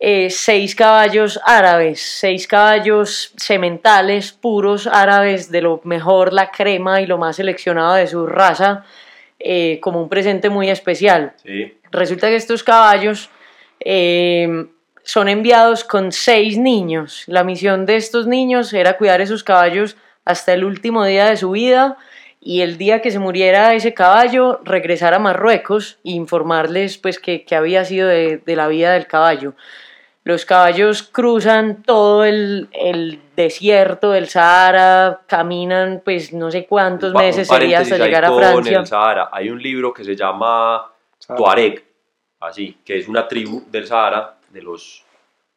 eh, 0.00 0.30
seis 0.30 0.74
caballos 0.74 1.38
árabes, 1.44 2.00
seis 2.00 2.46
caballos 2.46 3.32
sementales 3.36 4.32
puros 4.32 4.86
árabes 4.86 5.50
de 5.50 5.60
lo 5.60 5.80
mejor, 5.84 6.32
la 6.32 6.50
crema 6.50 7.00
y 7.02 7.06
lo 7.06 7.18
más 7.18 7.36
seleccionado 7.36 7.94
de 7.94 8.06
su 8.06 8.26
raza, 8.26 8.84
eh, 9.38 9.78
como 9.82 10.00
un 10.00 10.08
presente 10.08 10.48
muy 10.48 10.70
especial. 10.70 11.32
Sí. 11.44 11.74
Resulta 11.90 12.28
que 12.28 12.36
estos 12.36 12.62
caballos 12.64 13.28
eh, 13.80 14.66
son 15.02 15.28
enviados 15.28 15.84
con 15.84 16.12
seis 16.12 16.56
niños. 16.58 17.24
La 17.26 17.44
misión 17.44 17.84
de 17.86 17.96
estos 17.96 18.26
niños 18.26 18.72
era 18.72 18.96
cuidar 18.96 19.20
esos 19.20 19.42
caballos 19.44 19.96
hasta 20.28 20.52
el 20.52 20.64
último 20.64 21.04
día 21.04 21.26
de 21.26 21.36
su 21.36 21.50
vida 21.50 21.96
y 22.40 22.60
el 22.60 22.78
día 22.78 23.00
que 23.02 23.10
se 23.10 23.18
muriera 23.18 23.74
ese 23.74 23.94
caballo 23.94 24.60
regresar 24.64 25.12
a 25.14 25.18
Marruecos 25.18 25.98
e 26.04 26.10
informarles 26.12 26.98
pues 26.98 27.18
que, 27.18 27.44
que 27.44 27.56
había 27.56 27.84
sido 27.84 28.06
de, 28.08 28.38
de 28.38 28.56
la 28.56 28.68
vida 28.68 28.92
del 28.92 29.06
caballo. 29.06 29.54
Los 30.24 30.44
caballos 30.44 31.02
cruzan 31.02 31.82
todo 31.82 32.24
el, 32.24 32.68
el 32.72 33.20
desierto 33.34 34.10
del 34.12 34.28
Sahara, 34.28 35.22
caminan 35.26 36.02
pues 36.04 36.32
no 36.34 36.50
sé 36.50 36.66
cuántos 36.66 37.08
Un 37.10 37.14
pa- 37.14 37.20
un 37.20 37.26
meses 37.26 37.48
sería 37.48 37.78
hasta 37.80 37.96
llegar 37.96 38.24
a 38.26 38.32
Francia. 38.34 38.78
el 38.80 38.86
Sahara. 38.86 39.30
Hay 39.32 39.48
un 39.48 39.62
libro 39.62 39.92
que 39.94 40.04
se 40.04 40.14
llama. 40.14 40.92
Tuareg, 41.36 41.82
así, 42.40 42.78
que 42.84 42.98
es 42.98 43.08
una 43.08 43.26
tribu 43.26 43.62
del 43.70 43.86
Sahara, 43.86 44.36
de 44.50 44.62
los, 44.62 45.02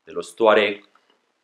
de 0.05 0.13
los 0.13 0.35
Tuareg. 0.35 0.83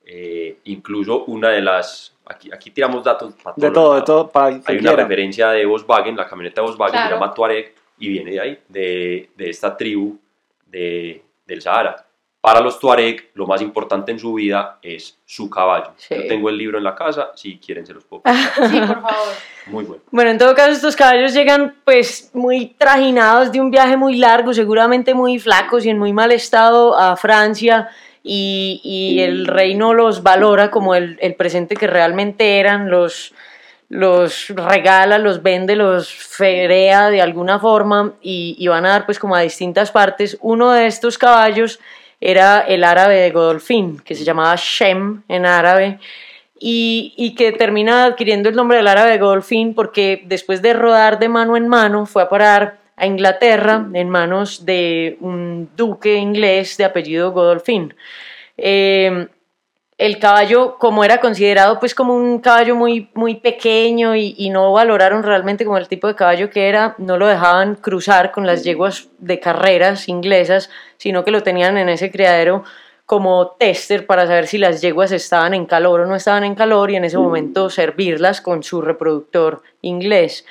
Eh, 0.05 0.59
incluso 0.65 1.25
una 1.25 1.49
de 1.49 1.61
las. 1.61 2.13
Aquí, 2.29 2.49
aquí 2.53 2.71
tiramos 2.71 3.03
datos 3.03 3.33
para 3.41 3.55
De 3.57 3.71
todo, 3.71 3.95
de 3.95 4.01
todo, 4.01 4.29
para 4.29 4.47
Hay 4.47 4.53
una 4.55 4.65
quiera. 4.79 4.95
referencia 4.95 5.49
de 5.49 5.65
Volkswagen, 5.65 6.15
la 6.17 6.27
camioneta 6.27 6.61
de 6.61 6.67
Volkswagen 6.67 6.93
se 6.93 7.07
Claro. 7.07 7.15
llama 7.15 7.33
Tuareg 7.33 7.73
y 7.99 8.09
viene 8.09 8.31
de 8.31 8.39
ahí, 8.39 8.59
de, 8.67 9.29
de 9.35 9.49
esta 9.49 9.75
tribu 9.77 10.17
de, 10.65 11.23
del 11.45 11.61
Sahara. 11.61 12.03
Para 12.39 12.61
los 12.61 12.79
Tuareg, 12.79 13.31
lo 13.33 13.45
más 13.47 13.61
importante 13.61 14.11
en 14.11 14.19
su 14.19 14.33
vida 14.35 14.77
es 14.81 15.17
su 15.25 15.49
caballo. 15.49 15.91
Sí. 15.97 16.15
Yo 16.15 16.27
tengo 16.27 16.49
el 16.49 16.57
libro 16.57 16.77
en 16.77 16.83
la 16.83 16.95
casa, 16.95 17.31
si 17.35 17.57
quieren 17.57 17.85
se 17.85 17.93
los 17.93 18.05
puedo 18.05 18.21
prestar. 18.23 18.69
Sí, 18.69 18.79
por 18.79 19.01
favor. 19.01 19.33
Muy 19.65 19.83
bueno. 19.85 20.03
Bueno, 20.11 20.29
en 20.31 20.37
todo 20.37 20.53
caso, 20.55 20.71
estos 20.71 20.95
caballos 20.95 21.33
llegan 21.33 21.75
pues 21.83 22.29
muy 22.33 22.67
trajinados 22.77 23.51
de 23.51 23.59
un 23.59 23.71
viaje 23.71 23.97
muy 23.97 24.15
largo, 24.17 24.53
seguramente 24.53 25.13
muy 25.13 25.39
flacos 25.39 25.85
y 25.85 25.89
en 25.89 25.97
muy 25.97 26.13
mal 26.13 26.31
estado 26.31 26.97
a 26.97 27.17
Francia 27.17 27.89
y, 28.27 28.81
y 28.83 29.21
el 29.21 29.47
rey 29.47 29.73
no 29.73 29.93
los 29.93 30.21
valora 30.21 30.69
como 30.69 30.95
el, 30.95 31.17
presente 31.37 31.75
que 31.75 31.87
realmente 31.87 32.59
eran, 32.59 32.89
los, 32.89 33.33
los 33.87 34.49
regala, 34.49 35.17
los 35.17 35.41
vende, 35.41 35.77
los 35.77 36.11
ferea 36.11 37.09
de 37.09 37.21
alguna 37.21 37.57
forma 37.57 38.15
y, 38.21 38.67
van 38.67 38.85
a 38.85 38.89
dar 38.89 39.05
pues 39.05 39.17
como 39.17 39.35
a 39.35 39.41
distintas 39.41 39.91
partes. 39.91 40.37
Uno 40.41 40.73
de 40.73 40.87
estos 40.87 41.17
caballos 41.17 41.79
era 42.19 42.59
el 42.59 42.83
árabe 42.83 43.15
de 43.15 43.31
Godolphin, 43.31 43.99
que 43.99 44.15
se 44.15 44.25
llamaba 44.25 44.55
Shem 44.57 45.23
en 45.29 45.45
árabe 45.45 45.99
y, 46.59 47.33
que 47.37 47.53
termina 47.53 48.05
adquiriendo 48.05 48.49
el 48.49 48.55
nombre 48.55 48.77
del 48.77 48.87
árabe 48.87 49.11
de 49.11 49.19
Godolphin 49.19 49.73
porque 49.73 50.23
después 50.25 50.61
de 50.61 50.73
rodar 50.73 51.17
de 51.17 51.29
mano 51.29 51.55
en 51.55 51.69
mano 51.69 52.05
fue 52.05 52.23
a 52.23 52.29
parar 52.29 52.86
a 52.97 53.05
Inglaterra 53.05 53.87
en 53.93 54.09
manos 54.09 54.65
de 54.65 55.17
un 55.21 55.69
duque 55.77 56.15
inglés 56.15 56.77
de 56.77 56.85
apellido 56.85 57.31
Godolphin. 57.31 57.95
Eh, 58.57 59.27
el 59.97 60.19
caballo, 60.19 60.77
como 60.77 61.03
era 61.03 61.19
considerado 61.19 61.79
pues 61.79 61.95
como 61.95 62.15
un 62.15 62.39
caballo 62.39 62.75
muy, 62.75 63.09
muy 63.15 63.35
pequeño 63.35 64.15
y, 64.15 64.35
y 64.37 64.49
no 64.49 64.71
valoraron 64.73 65.23
realmente 65.23 65.65
como 65.65 65.77
el 65.77 65.87
tipo 65.87 66.07
de 66.07 66.15
caballo 66.15 66.49
que 66.49 66.69
era, 66.69 66.93
no 66.99 67.17
lo 67.17 67.27
dejaban 67.27 67.75
cruzar 67.75 68.31
con 68.31 68.45
las 68.45 68.63
yeguas 68.63 69.07
de 69.17 69.39
carreras 69.39 70.07
inglesas, 70.07 70.69
sino 70.97 71.23
que 71.23 71.31
lo 71.31 71.41
tenían 71.41 71.77
en 71.77 71.89
ese 71.89 72.11
criadero 72.11 72.63
como 73.07 73.55
tester 73.57 74.05
para 74.05 74.27
saber 74.27 74.47
si 74.47 74.57
las 74.57 74.81
yeguas 74.81 75.11
estaban 75.13 75.53
en 75.53 75.65
calor 75.65 76.01
o 76.01 76.05
no 76.05 76.15
estaban 76.15 76.43
en 76.43 76.55
calor 76.55 76.91
y 76.91 76.97
en 76.97 77.05
ese 77.05 77.17
momento 77.17 77.69
servirlas 77.69 78.41
con 78.41 78.63
su 78.63 78.81
reproductor 78.81 79.63
inglés. 79.81 80.45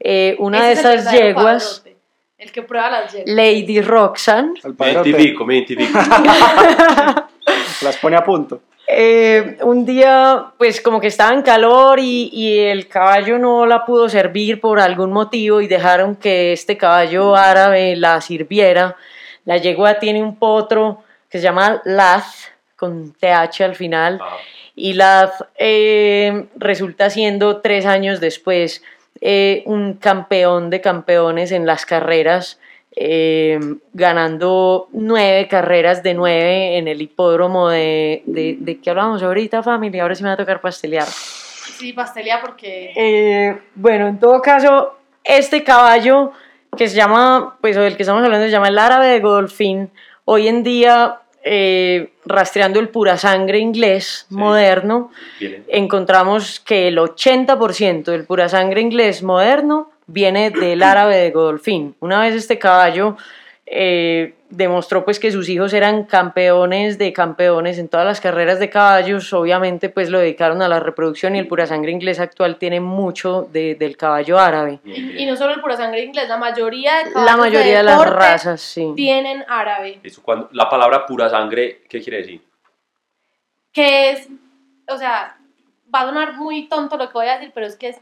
Eh, 0.00 0.34
una 0.40 0.66
de 0.66 0.72
Ese 0.72 0.94
esas 0.94 1.12
yeguas, 1.12 1.80
padrote, 1.84 1.89
El 2.40 2.50
que 2.52 2.62
prueba 2.62 2.88
las. 2.88 3.14
Lady 3.26 3.82
Roxanne, 3.82 4.54
El 4.64 4.70
Me 4.70 4.76
padrote 4.76 5.10
identifico, 5.10 5.44
me 5.44 5.56
identifico. 5.58 5.98
las 7.82 7.96
pone 8.00 8.16
a 8.16 8.24
punto. 8.24 8.62
Eh, 8.88 9.58
un 9.60 9.84
día, 9.84 10.46
pues 10.56 10.80
como 10.80 11.02
que 11.02 11.08
estaba 11.08 11.34
en 11.34 11.42
calor 11.42 12.00
y, 12.00 12.30
y 12.32 12.60
el 12.60 12.88
caballo 12.88 13.38
no 13.38 13.66
la 13.66 13.84
pudo 13.84 14.08
servir 14.08 14.58
por 14.58 14.80
algún 14.80 15.12
motivo 15.12 15.60
y 15.60 15.68
dejaron 15.68 16.16
que 16.16 16.54
este 16.54 16.78
caballo 16.78 17.36
árabe 17.36 17.94
la 17.94 18.22
sirviera. 18.22 18.96
La 19.44 19.58
yegua 19.58 19.98
tiene 19.98 20.22
un 20.22 20.36
potro 20.36 21.02
que 21.28 21.38
se 21.38 21.44
llama 21.44 21.82
Laz, 21.84 22.50
con 22.74 23.12
TH 23.12 23.60
al 23.60 23.76
final, 23.76 24.18
Ajá. 24.18 24.36
y 24.74 24.94
Laz 24.94 25.44
eh, 25.58 26.46
resulta 26.56 27.10
siendo 27.10 27.58
tres 27.58 27.84
años 27.84 28.18
después 28.18 28.82
eh, 29.20 29.62
un 29.66 29.94
campeón 29.94 30.70
de 30.70 30.80
campeones 30.80 31.52
en 31.52 31.66
las 31.66 31.86
carreras, 31.86 32.58
eh, 32.96 33.60
ganando 33.92 34.88
nueve 34.92 35.46
carreras 35.48 36.02
de 36.02 36.14
nueve 36.14 36.78
en 36.78 36.88
el 36.88 37.00
hipódromo 37.02 37.68
de, 37.68 38.22
de, 38.26 38.56
de 38.58 38.80
qué 38.80 38.90
hablamos 38.90 39.22
ahorita, 39.22 39.62
familia. 39.62 40.02
Ahora 40.02 40.14
sí 40.14 40.22
me 40.22 40.30
va 40.30 40.34
a 40.34 40.38
tocar 40.38 40.60
pastelear. 40.60 41.06
Sí, 41.06 41.92
pastelía 41.92 42.40
porque... 42.40 42.92
Eh, 42.96 43.58
bueno, 43.74 44.08
en 44.08 44.18
todo 44.18 44.42
caso, 44.42 44.96
este 45.24 45.62
caballo 45.64 46.32
que 46.76 46.88
se 46.88 46.96
llama, 46.96 47.56
pues 47.60 47.76
o 47.76 47.80
del 47.80 47.96
que 47.96 48.02
estamos 48.02 48.22
hablando, 48.22 48.46
se 48.46 48.52
llama 48.52 48.68
el 48.68 48.78
árabe 48.78 49.06
de 49.08 49.20
Godolphin, 49.20 49.90
hoy 50.24 50.48
en 50.48 50.62
día, 50.62 51.20
eh, 51.42 52.12
rastreando 52.26 52.80
el 52.80 52.88
pura 52.90 53.16
sangre 53.16 53.58
inglés 53.58 54.26
Sí. 54.28 54.34
moderno, 54.34 55.10
encontramos 55.68 56.60
que 56.60 56.88
el 56.88 56.98
80% 56.98 58.04
del 58.12 58.24
pura 58.24 58.48
sangre 58.48 58.80
inglés 58.80 59.22
moderno 59.22 59.90
viene 60.06 60.50
del 60.50 60.82
árabe 60.82 61.16
de 61.16 61.30
Godolphin. 61.30 61.94
Una 62.00 62.20
vez 62.20 62.34
este 62.34 62.58
caballo 62.58 63.16
eh, 63.66 64.34
demostró 64.50 65.04
pues 65.04 65.18
que 65.20 65.30
sus 65.30 65.48
hijos 65.48 65.72
eran 65.72 66.04
campeones 66.04 66.98
de 66.98 67.12
campeones 67.12 67.78
en 67.78 67.88
todas 67.88 68.04
las 68.04 68.20
carreras 68.20 68.58
de 68.58 68.68
caballos, 68.68 69.32
obviamente 69.32 69.88
pues 69.88 70.10
lo 70.10 70.18
dedicaron 70.18 70.60
a 70.60 70.68
la 70.68 70.80
reproducción 70.80 71.36
y 71.36 71.38
el 71.38 71.46
pura 71.48 71.66
sangre 71.66 71.92
inglés 71.92 72.18
actual 72.20 72.56
tiene 72.58 72.80
mucho 72.80 73.48
de- 73.52 73.76
del 73.76 73.96
caballo 73.96 74.38
árabe. 74.38 74.80
Y 74.84 75.24
no 75.26 75.36
solo 75.36 75.54
el 75.54 75.60
pura 75.60 75.76
sangre 75.76 76.02
inglés, 76.02 76.28
la 76.28 76.36
mayoría 76.36 77.04
de 77.04 77.10
La 77.24 77.36
mayoría 77.36 77.78
de 77.78 77.82
las 77.84 78.04
razas, 78.10 78.60
sí. 78.60 78.92
tienen 78.96 79.44
árabe, 79.48 80.00
Eso 80.02 80.20
cuando, 80.22 80.48
la 80.52 80.68
palabra 80.68 81.06
pura 81.06 81.28
sangre, 81.28 81.82
¿qué 81.88 82.00
quiere 82.02 82.18
decir? 82.18 82.42
que 83.72 84.10
es, 84.10 84.28
o 84.88 84.96
sea, 84.98 85.36
va 85.94 86.00
a 86.00 86.06
sonar 86.06 86.32
muy 86.34 86.68
tonto 86.68 86.96
lo 86.96 87.06
que 87.08 87.12
voy 87.14 87.28
a 87.28 87.34
decir, 87.34 87.52
pero 87.54 87.66
es 87.66 87.76
que 87.76 87.90
es 87.90 88.00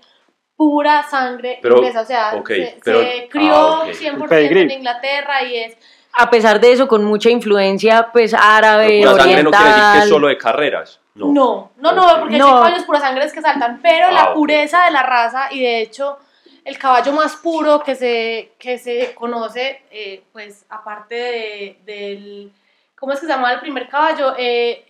pura 0.56 1.02
sangre 1.04 1.58
Pero, 1.62 1.76
inglesa, 1.76 2.00
o 2.00 2.04
sea, 2.06 2.30
se, 2.30 2.78
pero- 2.82 3.00
se 3.02 3.28
crió 3.30 3.54
ah, 3.54 3.82
ok. 3.86 3.92
100% 3.92 4.22
El 4.22 4.28
pedigrí. 4.28 4.60
en 4.62 4.70
Inglaterra 4.70 5.42
y 5.44 5.56
es 5.56 5.76
A 6.20 6.30
pesar 6.30 6.58
de 6.60 6.72
eso, 6.72 6.88
con 6.88 7.04
mucha 7.04 7.30
influencia 7.30 8.08
pues 8.12 8.34
árabe, 8.34 8.98
Pero 9.00 9.12
pura 9.12 9.22
sangre 9.22 9.42
no 9.44 9.50
quiere 9.50 9.64
decir 9.66 9.74
que 9.74 9.80
es 9.80 9.88
oriental. 9.92 10.08
solo 10.08 10.26
de 10.28 10.36
carreras. 10.38 11.00
No. 11.14 11.26
No, 11.32 11.70
no, 11.78 11.92
no, 11.92 12.20
porque 12.20 12.34
hay 12.34 12.40
No. 12.40 12.46
caballos 12.54 12.82
pura 12.84 13.00
sangre 13.00 13.30
que 13.32 13.40
saltan, 13.40 13.78
pero 13.82 14.06
Ah, 14.08 14.12
la 14.12 14.24
ok. 14.30 14.34
pureza 14.34 14.84
de 14.84 14.90
la 14.90 15.02
raza 15.04 15.48
y 15.52 15.60
de 15.60 15.80
hecho 15.82 16.18
el 16.64 16.76
caballo 16.76 17.12
más 17.12 17.36
puro 17.36 17.82
que 17.82 17.94
se, 17.94 18.52
que 18.58 18.78
se 18.78 19.14
conoce, 19.14 19.82
eh, 19.92 20.22
pues 20.32 20.64
aparte 20.68 21.14
de, 21.14 21.78
del, 21.86 22.52
¿cómo 22.98 23.12
es 23.12 23.20
que 23.20 23.26
se 23.26 23.32
llama 23.32 23.52
el 23.52 23.60
primer 23.60 23.88
caballo? 23.88 24.34
Eh, 24.36 24.84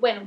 bueno, 0.00 0.22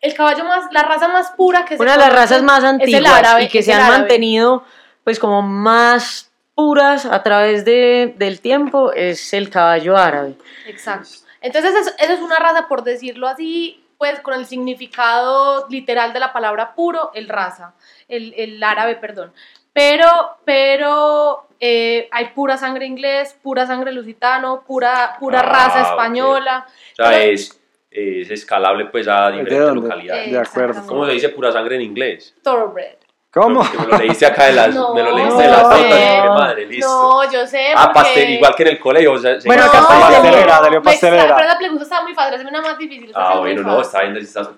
el 0.00 0.14
caballo 0.14 0.44
más, 0.44 0.72
la 0.72 0.82
raza 0.82 1.06
más 1.08 1.30
pura 1.32 1.64
que 1.66 1.76
se 1.76 1.82
Una 1.82 1.92
de 1.92 1.98
las 1.98 2.08
conoce 2.08 2.22
razas 2.22 2.42
más 2.42 2.64
antiguas 2.64 3.12
árabe, 3.12 3.44
y 3.44 3.48
que 3.48 3.62
se 3.62 3.72
han 3.74 3.82
árabe. 3.82 3.98
mantenido 3.98 4.64
pues 5.04 5.18
como 5.18 5.42
más 5.42 6.29
puras 6.54 7.06
a 7.06 7.22
través 7.22 7.64
de, 7.64 8.14
del 8.16 8.40
tiempo 8.40 8.92
es 8.92 9.32
el 9.32 9.50
caballo 9.50 9.96
árabe. 9.96 10.34
Exacto. 10.66 11.08
Entonces, 11.40 11.74
eso, 11.74 11.90
eso 11.98 12.12
es 12.12 12.20
una 12.20 12.36
raza, 12.36 12.68
por 12.68 12.82
decirlo 12.84 13.26
así, 13.26 13.82
pues 13.96 14.20
con 14.20 14.34
el 14.34 14.46
significado 14.46 15.66
literal 15.68 16.12
de 16.12 16.20
la 16.20 16.32
palabra 16.32 16.74
puro, 16.74 17.10
el 17.14 17.28
raza, 17.28 17.74
el, 18.08 18.34
el 18.36 18.62
árabe, 18.62 18.96
perdón. 18.96 19.32
Pero, 19.72 20.06
pero 20.44 21.46
eh, 21.60 22.08
hay 22.10 22.26
pura 22.30 22.56
sangre 22.56 22.86
inglés, 22.86 23.36
pura 23.42 23.66
sangre 23.66 23.92
lusitano, 23.92 24.64
pura, 24.66 25.16
pura 25.20 25.40
Ah, 25.40 25.42
raza 25.42 25.82
española. 25.82 26.66
O 26.92 26.96
sea, 26.96 27.22
es, 27.24 27.60
es 27.90 28.30
escalable 28.30 28.86
pues 28.86 29.06
a 29.06 29.30
¿De 29.30 29.38
diferentes 29.38 29.74
localidades. 29.74 30.28
Eh, 30.28 30.30
De 30.32 30.38
acuerdo. 30.38 30.86
¿Cómo 30.86 31.06
se 31.06 31.12
dice 31.12 31.28
pura 31.28 31.52
sangre 31.52 31.76
en 31.76 31.82
inglés? 31.82 32.34
Thoroughbred. 32.42 32.96
¿Cómo? 33.32 33.60
Porque 33.60 33.78
me 33.78 33.86
lo 33.86 33.98
leíste 33.98 34.26
acá 34.26 34.46
de 34.46 34.52
las, 34.54 34.74
No, 34.74 34.92
me 34.92 35.02
lo 35.04 35.16
leíste 35.16 35.42
de 35.42 35.48
las 35.48 35.62
no 35.62 35.68
notas, 35.70 35.92
sé. 35.92 36.28
madre, 36.28 36.66
listo. 36.66 36.88
No, 36.88 37.30
yo 37.32 37.46
sé. 37.46 37.66
ah, 37.76 37.90
porque- 37.92 38.00
pastel, 38.00 38.30
igual 38.30 38.54
que 38.56 38.62
en 38.64 38.68
el 38.70 38.78
colegio. 38.80 39.12
o 39.12 39.18
sea, 39.18 39.40
se- 39.40 39.46
Bueno, 39.46 39.62
No, 39.64 39.68
acá 39.68 39.78
pastelera, 39.86 40.10
pastelera, 40.22 40.58
salió 40.58 40.80
exa- 40.80 40.82
pastelera. 40.84 41.36
Pero 41.36 41.48
la 41.48 41.58
pregunta 41.58 41.84
estaba 41.84 42.02
muy 42.02 42.14
fácil, 42.14 42.34
hazme 42.34 42.50
una 42.50 42.60
más 42.62 42.78
difícil. 42.78 43.12
Ah, 43.14 43.38
bueno, 43.38 43.62
no, 43.62 43.80
está 43.82 44.02
bien, 44.02 44.16
estás. 44.16 44.48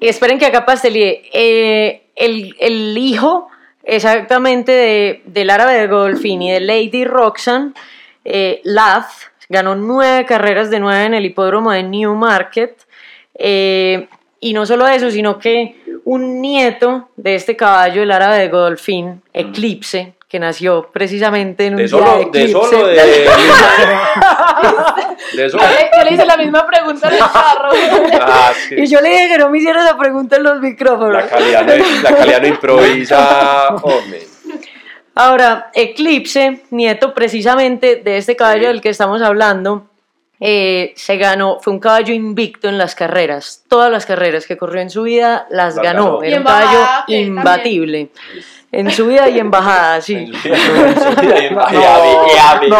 Y 0.00 0.08
esperen 0.08 0.38
que 0.38 0.46
acá 0.46 0.64
pastelier, 0.64 1.20
eh, 1.32 2.06
el, 2.16 2.56
el 2.58 2.96
hijo 2.96 3.48
exactamente 3.84 4.72
de, 4.72 5.22
del 5.26 5.50
árabe 5.50 5.74
de 5.74 5.86
Golfin 5.86 6.40
y 6.40 6.52
de 6.52 6.60
Lady 6.60 7.04
Roxanne, 7.04 7.72
eh, 8.24 8.60
Lath, 8.64 9.10
ganó 9.50 9.74
nueve 9.76 10.24
carreras 10.24 10.70
de 10.70 10.80
nueve 10.80 11.04
en 11.04 11.14
el 11.14 11.24
hipódromo 11.26 11.70
de 11.70 11.82
Newmarket. 11.82 12.76
eh, 13.38 14.08
y 14.40 14.52
no 14.52 14.64
solo 14.66 14.86
eso, 14.86 15.10
sino 15.10 15.38
que 15.38 15.82
un 16.06 16.40
nieto 16.40 17.08
de 17.16 17.34
este 17.34 17.56
caballo, 17.56 18.02
el 18.02 18.10
árabe 18.12 18.38
de 18.38 18.48
Godolphin, 18.48 19.20
Eclipse, 19.34 20.14
que 20.28 20.38
nació 20.38 20.88
precisamente 20.92 21.66
en 21.66 21.74
un 21.74 21.78
De 21.78 21.82
día 21.84 21.90
solo, 21.90 22.18
de 22.18 22.24
de 22.30 22.42
eclipse. 22.44 22.70
solo, 22.70 22.86
de... 22.86 22.94
de 25.34 25.50
solo. 25.50 25.62
Yo 25.62 25.68
le, 25.68 25.90
yo 25.98 26.04
le 26.04 26.12
hice 26.14 26.26
la 26.26 26.36
misma 26.36 26.66
pregunta 26.66 27.08
el 27.08 27.18
carro. 27.18 27.70
Ah, 28.20 28.52
que 28.68 28.80
Y 28.82 28.86
yo 28.86 29.00
le 29.00 29.08
dije 29.10 29.28
que 29.30 29.38
no 29.38 29.50
me 29.50 29.58
hiciera 29.58 29.84
esa 29.84 29.96
pregunta 29.98 30.36
en 30.36 30.42
los 30.44 30.60
micrófonos. 30.60 31.12
la 31.12 31.26
calidad 31.28 31.66
no, 31.66 31.74
la 32.02 32.16
calidad 32.16 32.40
no 32.42 32.48
improvisa, 32.48 33.68
hombre. 33.82 34.26
Ahora, 35.14 35.70
Eclipse, 35.74 36.62
nieto 36.70 37.14
precisamente 37.14 37.96
de 37.96 38.18
este 38.18 38.36
caballo 38.36 38.62
Sí. 38.62 38.66
del 38.68 38.80
que 38.82 38.90
estamos 38.90 39.22
hablando, 39.22 39.86
eh, 40.40 40.92
se 40.96 41.16
ganó, 41.16 41.58
fue 41.60 41.72
un 41.72 41.80
caballo 41.80 42.12
invicto 42.12 42.68
en 42.68 42.76
las 42.78 42.94
carreras. 42.94 43.64
Todas 43.68 43.90
las 43.90 44.04
carreras 44.06 44.46
que 44.46 44.56
corrió 44.56 44.82
en 44.82 44.90
su 44.90 45.02
vida 45.04 45.46
las 45.50 45.76
Las 45.76 45.84
ganó. 45.84 46.18
ganó. 46.18 46.22
Era 46.22 46.38
un 46.38 46.44
caballo 46.44 46.80
bajada, 46.80 47.04
que 47.06 47.20
imbatible. 47.20 48.08
En 48.72 48.90
su 48.90 49.06
vida 49.06 49.28
y 49.28 49.38
en 49.38 49.50
bajada, 49.50 50.00
sí. 50.02 50.14
En 50.14 50.26
y 50.26 50.32
No. 52.68 52.76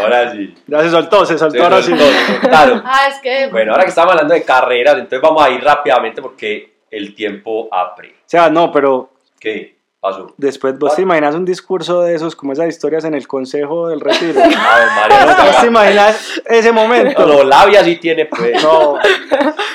Ahora 0.00 0.32
sí. 0.32 0.54
Ya 0.66 0.80
se 0.82 0.90
soltó, 0.90 1.26
se 1.26 1.38
soltó 1.38 1.58
Se 1.58 1.62
ahora 1.62 1.82
sí. 1.82 1.90
soltó, 1.90 2.04
soltaron. 2.40 2.82
Ah, 2.84 3.06
es 3.08 3.18
que. 3.20 3.48
Bueno, 3.48 3.72
ahora 3.72 3.84
que 3.84 3.90
estamos 3.90 4.12
hablando 4.12 4.34
de 4.34 4.44
carreras, 4.44 4.94
entonces 4.94 5.20
vamos 5.20 5.44
a 5.44 5.50
ir 5.50 5.62
rápidamente 5.62 6.22
porque 6.22 6.72
el 6.90 7.14
tiempo 7.14 7.68
apre. 7.70 8.08
O 8.10 8.28
sea, 8.28 8.48
no, 8.50 8.72
pero 8.72 9.10
¿Qué 9.38 9.76
pasó? 10.00 10.32
después 10.36 10.78
vos 10.78 10.94
te 10.94 11.02
imaginas 11.02 11.34
un 11.34 11.44
discurso 11.44 12.02
de 12.02 12.14
esos, 12.14 12.36
como 12.36 12.52
esas 12.52 12.68
historias 12.68 13.04
en 13.04 13.14
el 13.14 13.26
Consejo 13.26 13.88
del 13.88 14.00
Retiro. 14.00 14.40
Ave 14.42 14.86
María, 14.94 15.24
no, 15.26 15.44
¿Vos 15.44 15.60
te 15.60 15.66
imaginas 15.66 16.42
ese 16.46 16.72
momento? 16.72 17.26
no, 17.26 17.42
labia 17.44 17.82
sí 17.84 17.96
tiene, 17.96 18.26
pues. 18.26 18.62
No. 18.62 18.98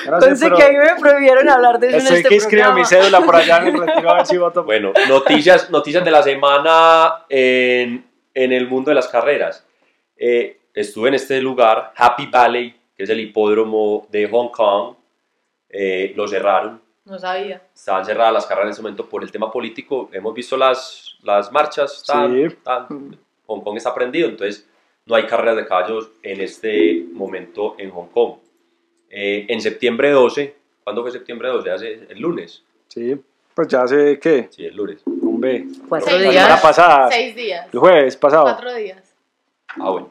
No 0.06 0.20
sé, 0.20 0.34
pero 0.38 0.56
que 0.56 0.62
a 0.64 0.68
mí 0.68 0.76
me 0.76 1.00
prohibieron 1.00 1.48
hablar 1.48 1.78
de 1.78 1.88
eso 1.88 1.96
en 1.96 2.02
Estoy 2.02 2.36
este 2.36 2.50
que 2.50 2.56
programa. 2.56 2.74
mi 2.74 2.84
cédula 2.84 3.22
por 3.22 3.34
allá 3.36 3.56
en 3.56 3.68
el 3.68 3.78
retiro 3.86 4.10
a 4.10 4.14
ver 4.16 4.26
si 4.26 4.36
voto. 4.36 4.62
Bueno, 4.62 4.92
noticias, 5.08 5.70
noticias 5.70 6.04
de 6.04 6.10
la 6.10 6.22
semana 6.22 7.24
en, 7.30 8.04
en 8.34 8.52
el 8.52 8.68
mundo 8.68 8.90
de 8.90 8.96
las 8.96 9.08
carreras. 9.08 9.64
Eh, 10.18 10.58
estuve 10.74 11.08
en 11.08 11.14
este 11.14 11.40
lugar, 11.40 11.94
Happy 11.96 12.26
Valley, 12.26 12.78
que 12.94 13.04
es 13.04 13.08
el 13.08 13.18
hipódromo 13.18 14.06
de 14.10 14.28
Hong 14.28 14.50
Kong. 14.50 14.94
Eh, 15.70 16.12
lo 16.14 16.28
cerraron. 16.28 16.82
No 17.04 17.18
sabía. 17.18 17.62
Estaban 17.74 18.04
cerradas 18.04 18.32
las 18.32 18.46
carreras 18.46 18.68
en 18.68 18.72
ese 18.72 18.82
momento 18.82 19.06
por 19.08 19.22
el 19.22 19.30
tema 19.30 19.50
político. 19.52 20.08
Hemos 20.12 20.34
visto 20.34 20.56
las, 20.56 21.16
las 21.22 21.52
marchas. 21.52 22.02
Tan, 22.06 22.32
Sí. 22.50 22.56
tan- 22.62 23.18
Hong 23.46 23.60
Kong 23.60 23.76
está 23.76 23.94
prendido, 23.94 24.28
entonces 24.30 24.66
no 25.04 25.14
hay 25.14 25.26
carreras 25.26 25.56
de 25.56 25.66
caballos 25.66 26.08
en 26.22 26.40
este 26.40 27.04
momento 27.12 27.74
en 27.78 27.90
Hong 27.90 28.06
Kong. 28.08 28.36
Eh, 29.10 29.44
en 29.48 29.60
septiembre 29.60 30.10
12, 30.10 30.54
¿cuándo 30.82 31.02
fue 31.02 31.10
septiembre 31.10 31.48
12? 31.48 31.70
Hace 31.70 31.92
el 32.08 32.18
lunes. 32.20 32.62
Sí, 32.88 33.14
pues 33.54 33.68
ya 33.68 33.86
sé 33.86 34.18
qué. 34.18 34.48
Sí, 34.50 34.64
el 34.64 34.74
lunes. 34.74 35.02
Hombre, 35.06 35.66
Cuatro 35.88 36.08
Seis 36.08 36.22
la 36.22 36.30
semana 36.32 36.46
días. 36.48 36.62
pasada, 36.62 37.10
Seis 37.10 37.36
días. 37.36 37.66
el 37.70 37.78
jueves 37.78 38.16
pasado. 38.16 38.44
Cuatro 38.44 38.72
días. 38.74 39.14
Ah, 39.78 39.90
bueno. 39.90 40.08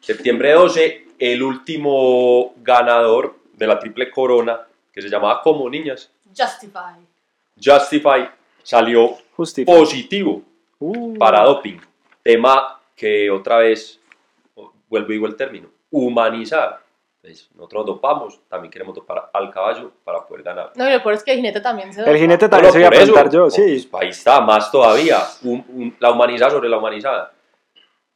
Septiembre 0.00 0.52
12, 0.52 1.06
el 1.18 1.42
último 1.42 2.52
ganador 2.58 3.34
de 3.54 3.66
la 3.66 3.78
triple 3.78 4.10
corona, 4.10 4.60
que 4.92 5.00
se 5.00 5.08
llamaba 5.08 5.40
como 5.40 5.68
niñas, 5.70 6.10
Justify. 6.36 6.96
Justify, 7.62 8.28
salió 8.62 9.16
positivo 9.66 10.42
Uh, 10.80 11.16
para 11.16 11.42
doping. 11.44 11.78
Tema 12.22 12.80
que 12.96 13.30
otra 13.30 13.58
vez, 13.58 14.00
vuelvo 14.88 15.10
y 15.10 15.12
digo 15.14 15.26
el 15.26 15.36
término, 15.36 15.68
humanizar. 15.90 16.80
Pues, 17.22 17.48
nosotros 17.54 17.86
dopamos, 17.86 18.40
también 18.48 18.70
queremos 18.70 18.94
dopar 18.94 19.30
al 19.32 19.50
caballo 19.50 19.92
para 20.04 20.26
poder 20.26 20.42
ganar. 20.42 20.72
No, 20.74 20.90
lo 20.90 21.02
peor 21.02 21.14
es 21.14 21.22
que 21.22 21.30
el 21.30 21.38
jinete 21.38 21.60
también 21.60 21.90
se 21.92 22.02
El 22.02 22.18
jinete 22.18 22.48
también 22.50 22.70
se 22.72 22.80
iba 22.80 22.88
a 22.88 23.30
yo, 23.30 23.42
pues, 23.44 23.54
sí. 23.54 23.88
ahí 23.94 24.08
está, 24.08 24.40
más 24.42 24.70
todavía. 24.70 25.18
un- 25.42 25.64
un- 25.68 25.96
la 26.00 26.10
humanizada 26.10 26.50
sobre 26.50 26.68
la 26.68 26.76
humanizada. 26.76 27.32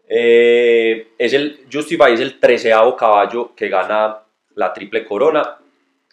Eh, 0.06 1.12
es 1.18 1.32
el, 1.32 1.66
Justify 1.72 2.12
es 2.12 2.20
el 2.20 2.38
treceavo 2.40 2.96
caballo 2.96 3.54
que 3.54 3.68
gana 3.68 4.18
la 4.54 4.72
triple 4.72 5.04
corona, 5.06 5.56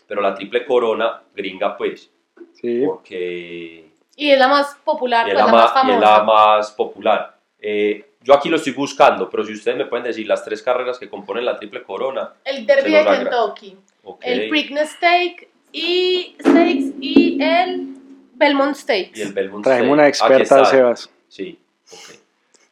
pero 0.08 0.22
la 0.22 0.34
triple 0.36 0.66
corona 0.66 1.22
gringa 1.36 1.76
pues, 1.78 2.10
Sí. 2.54 2.84
porque 2.86 3.90
Y 4.16 4.32
es 4.32 4.40
la 4.40 4.48
más 4.48 4.76
popular, 4.84 5.28
y 5.28 5.32
es 5.32 5.36
pues 5.36 5.46
la, 5.46 5.52
la 5.52 5.58
más 5.58 5.74
más, 5.74 5.84
y 5.84 5.88
es 5.88 5.94
famosa. 5.96 6.18
la 6.18 6.24
más 6.24 6.72
popular. 6.72 7.38
Eh, 7.60 8.06
yo 8.22 8.34
aquí 8.34 8.50
lo 8.50 8.56
estoy 8.58 8.74
buscando, 8.74 9.30
pero 9.30 9.44
si 9.44 9.54
ustedes 9.54 9.78
me 9.78 9.86
pueden 9.86 10.06
decir 10.06 10.26
las 10.28 10.44
tres 10.44 10.62
carreras 10.64 10.98
que 10.98 11.10
componen 11.10 11.46
la 11.46 11.58
triple 11.58 11.84
corona, 11.84 12.34
El 12.44 12.66
Derby 12.66 12.92
de 12.92 13.04
Kentucky, 13.06 13.78
el 14.22 14.50
Preakness 14.50 14.92
Stake 14.92 15.50
y 15.72 16.36
Stakes 16.40 16.94
y 17.02 17.42
el 17.44 17.88
Belmont 18.36 18.76
Stakes. 18.76 19.12
y 19.16 19.22
el 19.22 19.34
Belmont 19.34 19.64
Traemos 19.64 19.86
Stakes. 19.88 19.94
una 19.94 20.04
Aquí 20.36 20.42
experta. 20.44 20.66
Sebas. 20.66 21.10
Sí, 21.28 21.60
ok. 21.92 22.20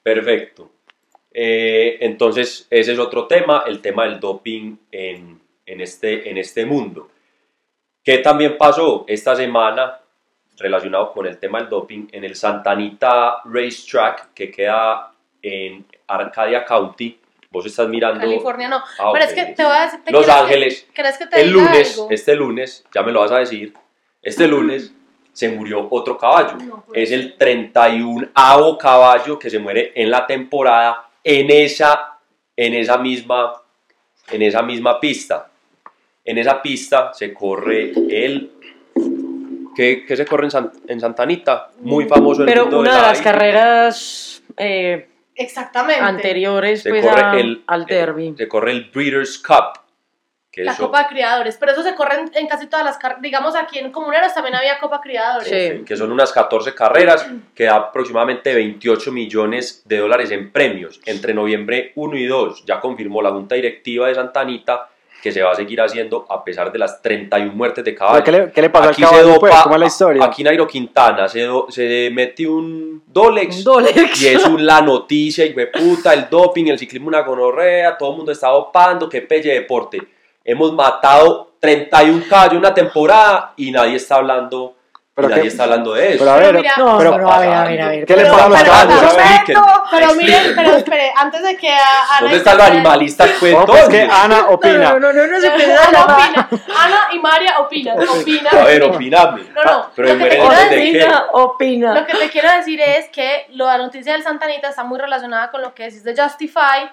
Perfecto. 0.01 0.69
Eh, 1.31 1.97
entonces, 2.01 2.67
ese 2.69 2.93
es 2.93 2.99
otro 2.99 3.25
tema, 3.27 3.63
el 3.65 3.79
tema 3.81 4.05
del 4.05 4.19
doping 4.19 4.75
en, 4.91 5.39
en, 5.65 5.81
este, 5.81 6.29
en 6.29 6.37
este 6.37 6.65
mundo. 6.65 7.09
¿Qué 8.03 8.17
también 8.19 8.57
pasó 8.57 9.05
esta 9.07 9.35
semana 9.35 9.99
relacionado 10.57 11.11
con 11.13 11.25
el 11.25 11.37
tema 11.37 11.59
del 11.59 11.69
doping 11.69 12.07
en 12.11 12.23
el 12.23 12.35
Santa 12.35 12.71
Anita 12.71 13.37
Racetrack 13.45 14.33
que 14.33 14.51
queda 14.51 15.11
en 15.41 15.85
Arcadia 16.07 16.65
County? 16.65 17.17
Vos 17.49 17.65
estás 17.65 17.87
mirando 17.87 18.19
California 18.19 18.67
no. 18.67 18.77
Ah, 18.99 19.11
Pero 19.13 19.25
ok. 19.25 19.29
es 19.29 19.33
que 19.33 19.45
te 19.53 19.63
voy 19.63 19.75
a 19.75 19.81
decir. 19.85 20.03
¿te 20.03 20.11
Los 20.11 20.25
que- 20.25 20.31
Ángeles. 20.31 20.87
¿Crees 20.93 21.17
que 21.17 21.27
te 21.27 21.41
el 21.41 21.51
lunes, 21.51 21.93
algo? 21.93 22.07
este 22.09 22.35
lunes, 22.35 22.83
ya 22.93 23.03
me 23.03 23.11
lo 23.11 23.21
vas 23.21 23.31
a 23.31 23.37
decir, 23.39 23.73
este 24.21 24.47
lunes 24.47 24.91
se 25.33 25.49
murió 25.49 25.87
otro 25.91 26.17
caballo. 26.17 26.57
No 26.57 26.81
puede 26.81 27.03
es 27.03 27.11
el 27.11 27.37
31avo 27.37 28.77
caballo 28.77 29.37
que 29.39 29.49
se 29.49 29.59
muere 29.59 29.91
en 29.95 30.09
la 30.11 30.25
temporada 30.27 31.07
en 31.23 31.49
esa, 31.51 32.17
en 32.57 32.73
esa 32.73 32.97
misma, 32.97 33.53
en 34.29 34.41
esa 34.41 34.61
misma 34.61 34.99
pista. 34.99 35.49
En 36.25 36.37
esa 36.37 36.61
pista 36.61 37.11
se 37.13 37.33
corre 37.33 37.91
el 38.09 38.51
¿Qué, 39.75 40.05
qué 40.07 40.15
se 40.15 40.25
corre 40.25 40.45
en, 40.45 40.51
San- 40.51 40.71
en 40.87 40.99
Santa 40.99 41.23
Anita? 41.23 41.71
Muy 41.81 42.05
famoso 42.05 42.41
el 42.43 42.47
Pero 42.47 42.67
una 42.67 42.77
de 42.77 42.95
de 42.95 43.01
la 43.01 43.07
las 43.09 43.21
carreras 43.21 44.43
eh, 44.57 45.07
Exactamente. 45.35 46.01
anteriores 46.01 46.83
se 46.83 46.89
pues, 46.91 47.03
corre 47.03 47.21
a- 47.21 47.33
el, 47.39 47.63
al 47.67 47.85
derby. 47.85 48.35
Se 48.37 48.47
corre 48.47 48.71
el 48.71 48.91
Breeders' 48.93 49.39
Cup. 49.39 49.79
Que 50.51 50.63
La 50.63 50.73
eso- 50.73 50.83
Copa 50.85 51.01
de 51.01 51.07
Criadores. 51.09 51.57
Pero 51.59 51.71
eso 51.71 51.81
se 51.81 51.95
corre 51.95 52.19
en, 52.19 52.31
en 52.35 52.47
casi 52.47 52.67
todas 52.67 52.85
las 52.85 52.99
carreras. 52.99 53.23
Digamos, 53.23 53.55
aquí 53.55 53.79
en 53.79 53.91
Comuneros 53.91 54.31
también 54.35 54.53
había 54.55 54.77
Copa 54.77 55.01
Criadores. 55.01 55.47
Sí. 55.49 55.79
Ok, 55.79 55.87
que 55.87 55.97
son 55.97 56.11
unas 56.11 56.31
14 56.31 56.75
carreras 56.75 57.27
que 57.55 57.63
da 57.63 57.77
aproximadamente 57.77 58.53
28 58.53 59.11
millones 59.11 59.81
de 59.85 59.97
dólares 59.97 60.29
en 60.29 60.51
premios 60.51 61.01
entre 61.07 61.33
noviembre 61.33 61.91
1 61.95 62.15
y 62.15 62.25
2. 62.27 62.65
Ya 62.67 62.79
confirmó 62.79 63.23
la 63.23 63.31
Junta 63.31 63.55
Directiva 63.55 64.07
de 64.09 64.13
Santa 64.13 64.41
Anita 64.41 64.89
que 65.23 65.31
se 65.31 65.41
va 65.41 65.51
a 65.51 65.55
seguir 65.55 65.79
haciendo 65.79 66.25
a 66.29 66.43
pesar 66.43 66.69
de 66.69 66.77
las 66.77 67.01
31 67.01 67.53
muertes 67.53 67.81
de 67.85 67.91
¿Pero 67.93 67.99
caballos. 67.99 68.25
¿Qué 68.25 68.31
le, 68.33 68.51
qué 68.51 68.61
le 68.61 68.69
pasó 68.69 68.89
Aquí 68.89 69.03
al 69.03 69.09
se 69.09 69.15
caballo, 69.15 69.33
dopa, 69.35 69.39
pues? 69.47 69.61
¿Cómo 69.63 69.75
es 69.75 69.79
la 69.79 69.87
historia? 69.87 70.25
aquí 70.25 70.43
Nairo 70.43 70.67
Quintana 70.67 71.29
se, 71.29 71.43
do- 71.43 71.67
se 71.69 72.09
mete 72.13 72.45
un 72.45 73.01
Dolex 73.07 73.59
Un 73.59 73.63
Dolex. 73.63 74.21
y 74.21 74.27
es 74.27 74.43
un- 74.45 74.65
la 74.65 74.81
noticia, 74.81 75.45
y 75.45 75.53
puta, 75.67 76.13
el 76.13 76.27
doping, 76.29 76.65
el 76.67 76.77
ciclismo 76.77 77.07
una 77.07 77.21
gonorrea, 77.21 77.97
todo 77.97 78.11
el 78.11 78.17
mundo 78.17 78.33
está 78.33 78.49
dopando, 78.49 79.07
qué 79.07 79.21
pelle 79.21 79.53
deporte. 79.53 79.99
Hemos 80.43 80.73
matado 80.73 81.53
31 81.61 82.25
caballos 82.29 82.57
una 82.57 82.73
temporada 82.73 83.53
y 83.55 83.71
nadie 83.71 83.95
está 83.95 84.15
hablando, 84.15 84.75
y 85.13 85.15
Pero 85.15 85.29
nadie 85.29 85.41
qué- 85.43 85.47
está 85.49 85.63
hablando 85.65 85.93
de 85.93 86.09
eso. 86.15 86.17
Pero 86.25 86.31
a 86.31 86.35
Pero 86.37 86.47
ver, 86.53 86.61
mira- 86.63 86.73
No, 86.75 86.97
pero- 86.97 87.11
pero 87.13 87.31
a 87.31 87.37
ver, 87.39 87.49
a 87.53 87.63
ver, 87.65 87.81
a 87.83 87.87
ver. 87.89 88.05
¿Qué 88.07 88.15
le 88.17 88.23
pasa 88.25 88.45
a 88.45 88.49
los 88.49 88.59
pero- 88.59 88.71
caballos? 88.71 90.15
miren, 90.17 90.53
pero 90.55 90.71
espere, 90.75 91.13
antes 91.15 91.43
de 91.43 91.55
que 91.55 91.69
a- 91.71 91.77
Ana 91.77 92.21
¿Dónde 92.21 92.37
están 92.37 92.57
los 92.57 92.65
empiece- 92.67 92.79
animalistas? 92.87 93.29
Pues, 93.39 93.53
ojo, 93.53 93.65
pues 93.67 93.89
que. 93.89 94.01
Ana 94.11 94.39
No, 94.41 94.49
opina. 94.49 94.89
no, 94.93 94.99
no, 94.99 95.13
no, 95.13 95.27
no 95.27 95.39
se 95.39 95.47
Ana 95.47 95.55
puede 95.55 95.77
opina. 95.77 96.49
Ana 96.79 96.99
y 97.11 97.19
María 97.19 97.59
opinan. 97.59 97.97
Opinan. 98.09 98.57
A 98.57 98.63
ver, 98.63 98.83
opiname. 98.83 99.41
No, 99.53 99.63
no, 99.63 99.89
Pero 99.95 100.07
lo 100.07 100.17
que 100.17 100.23
te 100.23 100.29
quiero 100.37 100.49
decir-. 100.49 101.03
Opina, 101.03 101.25
opina. 101.33 101.93
Lo 101.93 102.05
que 102.07 102.13
te 102.17 102.29
quiero 102.31 102.51
decir 102.51 102.81
es 102.81 103.09
que 103.09 103.45
lo 103.51 103.67
de 103.67 103.71
la 103.77 103.77
noticia 103.83 104.13
del 104.13 104.23
Santanita 104.23 104.69
está 104.69 104.83
muy 104.83 104.97
relacionada 104.99 105.51
con 105.51 105.61
lo 105.61 105.75
que 105.75 105.83
decís 105.83 106.03
de 106.03 106.15
Justify, 106.19 106.89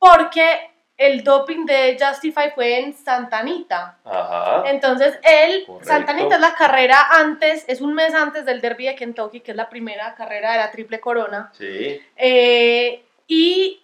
porque 0.00 0.73
el 1.06 1.24
doping 1.24 1.64
de 1.64 1.96
Justify 2.00 2.50
fue 2.54 2.80
en 2.80 2.92
Santanita. 2.92 3.98
Ajá. 4.04 4.64
Entonces, 4.66 5.18
él, 5.22 5.64
Correcto. 5.66 5.86
Santanita 5.88 6.34
es 6.36 6.40
la 6.40 6.54
carrera 6.54 6.98
antes, 7.12 7.64
es 7.68 7.80
un 7.80 7.94
mes 7.94 8.14
antes 8.14 8.44
del 8.44 8.60
Derby 8.60 8.86
de 8.86 8.94
Kentucky, 8.94 9.40
que 9.40 9.50
es 9.52 9.56
la 9.56 9.68
primera 9.68 10.14
carrera 10.14 10.52
de 10.52 10.58
la 10.58 10.70
Triple 10.70 11.00
Corona. 11.00 11.50
Sí. 11.52 12.00
Eh, 12.16 13.04
y 13.26 13.80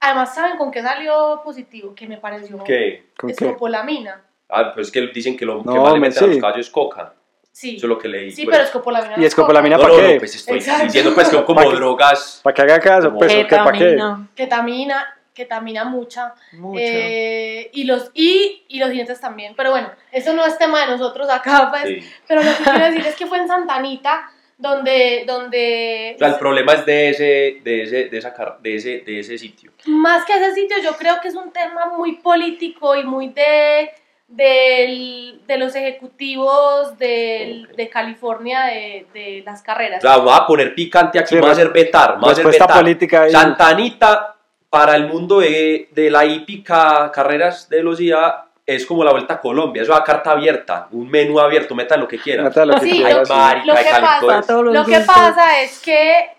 además, 0.00 0.34
¿saben 0.34 0.56
con 0.56 0.70
qué 0.70 0.82
salió 0.82 1.40
positivo? 1.44 1.94
Que 1.94 2.06
me 2.06 2.18
pareció 2.18 2.62
¿Qué? 2.64 3.10
¿Con 3.16 3.28
qué? 3.28 3.44
escopolamina. 3.44 4.22
Ah, 4.48 4.72
pues 4.74 4.88
es 4.88 4.92
que 4.92 5.00
dicen 5.08 5.36
que 5.36 5.44
lo 5.44 5.62
que 5.62 5.68
más 5.68 5.94
le 5.94 6.06
a 6.06 6.08
los 6.26 6.34
sí. 6.34 6.40
caballos 6.40 6.66
es 6.66 6.70
coca. 6.70 7.14
Sí, 7.52 7.76
Eso 7.76 7.86
es 7.86 7.88
lo 7.90 7.98
que 7.98 8.08
leí. 8.08 8.30
sí 8.30 8.44
pues. 8.44 8.56
pero 8.56 8.64
escopolamina. 8.64 9.16
no 9.16 9.22
¿Y 9.22 9.26
escopolamina 9.26 9.76
para 9.76 9.88
no, 9.88 9.96
qué? 9.96 10.14
no, 10.14 10.18
pues 10.20 10.34
estoy 10.36 10.58
Exacto. 10.58 10.84
diciendo 10.84 11.14
pues 11.14 11.28
que 11.28 11.34
son 11.36 11.44
como 11.46 11.60
¿Para 11.62 11.76
drogas. 11.76 12.40
¿Para 12.42 12.54
que 12.54 12.62
haga 12.62 12.80
caso? 12.80 13.12
Pues, 13.12 13.32
¿o 13.32 13.46
qué? 13.48 13.56
¿Para 13.56 13.72
qué? 13.72 13.98
Ketamina, 14.34 15.19
Ketamina, 15.34 15.82
ketamina 15.82 15.84
mucha. 15.84 16.34
mucho. 16.52 16.78
Eh, 16.82 17.70
y, 17.72 17.84
los, 17.84 18.10
y, 18.14 18.64
y 18.68 18.78
los 18.78 18.90
dientes 18.90 19.20
también. 19.20 19.54
Pero 19.56 19.70
bueno, 19.70 19.90
eso 20.12 20.32
no 20.32 20.44
es 20.44 20.58
tema 20.58 20.80
de 20.80 20.86
nosotros 20.88 21.28
acá, 21.30 21.68
pues. 21.70 21.84
Sí. 21.84 22.10
Pero 22.28 22.42
lo 22.42 22.50
que 22.56 22.62
quiero 22.64 22.78
decir 22.86 23.06
es 23.06 23.14
que 23.16 23.26
fue 23.26 23.38
en 23.38 23.48
Santanita 23.48 24.30
donde, 24.58 25.24
donde 25.26 26.12
O 26.16 26.18
sea, 26.18 26.28
el 26.28 26.34
problema 26.36 26.74
es 26.74 26.84
de 26.84 27.08
ese, 27.08 27.60
de 27.64 27.82
ese, 27.84 28.04
de 28.10 28.18
esa, 28.18 28.34
de 28.60 28.74
ese, 28.74 28.98
de 29.00 29.20
ese 29.20 29.38
sitio. 29.38 29.72
más 29.86 30.26
que 30.26 30.34
ese 30.34 30.52
sitio, 30.54 30.76
yo 30.82 30.92
creo 30.98 31.18
que 31.22 31.28
es 31.28 31.34
un 31.34 31.50
tema 31.50 31.86
muy 31.96 32.16
político 32.16 32.94
y 32.94 33.02
muy 33.04 33.28
de, 33.28 33.90
del- 34.28 35.40
de 35.46 35.56
los 35.58 35.74
ejecutivos 35.74 36.98
del- 36.98 37.68
de 37.74 37.88
California 37.88 38.64
de, 38.66 39.06
de 39.14 39.42
las 39.46 39.62
carreras. 39.62 39.98
O 40.04 40.06
sea, 40.06 40.18
vamos 40.18 40.38
a 40.40 40.46
poner 40.46 40.74
picante 40.74 41.18
aquí, 41.18 41.28
Sí, 41.30 41.34
vamos 41.36 41.50
a 41.50 41.52
hacer 41.52 41.72
vetar, 41.72 42.10
a 42.10 42.14
hacer 42.18 42.28
Respuesta 42.36 42.64
vetar. 42.66 42.82
política 42.82 43.22
ahí. 43.22 43.30
Santa 43.30 43.68
Anita, 43.68 44.36
para 44.70 44.94
el 44.94 45.08
mundo 45.08 45.40
de, 45.40 45.88
de 45.90 46.10
la 46.10 46.24
hípica, 46.24 47.10
carreras 47.12 47.68
de 47.68 47.78
velocidad, 47.78 48.44
es 48.64 48.86
como 48.86 49.02
la 49.02 49.10
Vuelta 49.10 49.34
a 49.34 49.40
Colombia, 49.40 49.82
es 49.82 49.90
a 49.90 50.04
carta 50.04 50.30
abierta, 50.30 50.86
un 50.92 51.10
menú 51.10 51.40
abierto, 51.40 51.74
metan 51.74 51.98
lo 51.98 52.06
que 52.06 52.18
quieran. 52.20 52.44
Lo 52.54 52.74
que 52.76 52.80
Sí, 52.80 52.90
quieras, 52.92 53.14
lo- 53.14 53.26
sí. 53.26 53.32
marica, 53.32 53.66
lo 53.66 53.74
que 53.74 53.82
de 53.84 53.90
calentón. 53.90 54.28
pasa- 54.28 54.62
Lo 54.62 54.84
que 54.84 55.62
es 55.62 55.80
que 55.80 56.36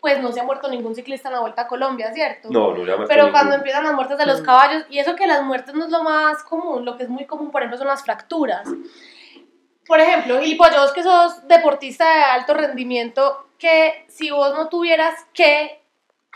pues 0.00 0.20
no 0.22 0.30
se 0.30 0.38
ha 0.40 0.44
muerto 0.44 0.68
ningún 0.68 0.94
ciclista 0.94 1.28
en 1.28 1.34
la 1.34 1.40
Vuelta 1.40 1.62
a 1.62 1.66
Colombia, 1.66 2.12
¿cierto? 2.14 2.48
No, 2.50 2.72
no, 2.72 2.86
ya 2.86 2.96
me 2.96 3.06
Pero 3.06 3.32
cuando 3.32 3.56
empiezan 3.56 3.82
las 3.84 3.92
muertes 3.92 4.16
de 4.16 4.24
los 4.26 4.40
Mm. 4.40 4.44
caballos, 4.44 4.84
y 4.88 4.98
eso 5.00 5.16
que 5.16 5.26
las 5.26 5.42
muertes 5.42 5.74
no 5.74 5.84
es 5.86 5.90
lo 5.90 6.02
más 6.04 6.44
común, 6.44 6.84
lo 6.84 6.96
que 6.96 7.02
es 7.02 7.08
muy 7.08 7.24
común, 7.26 7.50
por 7.50 7.60
ejemplo, 7.62 7.76
son 7.76 7.88
las 7.88 8.04
fracturas. 8.04 8.68
Por 9.86 9.98
ejemplo, 10.00 10.40
y 10.42 10.54
pues 10.54 10.70
vos 10.76 10.92
que 10.92 11.02
sos 11.02 11.46
deportista 11.48 12.04
de 12.08 12.22
alto 12.22 12.54
rendimiento, 12.54 13.48
que 13.58 14.04
si 14.08 14.30
vos 14.30 14.54
no 14.54 14.68
tuvieras 14.68 15.14
que, 15.34 15.80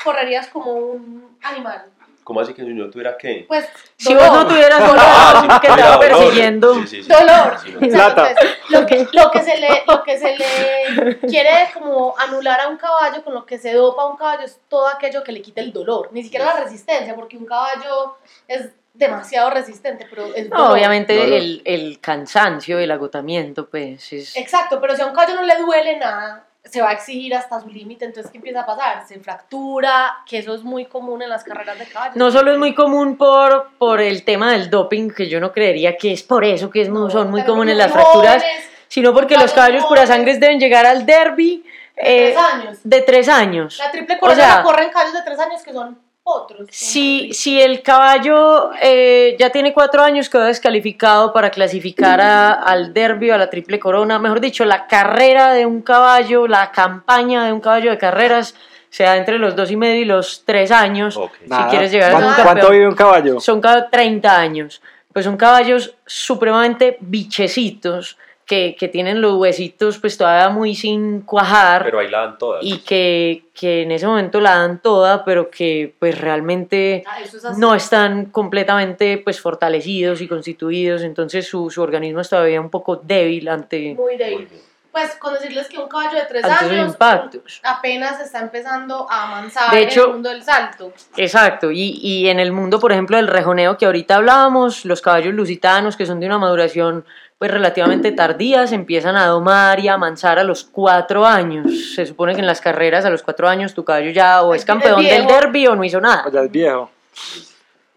correrías 0.03 0.49
como 0.49 0.73
un 0.73 1.37
animal. 1.43 1.85
¿Cómo 2.23 2.41
así 2.41 2.55
que 2.55 2.63
si 2.63 2.77
yo 2.77 2.89
tuviera 2.91 3.17
que? 3.17 3.45
Pues, 3.49 3.67
Si 3.97 4.15
dolor. 4.15 4.29
vos 4.31 4.39
no 4.45 4.47
tuvieras 4.49 4.81
Ah, 4.81 4.87
dolor 4.87 5.43
sí, 5.55 5.61
que 5.61 5.67
te 5.75 5.83
va 5.83 5.97
dolor. 5.97 6.01
persiguiendo, 6.01 6.75
Sí, 6.75 6.87
sí, 6.87 7.03
sí. 7.03 7.09
Dolor. 7.09 7.59
Sí, 7.61 7.73
no. 7.73 7.81
Plata. 7.89 8.35
pues, 8.39 8.57
lo, 8.69 8.87
que, 8.87 9.07
lo, 9.13 9.31
que 9.33 9.43
se 9.43 9.57
le, 9.59 9.69
lo 9.89 10.03
que 10.05 10.19
se 10.19 10.37
le 10.37 11.19
quiere 11.27 11.51
como 11.75 12.15
anular 12.19 12.61
a 12.61 12.69
un 12.69 12.77
caballo, 12.77 13.25
con 13.25 13.35
lo 13.35 13.45
que 13.45 13.59
se 13.59 13.73
dopa 13.73 14.03
a 14.03 14.07
un 14.07 14.17
caballo, 14.17 14.43
es 14.45 14.61
todo 14.69 14.87
aquello 14.87 15.25
que 15.25 15.33
le 15.33 15.43
quite 15.43 15.61
el 15.61 15.73
dolor, 15.73 16.11
ni 16.13 16.23
siquiera 16.23 16.45
la 16.55 16.61
resistencia, 16.61 17.17
porque 17.17 17.37
un 17.37 17.47
caballo 17.47 18.17
es 18.47 18.69
demasiado 18.95 19.51
resistente, 19.51 20.07
pero 20.09 20.27
es 20.35 20.49
no, 20.51 20.73
obviamente 20.73 21.37
el, 21.37 21.63
el 21.65 22.01
cansancio, 22.01 22.79
el 22.79 22.91
agotamiento, 22.93 23.69
pues 23.69 24.13
es... 24.13 24.37
Exacto, 24.37 24.81
pero 24.81 24.95
si 24.95 25.03
a 25.03 25.07
un 25.07 25.15
caballo 25.15 25.35
no 25.37 25.43
le 25.43 25.57
duele 25.57 25.97
nada, 25.97 26.45
se 26.65 26.83
va 26.83 26.91
a 26.91 26.93
exigir 26.93 27.35
hasta 27.35 27.59
su 27.61 27.69
límite, 27.69 28.05
entonces 28.05 28.31
¿qué 28.31 28.39
empieza 28.39 28.61
a 28.61 28.67
pasar? 28.67 29.07
Se 29.07 29.19
fractura, 29.21 30.19
que 30.27 30.39
eso 30.39 30.55
es 30.55 30.63
muy 30.63 30.85
común 30.87 31.23
en 31.23 31.29
las 31.31 31.43
carreras 31.43 31.79
de 31.79 31.87
caballos. 31.87 32.17
No 32.17 32.31
solo 32.31 32.53
es 32.53 32.59
muy 32.59 32.75
común 32.75 33.17
por, 33.17 33.71
por 33.79 34.01
el 34.01 34.25
tema 34.25 34.53
del 34.53 34.69
doping, 34.71 35.11
que 35.11 35.29
yo 35.29 35.41
no 35.41 35.53
creería 35.53 35.97
que 35.97 36.13
es 36.13 36.23
por 36.23 36.45
eso 36.45 36.71
que 36.71 36.83
es 36.83 36.89
muy- 36.91 37.11
son 37.11 37.31
muy 37.31 37.43
comunes 37.45 37.77
las 37.77 37.91
fracturas, 37.91 38.43
jóvenes, 38.43 38.71
sino 38.89 39.13
porque 39.15 39.37
los 39.37 39.53
caballos 39.53 39.85
pura 39.87 40.07
sangre 40.07 40.37
deben 40.39 40.61
llegar 40.61 40.85
al 40.87 41.07
derby 41.07 41.65
de 41.97 42.29
eh, 42.29 42.35
tres 42.35 42.39
años. 42.53 42.79
de 42.85 43.01
tres 43.03 43.29
años. 43.29 43.79
La 43.79 43.91
triple 43.91 44.19
corona 44.19 44.43
o 44.43 44.47
sea, 44.47 44.63
corren 44.63 44.91
caballos 44.91 45.15
de 45.15 45.23
tres 45.23 45.39
años 45.39 45.63
que 45.63 45.73
son 45.73 45.99
otros. 46.23 46.69
Si, 46.71 47.33
si 47.33 47.61
el 47.61 47.83
caballo 47.83 48.71
eh, 48.81 49.37
ya 49.39 49.51
tiene 49.51 49.73
cuatro 49.73 50.03
años, 50.03 50.29
quedó 50.29 50.45
descalificado 50.45 51.33
para 51.33 51.51
clasificar 51.51 52.21
a- 52.21 52.53
al 52.53 52.93
derby 52.93 53.31
o 53.31 53.35
a 53.35 53.39
la 53.39 53.51
triple 53.51 53.79
corona. 53.79 54.19
Mejor 54.19 54.41
dicho, 54.41 54.65
la 54.65 54.87
carrera 54.87 55.53
de 55.53 55.67
un 55.67 55.83
caballo, 55.83 56.47
la 56.47 56.71
campaña 56.73 57.45
de 57.45 57.53
un 57.53 57.61
caballo 57.61 57.91
de 57.91 57.99
carreras, 57.99 58.55
se 58.91 59.05
da 59.05 59.17
entre 59.17 59.39
los 59.39 59.55
dos 59.57 59.71
y 59.71 59.77
medio 59.77 60.01
y 60.03 60.05
los 60.05 60.43
tres 60.45 60.71
años. 60.71 61.15
Si 61.43 61.49
Nada. 61.49 61.69
quieres 61.69 61.91
llegar 61.93 62.11
a 62.11 62.17
ser 62.17 62.25
un 62.27 62.33
¿Cuánto, 62.35 62.43
campeón. 62.43 62.57
cuánto 62.59 62.73
vive 62.73 62.89
un 62.89 62.95
caballo? 62.95 63.41
Son 63.41 63.61
cada 63.61 63.89
30 63.89 64.37
años. 64.39 64.83
Pues 65.13 65.25
son 65.25 65.37
caballos 65.37 65.95
supremamente 66.07 66.97
bichecitos 67.01 68.17
que, 68.51 68.75
que 68.77 68.89
tienen 68.89 69.21
los 69.21 69.35
huesitos 69.35 69.99
pues 70.01 70.19
todavía 70.19 70.49
muy 70.49 70.75
sin 70.75 71.21
cuajar 71.21 71.85
Pero 71.85 72.01
ahí 72.01 72.09
la 72.09 72.23
dan 72.23 72.37
todas. 72.37 72.65
y 72.65 72.79
que, 72.79 73.45
que 73.55 73.83
en 73.83 73.93
ese 73.93 74.09
momento 74.09 74.41
la 74.41 74.59
dan 74.59 74.81
toda, 74.83 75.25
pero 75.25 75.51
que 75.51 75.95
pues 76.01 76.21
realmente 76.21 77.05
Ah, 77.07 77.21
es 77.23 77.45
no 77.59 77.77
están 77.77 78.25
completamente 78.27 79.19
pues 79.19 79.41
fortalecidos 79.41 80.21
y 80.21 80.27
constituidos, 80.27 81.03
entonces 81.03 81.47
su, 81.47 81.71
su 81.71 81.81
organismo 81.81 82.23
es 82.23 82.29
todavía 82.29 82.61
un 82.61 82.71
poco 82.71 82.97
débil 82.97 83.47
ante, 83.47 83.95
Muy 83.95 84.17
débil. 84.17 84.49
Pues 84.91 85.15
con 85.21 85.33
decirles 85.35 85.69
que 85.69 85.79
un 85.79 85.87
caballo 85.89 86.19
de 86.19 86.27
tres 86.29 86.45
años 86.45 86.89
impactos. 86.89 87.61
apenas 87.63 88.21
está 88.21 88.41
empezando 88.41 89.07
a 89.09 89.29
avanzar 89.29 89.71
De 89.73 89.85
en 89.85 89.89
el 90.01 90.09
mundo 90.09 90.29
del 90.31 90.43
salto. 90.43 90.93
Exacto, 91.17 91.71
y, 91.71 92.01
y 92.03 92.29
en 92.29 92.41
el 92.41 92.51
mundo, 92.51 92.81
por 92.81 92.91
ejemplo, 92.91 93.17
del 93.17 93.29
rejoneo 93.29 93.79
que 93.79 93.87
ahorita 93.87 94.17
hablábamos, 94.17 94.85
los 94.85 95.01
caballos 95.01 95.33
lusitanos, 95.35 95.97
que 95.97 96.07
son 96.07 96.19
de 96.19 96.27
una 96.27 96.39
maduración 96.39 97.05
pues 97.41 97.51
relativamente 97.51 98.13
tardía, 98.13 98.67
se 98.67 98.75
empiezan 98.75 99.17
a 99.17 99.25
domar 99.25 99.81
y 99.81 99.89
a 99.89 99.95
amansar 99.95 100.39
a 100.39 100.45
los 100.45 100.63
cuatro 100.63 101.25
años. 101.25 101.95
Se 101.95 102.05
supone 102.05 102.35
que 102.35 102.41
en 102.41 102.47
las 102.47 102.61
carreras 102.61 103.07
a 103.07 103.09
los 103.11 103.23
cuatro 103.23 103.49
años 103.49 103.73
tu 103.73 103.83
caballo 103.83 104.11
ya 104.11 104.43
o 104.43 104.55
es 104.55 104.63
campeón 104.63 105.03
del 105.03 105.27
derby 105.27 105.67
o 105.67 105.75
no 105.75 105.83
hizo 105.83 106.03
nada. 106.03 106.25
O 106.27 106.31
ya 106.31 106.43
es 106.43 106.51
viejo. 106.51 106.91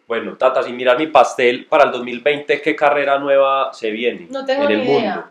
Bueno, 0.08 0.38
Tata, 0.38 0.64
sin 0.64 0.78
mirar 0.78 0.98
mi 0.98 1.08
pastel, 1.08 1.66
para 1.66 1.84
el 1.84 1.92
2020, 1.92 2.62
¿qué 2.62 2.74
carrera 2.74 3.20
nueva 3.20 3.74
se 3.74 3.92
viene 3.92 4.28
No 4.30 4.46
tengo 4.46 4.64
en 4.64 4.72
el 4.72 4.78
ni 4.78 4.84
idea. 4.86 5.16
mundo? 5.16 5.28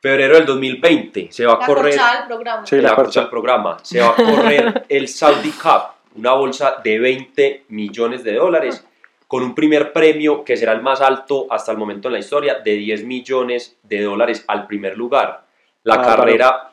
Febrero 0.00 0.34
del 0.34 0.44
2020 0.44 1.28
se 1.30 1.46
va 1.46 1.52
a 1.52 1.58
La 1.60 1.66
correr 1.66 1.94
corchada 1.94 2.16
del 2.18 2.26
programa. 2.26 2.66
Sí. 2.66 2.76
la 2.76 2.82
la 2.82 2.88
corcha 2.88 3.02
corcha. 3.04 3.20
del 3.20 3.28
programa, 3.30 3.76
se 3.82 4.00
va 4.00 4.08
a 4.08 4.14
correr 4.16 4.84
el 4.88 5.06
Saudi 5.06 5.52
Cup, 5.52 5.82
una 6.16 6.32
bolsa 6.32 6.74
de 6.82 6.98
20 6.98 7.66
millones 7.68 8.24
de 8.24 8.34
dólares, 8.34 8.84
con 9.28 9.42
un 9.42 9.54
primer 9.54 9.92
premio 9.92 10.42
que 10.42 10.56
será 10.56 10.72
el 10.72 10.80
más 10.80 11.02
alto 11.02 11.46
hasta 11.50 11.70
el 11.70 11.78
momento 11.78 12.08
en 12.08 12.14
la 12.14 12.18
historia, 12.18 12.54
de 12.64 12.74
10 12.74 13.04
millones 13.04 13.76
de 13.82 14.02
dólares 14.02 14.42
al 14.48 14.66
primer 14.66 14.96
lugar. 14.96 15.44
La 15.84 15.96
Ah, 15.96 16.02
carrera 16.02 16.70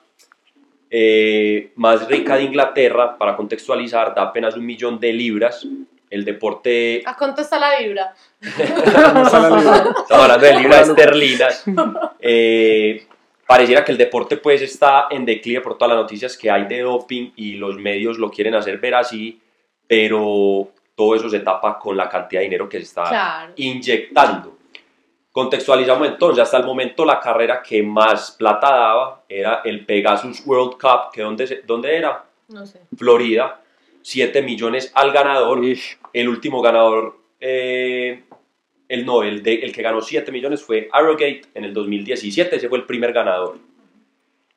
eh, 0.89 1.71
más 1.75 2.07
rica 2.07 2.37
de 2.37 2.43
Inglaterra, 2.43 3.17
para 3.17 3.35
contextualizar, 3.35 4.15
da 4.15 4.23
apenas 4.23 4.55
un 4.55 4.65
millón 4.65 4.99
de 4.99 5.11
libras. 5.11 5.67
El 6.09 6.23
deporte 6.23 7.03
¿A 7.05 7.17
cuánto 7.17 7.41
está 7.41 7.59
la 7.59 7.77
liga. 7.77 8.13
Estamos 8.39 9.33
hablando 9.33 10.45
de 10.45 10.53
libras 10.55 10.87
esterlinas. 10.87 11.65
Eh, 12.19 13.05
pareciera 13.45 13.83
que 13.83 13.91
el 13.91 13.97
deporte 13.97 14.37
pues 14.37 14.61
está 14.61 15.07
en 15.09 15.25
declive 15.25 15.59
por 15.59 15.77
todas 15.77 15.93
las 15.95 16.03
noticias 16.03 16.37
que 16.37 16.49
hay 16.49 16.65
de 16.67 16.81
doping 16.81 17.31
y 17.35 17.55
los 17.55 17.75
medios 17.77 18.17
lo 18.17 18.31
quieren 18.31 18.55
hacer 18.55 18.77
ver 18.77 18.95
así, 18.95 19.41
pero 19.87 20.69
todo 20.95 21.15
eso 21.15 21.29
se 21.29 21.41
tapa 21.41 21.77
con 21.77 21.95
la 21.97 22.07
cantidad 22.09 22.39
de 22.41 22.45
dinero 22.45 22.69
que 22.69 22.77
se 22.77 22.83
está 22.83 23.03
Claro. 23.09 23.53
inyectando. 23.57 24.55
Contextualizamos 25.31 26.07
entonces, 26.07 26.41
hasta 26.43 26.57
el 26.57 26.65
momento 26.65 27.03
la 27.03 27.19
carrera 27.19 27.61
que 27.61 27.83
más 27.83 28.31
plata 28.31 28.69
daba 28.71 29.23
era 29.27 29.61
el 29.65 29.85
Pegasus 29.85 30.41
World 30.45 30.73
Cup, 30.79 31.11
que 31.11 31.21
¿dónde, 31.23 31.61
dónde 31.67 31.95
era? 31.97 32.23
No 32.47 32.65
sé. 32.65 32.79
Florida, 32.97 33.59
7 34.01 34.41
millones 34.41 34.91
al 34.95 35.11
ganador. 35.11 35.63
Ish. 35.65 35.97
El 36.13 36.29
último 36.29 36.61
ganador, 36.61 37.17
eh, 37.41 38.23
el 38.87 39.05
no, 39.05 39.23
el, 39.23 39.43
de- 39.43 39.55
el 39.65 39.73
que 39.73 39.81
ganó 39.81 39.99
7 39.99 40.31
millones 40.31 40.63
fue 40.63 40.87
Arrogate 40.93 41.41
en 41.53 41.65
el 41.65 41.73
2017, 41.73 42.55
ese 42.55 42.69
fue 42.69 42.77
el 42.77 42.85
primer 42.85 43.11
ganador. 43.11 43.57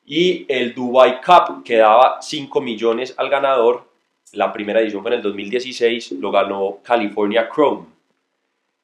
Y 0.05 0.45
el 0.47 0.73
Dubai 0.73 1.19
Cup, 1.21 1.63
que 1.65 1.75
daba 1.75 2.21
5 2.21 2.61
millones 2.61 3.13
al 3.17 3.29
ganador, 3.29 3.88
la 4.33 4.51
primera 4.51 4.79
edición 4.79 5.01
fue 5.01 5.11
en 5.11 5.17
el 5.17 5.23
2016, 5.23 6.13
lo 6.13 6.31
ganó 6.31 6.79
California 6.83 7.49
Chrome. 7.53 7.87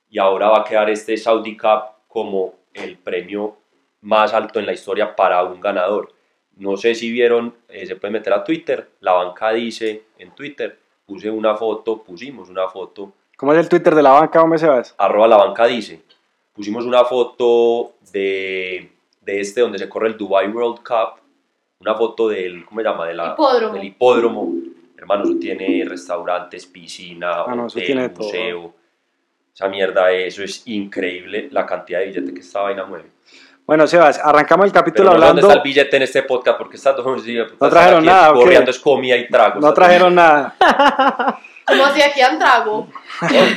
Y 0.09 0.19
ahora 0.19 0.49
va 0.49 0.59
a 0.61 0.63
quedar 0.63 0.89
este 0.89 1.17
Saudi 1.17 1.57
Cup 1.57 1.83
como 2.07 2.53
el 2.73 2.97
premio 2.97 3.57
más 4.01 4.33
alto 4.33 4.59
en 4.59 4.65
la 4.65 4.73
historia 4.73 5.15
para 5.15 5.43
un 5.43 5.59
ganador. 5.59 6.13
No 6.57 6.77
sé 6.77 6.95
si 6.95 7.11
vieron, 7.11 7.53
eh, 7.67 7.85
se 7.85 7.95
pueden 7.95 8.13
meter 8.13 8.31
a 8.33 8.43
Twitter, 8.43 8.89
la 9.01 9.13
banca 9.13 9.51
dice 9.51 10.03
en 10.17 10.31
Twitter, 10.31 10.79
puse 11.05 11.29
una 11.29 11.55
foto, 11.55 12.01
pusimos 12.01 12.49
una 12.49 12.67
foto, 12.67 13.13
¿Cómo 13.37 13.51
es 13.51 13.59
el 13.59 13.67
Twitter 13.67 13.93
de 13.93 14.01
la 14.01 14.11
banca, 14.11 14.41
hombre 14.41 14.59
Sebas? 14.59 14.95
arroba 14.97 15.27
la 15.27 15.35
banca 15.35 15.65
dice, 15.65 16.01
pusimos 16.53 16.85
una 16.85 17.03
foto 17.03 17.95
de, 18.13 18.89
de 19.21 19.41
este 19.41 19.59
donde 19.59 19.77
se 19.77 19.89
corre 19.89 20.07
el 20.07 20.17
Dubai 20.17 20.47
World 20.47 20.77
Cup, 20.77 21.19
una 21.81 21.95
foto 21.95 22.29
del, 22.29 22.65
¿cómo 22.65 22.79
se 22.79 22.87
llama? 22.87 23.05
De 23.05 23.13
la, 23.13 23.33
Hipódromo. 23.33 23.73
Del 23.73 23.83
hipódromo. 23.83 24.53
Hermano, 25.05 25.23
eso 25.23 25.35
tiene 25.39 25.85
restaurantes, 25.87 26.65
piscina, 26.65 27.43
Ah, 27.45 27.53
no, 27.55 27.67
hotel, 27.67 27.85
tiene 27.85 28.09
todo. 28.09 28.23
museo. 28.25 28.73
Esa 29.53 29.69
mierda, 29.69 30.11
eso 30.11 30.43
es 30.43 30.63
increíble 30.65 31.47
la 31.51 31.63
cantidad 31.65 31.99
de 31.99 32.07
billete 32.07 32.33
que 32.33 32.39
esta 32.39 32.61
vaina 32.61 32.85
mueve. 32.85 33.11
Bueno, 33.67 33.85
Sebas, 33.87 34.19
arrancamos 34.23 34.65
el 34.65 34.71
Pero 34.71 34.81
capítulo 34.83 35.05
no 35.05 35.11
sé 35.11 35.15
hablando. 35.15 35.41
dónde 35.41 35.53
está 35.53 35.61
el 35.61 35.63
billete 35.63 35.97
en 35.97 36.03
este 36.03 36.23
podcast, 36.23 36.57
porque 36.57 36.77
está 36.77 36.95
todo 36.95 37.15
No 37.15 37.69
trajeron 37.69 38.03
nada, 38.03 38.31
¿o 38.31 38.33
qué? 38.33 38.39
Corriendo 38.41 38.71
es 38.71 38.79
comida 38.79 39.15
y 39.15 39.27
trago. 39.27 39.59
No 39.59 39.73
trajeron 39.73 40.15
nada. 40.15 40.55
¿Cómo 41.67 41.83
así 41.85 42.01
aquí 42.01 42.19
dan 42.19 42.37
trago? 42.37 42.87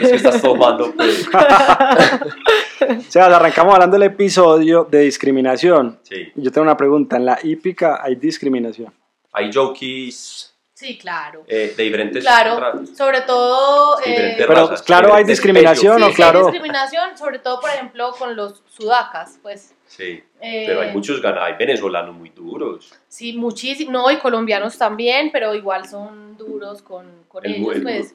Es 0.00 0.08
que 0.10 0.16
estás 0.16 0.40
tomando, 0.40 0.92
pues. 0.94 1.28
Sebas, 3.08 3.32
arrancamos 3.32 3.74
hablando 3.74 3.94
del 3.98 4.04
episodio 4.04 4.84
de 4.90 5.00
discriminación. 5.00 5.98
Sí. 6.02 6.30
Yo 6.36 6.50
tengo 6.52 6.62
una 6.64 6.76
pregunta. 6.76 7.16
En 7.16 7.26
la 7.26 7.38
hípica 7.42 8.00
hay 8.02 8.14
discriminación. 8.14 8.92
Hay 9.32 9.50
jockeys 9.52 10.47
Sí, 10.78 10.96
claro. 10.96 11.42
eh, 11.48 11.74
de 11.76 11.82
diferentes 11.82 12.22
Claro, 12.22 12.86
sobre 12.96 13.22
todo... 13.22 13.98
Eh, 13.98 14.10
diferentes 14.10 14.46
Pero, 14.46 14.54
razas, 14.54 14.82
claro, 14.82 15.12
hay 15.12 15.24
discriminación, 15.24 15.96
sí, 15.96 16.00
¿no? 16.00 16.06
sí, 16.06 16.10
hay 16.12 16.14
claro. 16.14 16.42
discriminación, 16.46 17.18
sobre 17.18 17.40
todo, 17.40 17.58
por 17.60 17.68
ejemplo, 17.70 18.12
con 18.16 18.36
los 18.36 18.62
sudacas, 18.68 19.40
pues. 19.42 19.74
Sí, 19.88 20.22
Eh, 20.40 20.64
pero 20.68 20.82
hay 20.82 20.92
muchos 20.92 21.20
hay 21.24 21.54
venezolanos 21.54 22.14
muy 22.14 22.28
duros. 22.30 22.94
Sí, 23.08 23.32
muchísimo. 23.32 23.90
No, 23.90 24.08
y 24.08 24.18
colombianos 24.18 24.78
también, 24.78 25.30
pero 25.32 25.52
igual 25.52 25.88
son 25.88 26.36
duros 26.36 26.80
con, 26.82 27.24
con 27.26 27.44
El, 27.44 27.56
ellos, 27.56 27.74
el- 27.74 27.82
pues. 27.82 28.14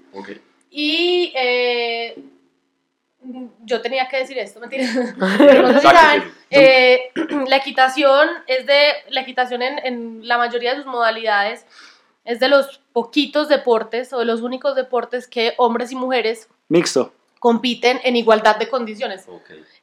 Y 0.71 1.33
eh, 1.35 2.15
yo 3.65 3.81
tenía 3.81 4.07
que 4.07 4.19
decir 4.19 4.37
esto, 4.37 4.61
mentira. 4.61 4.85
Pero 5.37 5.63
no 5.63 5.67
sé 5.73 5.79
si 5.81 5.85
Sáqueselo. 5.87 5.99
saben, 5.99 6.31
eh, 6.49 7.11
la 7.47 7.57
equitación 7.57 8.29
es 8.47 8.65
de 8.65 8.93
la 9.09 9.19
equitación 9.19 9.61
en, 9.61 9.79
en 9.85 10.25
la 10.27 10.37
mayoría 10.37 10.71
de 10.71 10.77
sus 10.77 10.85
modalidades 10.85 11.65
es 12.25 12.39
de 12.39 12.47
los 12.47 12.79
poquitos 12.93 13.49
deportes 13.49 14.13
o 14.13 14.19
de 14.19 14.25
los 14.25 14.41
únicos 14.41 14.75
deportes 14.75 15.27
que 15.27 15.53
hombres 15.57 15.91
y 15.91 15.95
mujeres 15.95 16.47
Mixto. 16.69 17.13
compiten 17.39 17.99
en 18.03 18.15
igualdad 18.15 18.55
de 18.57 18.69
condiciones. 18.69 19.25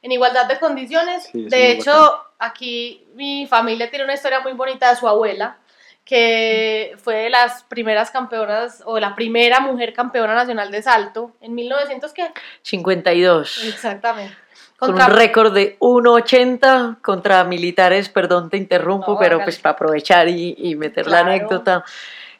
En 0.01 0.11
igualdad 0.11 0.47
de 0.47 0.59
condiciones. 0.59 1.29
Sí, 1.31 1.45
de 1.49 1.71
hecho, 1.71 2.15
aquí 2.39 3.05
mi 3.15 3.45
familia 3.47 3.89
tiene 3.89 4.05
una 4.05 4.13
historia 4.15 4.39
muy 4.39 4.53
bonita 4.53 4.89
de 4.89 4.95
su 4.95 5.07
abuela, 5.07 5.57
que 6.03 6.95
fue 6.97 7.15
de 7.15 7.29
las 7.29 7.63
primeras 7.63 8.09
campeonas, 8.09 8.81
o 8.85 8.99
la 8.99 9.13
primera 9.13 9.59
mujer 9.59 9.93
campeona 9.93 10.33
nacional 10.33 10.71
de 10.71 10.81
salto, 10.81 11.31
en 11.41 11.53
1900, 11.53 12.11
¿qué? 12.11 12.31
52. 12.63 13.63
Exactamente. 13.65 14.35
Con 14.77 14.89
Contra- 14.93 15.05
un 15.05 15.11
récord 15.13 15.53
de 15.53 15.77
1.80 15.79 16.97
contra 17.03 17.43
militares, 17.43 18.09
perdón, 18.09 18.49
te 18.49 18.57
interrumpo, 18.57 19.11
No, 19.13 19.19
pero 19.19 19.43
pues 19.43 19.59
para 19.59 19.73
aprovechar 19.73 20.27
y, 20.27 20.55
y 20.57 20.75
meter 20.75 21.05
Claro. 21.05 21.27
la 21.27 21.33
anécdota, 21.35 21.85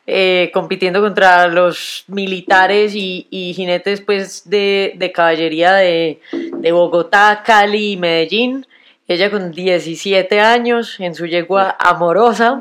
eh, 0.08 0.50
compitiendo 0.54 1.02
contra 1.02 1.48
los 1.48 2.04
militares 2.08 2.94
y, 2.96 3.28
y 3.30 3.54
jinetes 3.54 4.02
pues 4.02 4.50
de, 4.50 4.94
de 4.96 5.12
caballería 5.12 5.74
de, 5.74 6.20
de 6.32 6.72
Bogotá, 6.72 7.44
Cali 7.46 7.94
y 7.94 7.98
Medellín. 7.98 8.66
Ella 9.08 9.30
con 9.30 9.52
17 9.52 10.40
años 10.40 10.96
en 11.00 11.14
su 11.16 11.26
yegua 11.26 11.76
amorosa. 11.80 12.60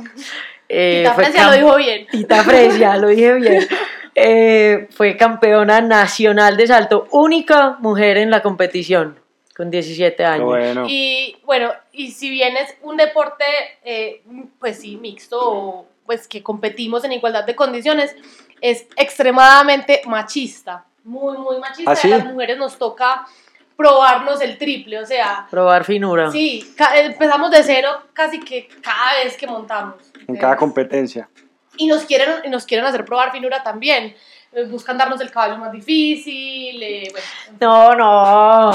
eh, 0.69 1.03
Tita 1.05 1.15
Fresia 1.15 1.47
lo 1.47 1.53
dijo 1.57 1.77
bien. 1.77 2.07
Tita 2.11 2.43
Fresia, 2.43 2.97
lo 2.97 3.09
dije 3.09 3.35
bien. 3.35 3.69
Eh, 4.17 4.89
fue 4.91 5.17
campeona 5.17 5.81
nacional 5.81 6.57
de 6.57 6.67
salto, 6.67 7.07
única 7.13 7.77
mujer 7.81 8.17
en 8.19 8.29
la 8.29 8.43
competición, 8.43 9.17
con 9.57 9.71
17 9.71 10.17
Qué 10.17 10.25
años. 10.25 10.47
bueno. 10.47 10.85
Y 10.89 11.37
bueno, 11.45 11.71
y 11.93 12.11
si 12.11 12.29
bien 12.29 12.57
es 12.57 12.75
un 12.83 12.97
deporte, 12.97 13.45
eh, 13.85 14.23
pues 14.59 14.81
sí, 14.81 14.97
mixto, 14.97 15.39
o, 15.41 15.87
pues 16.11 16.27
que 16.27 16.43
competimos 16.43 17.05
en 17.05 17.13
igualdad 17.13 17.45
de 17.45 17.55
condiciones, 17.55 18.17
es 18.61 18.85
extremadamente 18.97 20.03
machista, 20.09 20.85
muy, 21.05 21.39
muy 21.39 21.61
machista. 21.61 21.93
¿Ah, 21.93 21.95
sí? 21.95 22.13
A 22.13 22.17
las 22.19 22.27
mujeres 22.27 22.59
nos 22.59 22.77
toca 22.77 23.29
probarnos 23.77 24.41
el 24.41 24.59
triple, 24.59 24.99
o 24.99 25.07
sea, 25.07 25.47
Probar 25.49 25.85
finura. 25.85 26.33
sí, 26.33 26.75
ca- 26.77 26.99
empezamos 26.99 27.53
de 27.53 27.63
cero 27.63 27.91
casi 28.13 28.41
que 28.41 28.67
cada 28.83 29.23
vez 29.23 29.37
que 29.37 29.47
montamos. 29.47 29.95
En 30.27 30.37
cada 30.37 30.57
competencia. 30.57 31.29
y 31.77 31.87
nos 31.87 32.03
quieren, 32.03 32.29
y 32.45 32.49
nos 32.51 32.65
quieren 32.67 32.85
hacer 32.85 33.05
probar 33.05 33.31
finura 33.31 33.63
también. 33.63 34.17
Eh, 34.53 34.65
Buscan 34.65 34.99
darnos 34.99 35.21
el 35.21 35.31
caballo 35.31 35.59
más 35.59 35.71
difícil. 35.71 36.83
eh, 36.83 37.09
bueno. 37.13 37.27
No, 37.61 37.95
no. 37.95 38.71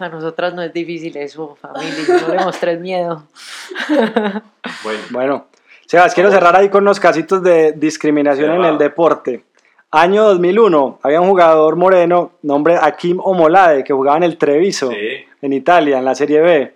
A 0.00 0.08
nosotras 0.08 0.54
no 0.54 0.62
es 0.62 0.72
difícil 0.72 1.16
eso, 1.16 1.56
familia. 1.60 2.04
No 2.22 2.34
le 2.34 2.44
mostré 2.44 2.76
miedo. 2.76 3.26
Bueno, 4.84 5.00
Bueno, 5.10 5.47
Sebas, 5.88 6.12
quiero 6.14 6.30
cerrar 6.30 6.54
ahí 6.54 6.68
con 6.68 6.82
unos 6.82 7.00
casitos 7.00 7.42
de 7.42 7.72
discriminación 7.72 8.56
en 8.56 8.64
el 8.66 8.76
deporte. 8.76 9.44
Año 9.90 10.22
2001, 10.24 10.98
había 11.02 11.18
un 11.18 11.30
jugador 11.30 11.76
moreno, 11.76 12.32
nombre 12.42 12.76
Akim 12.78 13.18
Omolade, 13.24 13.84
que 13.84 13.94
jugaba 13.94 14.18
en 14.18 14.24
el 14.24 14.36
Treviso, 14.36 14.90
sí. 14.90 15.24
en 15.40 15.52
Italia, 15.54 15.96
en 15.96 16.04
la 16.04 16.14
Serie 16.14 16.42
B. 16.42 16.74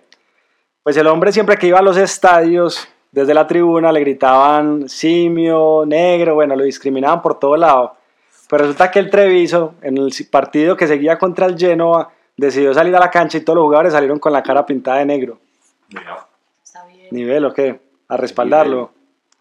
pues 0.81 0.97
el 0.97 1.05
hombre 1.05 1.31
siempre 1.31 1.57
que 1.57 1.67
iba 1.67 1.77
a 1.77 1.83
los 1.83 1.95
estadios, 1.95 2.87
desde 3.11 3.35
la 3.35 3.45
tribuna 3.45 3.91
le 3.91 3.99
gritaban 3.99 4.89
simio, 4.89 5.83
negro, 5.85 6.33
bueno, 6.33 6.55
lo 6.55 6.63
discriminaban 6.63 7.21
por 7.21 7.37
todo 7.37 7.55
lado. 7.55 7.95
Pero 8.49 8.63
resulta 8.63 8.89
que 8.89 8.97
el 8.97 9.11
Treviso, 9.11 9.75
en 9.83 9.99
el 9.99 10.11
partido 10.31 10.75
que 10.75 10.87
seguía 10.87 11.19
contra 11.19 11.45
el 11.45 11.55
Genoa, 11.55 12.09
decidió 12.35 12.73
salir 12.73 12.95
a 12.95 12.99
la 12.99 13.11
cancha 13.11 13.37
y 13.37 13.41
todos 13.41 13.57
los 13.57 13.65
jugadores 13.65 13.93
salieron 13.93 14.17
con 14.17 14.33
la 14.33 14.41
cara 14.41 14.65
pintada 14.65 14.97
de 14.97 15.05
negro. 15.05 15.37
Mira, 15.89 16.25
Está 16.63 16.83
bien. 16.87 17.09
Nivel, 17.11 17.45
¿o 17.45 17.53
qué? 17.53 17.79
A 18.07 18.17
respaldarlo, 18.17 18.89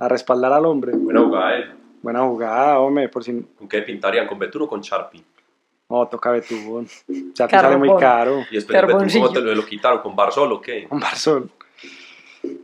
a 0.03 0.09
respaldar 0.09 0.53
al 0.53 0.67
hombre. 0.67 0.93
buena 0.97 1.21
jugada 1.21 1.59
esa. 1.59 1.73
Buena 2.03 2.21
jugada, 2.23 2.81
hombre, 2.81 3.09
por 3.09 3.23
si 3.23 3.41
¿Con 3.57 3.69
qué 3.69 3.83
pintarían? 3.83 4.27
¿Con 4.27 4.39
Betún 4.39 4.63
o 4.63 4.69
con 4.69 4.81
Sharpie? 4.81 5.23
no 5.89 6.07
toca 6.09 6.31
Betún. 6.33 6.89
Te 7.35 7.49
sale 7.49 7.77
muy 7.77 7.97
caro. 8.01 8.41
Y 8.51 8.55
después 8.57 8.77
el 8.79 8.87
Betún, 8.87 9.09
¿cómo 9.09 9.31
te 9.31 9.41
lo, 9.41 9.55
lo 9.55 9.65
quitaron? 9.65 10.01
¿Con 10.01 10.17
Barzol 10.17 10.53
o 10.53 10.61
qué? 10.61 10.89
Un 10.91 10.99
Barzol. 10.99 11.49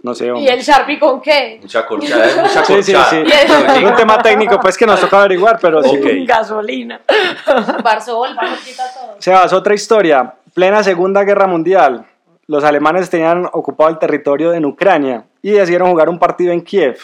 No 0.03 0.13
sé, 0.13 0.27
¿Y 0.27 0.31
hombre. 0.31 0.53
el 0.53 0.61
Sharpie 0.61 0.99
con 0.99 1.21
qué? 1.21 1.59
Mucha 1.63 1.87
corchada, 1.87 2.27
es 2.27 2.37
mucha 2.37 2.65
Sí, 2.65 2.83
sí, 2.83 2.93
sí. 3.11 3.17
Es 3.25 3.85
un 3.85 3.95
tema 3.95 4.21
técnico, 4.21 4.59
pues 4.59 4.77
que 4.77 4.87
nos 4.87 5.01
toca 5.01 5.21
averiguar, 5.21 5.59
pero 5.61 5.81
sí. 5.85 5.97
Ok. 5.97 6.27
Gasolina. 6.27 7.01
Barzol, 7.85 8.35
Barzol 8.35 8.59
quita 8.65 8.83
todo. 8.93 9.15
Sebas, 9.21 9.53
otra 9.53 9.75
historia. 9.75 10.35
Plena 10.55 10.83
Segunda 10.83 11.23
Guerra 11.23 11.47
Mundial. 11.47 12.05
Los 12.49 12.65
alemanes 12.65 13.09
tenían 13.09 13.47
ocupado 13.53 13.91
el 13.91 13.99
territorio 13.99 14.53
en 14.55 14.65
Ucrania 14.65 15.27
y 15.43 15.51
decidieron 15.51 15.91
jugar 15.91 16.09
un 16.09 16.19
partido 16.19 16.53
en 16.53 16.63
Kiev. 16.63 16.99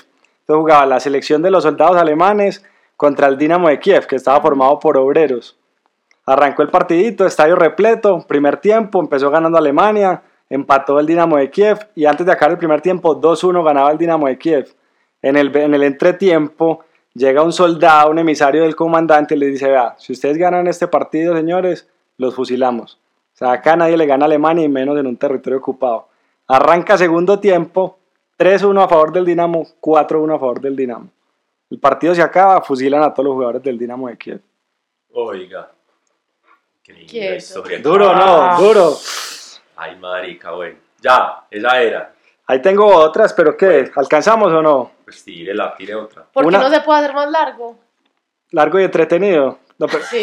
Entonces 0.45 0.61
jugaba 0.61 0.85
la 0.85 1.01
selección 1.01 1.41
de 1.41 1.51
los 1.51 1.63
soldados 1.63 1.97
alemanes 1.97 2.63
contra 2.99 3.29
el 3.29 3.39
Dinamo 3.39 3.69
de 3.69 3.81
Kiev, 3.81 4.07
que 4.07 4.17
estaba 4.17 4.43
formado 4.43 4.79
por 4.79 4.99
obreros. 4.99 5.59
Arrancó 6.27 6.61
el 6.61 6.69
partidito, 6.69 7.25
estadio 7.25 7.57
repleto, 7.57 8.27
primer 8.29 8.59
tiempo, 8.59 9.01
empezó 9.01 9.31
ganando 9.31 9.57
Alemania, 9.57 10.23
empató 10.51 11.01
el 11.01 11.07
Dinamo 11.07 11.39
de 11.39 11.51
Kiev 11.51 11.79
y 11.95 12.05
antes 12.05 12.27
de 12.27 12.33
acabar 12.33 12.53
el 12.53 12.59
primer 12.59 12.83
tiempo 12.83 13.19
2-1 13.19 13.65
ganaba 13.65 13.91
el 13.91 13.97
Dinamo 13.97 14.27
de 14.27 14.37
Kiev. 14.37 14.75
En 15.23 15.37
el, 15.37 15.57
en 15.57 15.73
el 15.73 15.83
entretiempo 15.83 16.85
llega 17.15 17.43
un 17.43 17.53
soldado, 17.53 18.11
un 18.11 18.19
emisario 18.19 18.65
del 18.65 18.77
comandante 18.77 19.35
y 19.35 19.39
le 19.39 19.47
dice, 19.47 19.71
vea, 19.71 19.95
si 19.97 20.13
ustedes 20.13 20.37
ganan 20.37 20.67
este 20.67 20.89
partido, 20.89 21.35
señores, 21.35 21.89
los 22.19 22.35
fusilamos. 22.35 23.01
O 23.33 23.37
sea, 23.37 23.53
acá 23.53 23.77
nadie 23.77 23.97
le 23.97 24.05
gana 24.05 24.25
a 24.25 24.27
Alemania 24.27 24.67
y 24.67 24.69
menos 24.69 24.99
en 24.99 25.07
un 25.07 25.17
territorio 25.17 25.59
ocupado. 25.59 26.09
Arranca 26.47 26.99
segundo 26.99 27.41
tiempo, 27.41 27.99
3-1 28.39 28.83
a 28.85 28.89
favor 28.89 29.13
del 29.13 29.25
Dinamo, 29.25 29.67
4-1 29.81 30.35
a 30.35 30.39
favor 30.39 30.61
del 30.61 30.77
Dinamo. 30.77 31.09
El 31.71 31.79
partido 31.79 32.15
se 32.15 32.23
acaba, 32.23 32.61
fusilan 32.63 33.03
a 33.03 33.13
todos 33.13 33.27
los 33.27 33.35
jugadores 33.35 33.63
del 33.63 33.79
Dinamo 33.79 34.09
de 34.09 34.17
Kiev. 34.17 34.41
Oiga. 35.13 35.71
Qué 36.83 36.93
linda 36.93 37.37
historia. 37.37 37.79
Duro, 37.81 38.11
Ah. 38.11 38.57
¿no? 38.59 38.65
Duro. 38.67 38.93
Ay, 39.77 39.97
marica, 39.97 40.53
bueno. 40.53 40.79
Ya, 41.01 41.45
esa 41.51 41.81
era. 41.83 42.13
Ahí 42.47 42.61
tengo 42.61 42.87
otras, 42.87 43.33
pero 43.33 43.57
¿qué? 43.57 43.91
¿Alcanzamos 43.97 44.53
o 44.53 44.61
no? 44.63 44.91
Pues 45.05 45.25
tírela, 45.25 45.75
tire 45.77 45.95
otra. 45.95 46.25
¿Por 46.31 46.43
qué 46.45 46.49
Una- 46.49 46.59
no 46.59 46.71
se 46.71 46.81
puede 46.83 47.01
hacer 47.01 47.15
más 47.15 47.31
largo? 47.31 47.79
Largo 48.51 48.79
y 48.81 48.85
entretenido. 48.85 49.59
No, 49.77 49.87
pero- 49.89 50.05
Sí. 50.05 50.21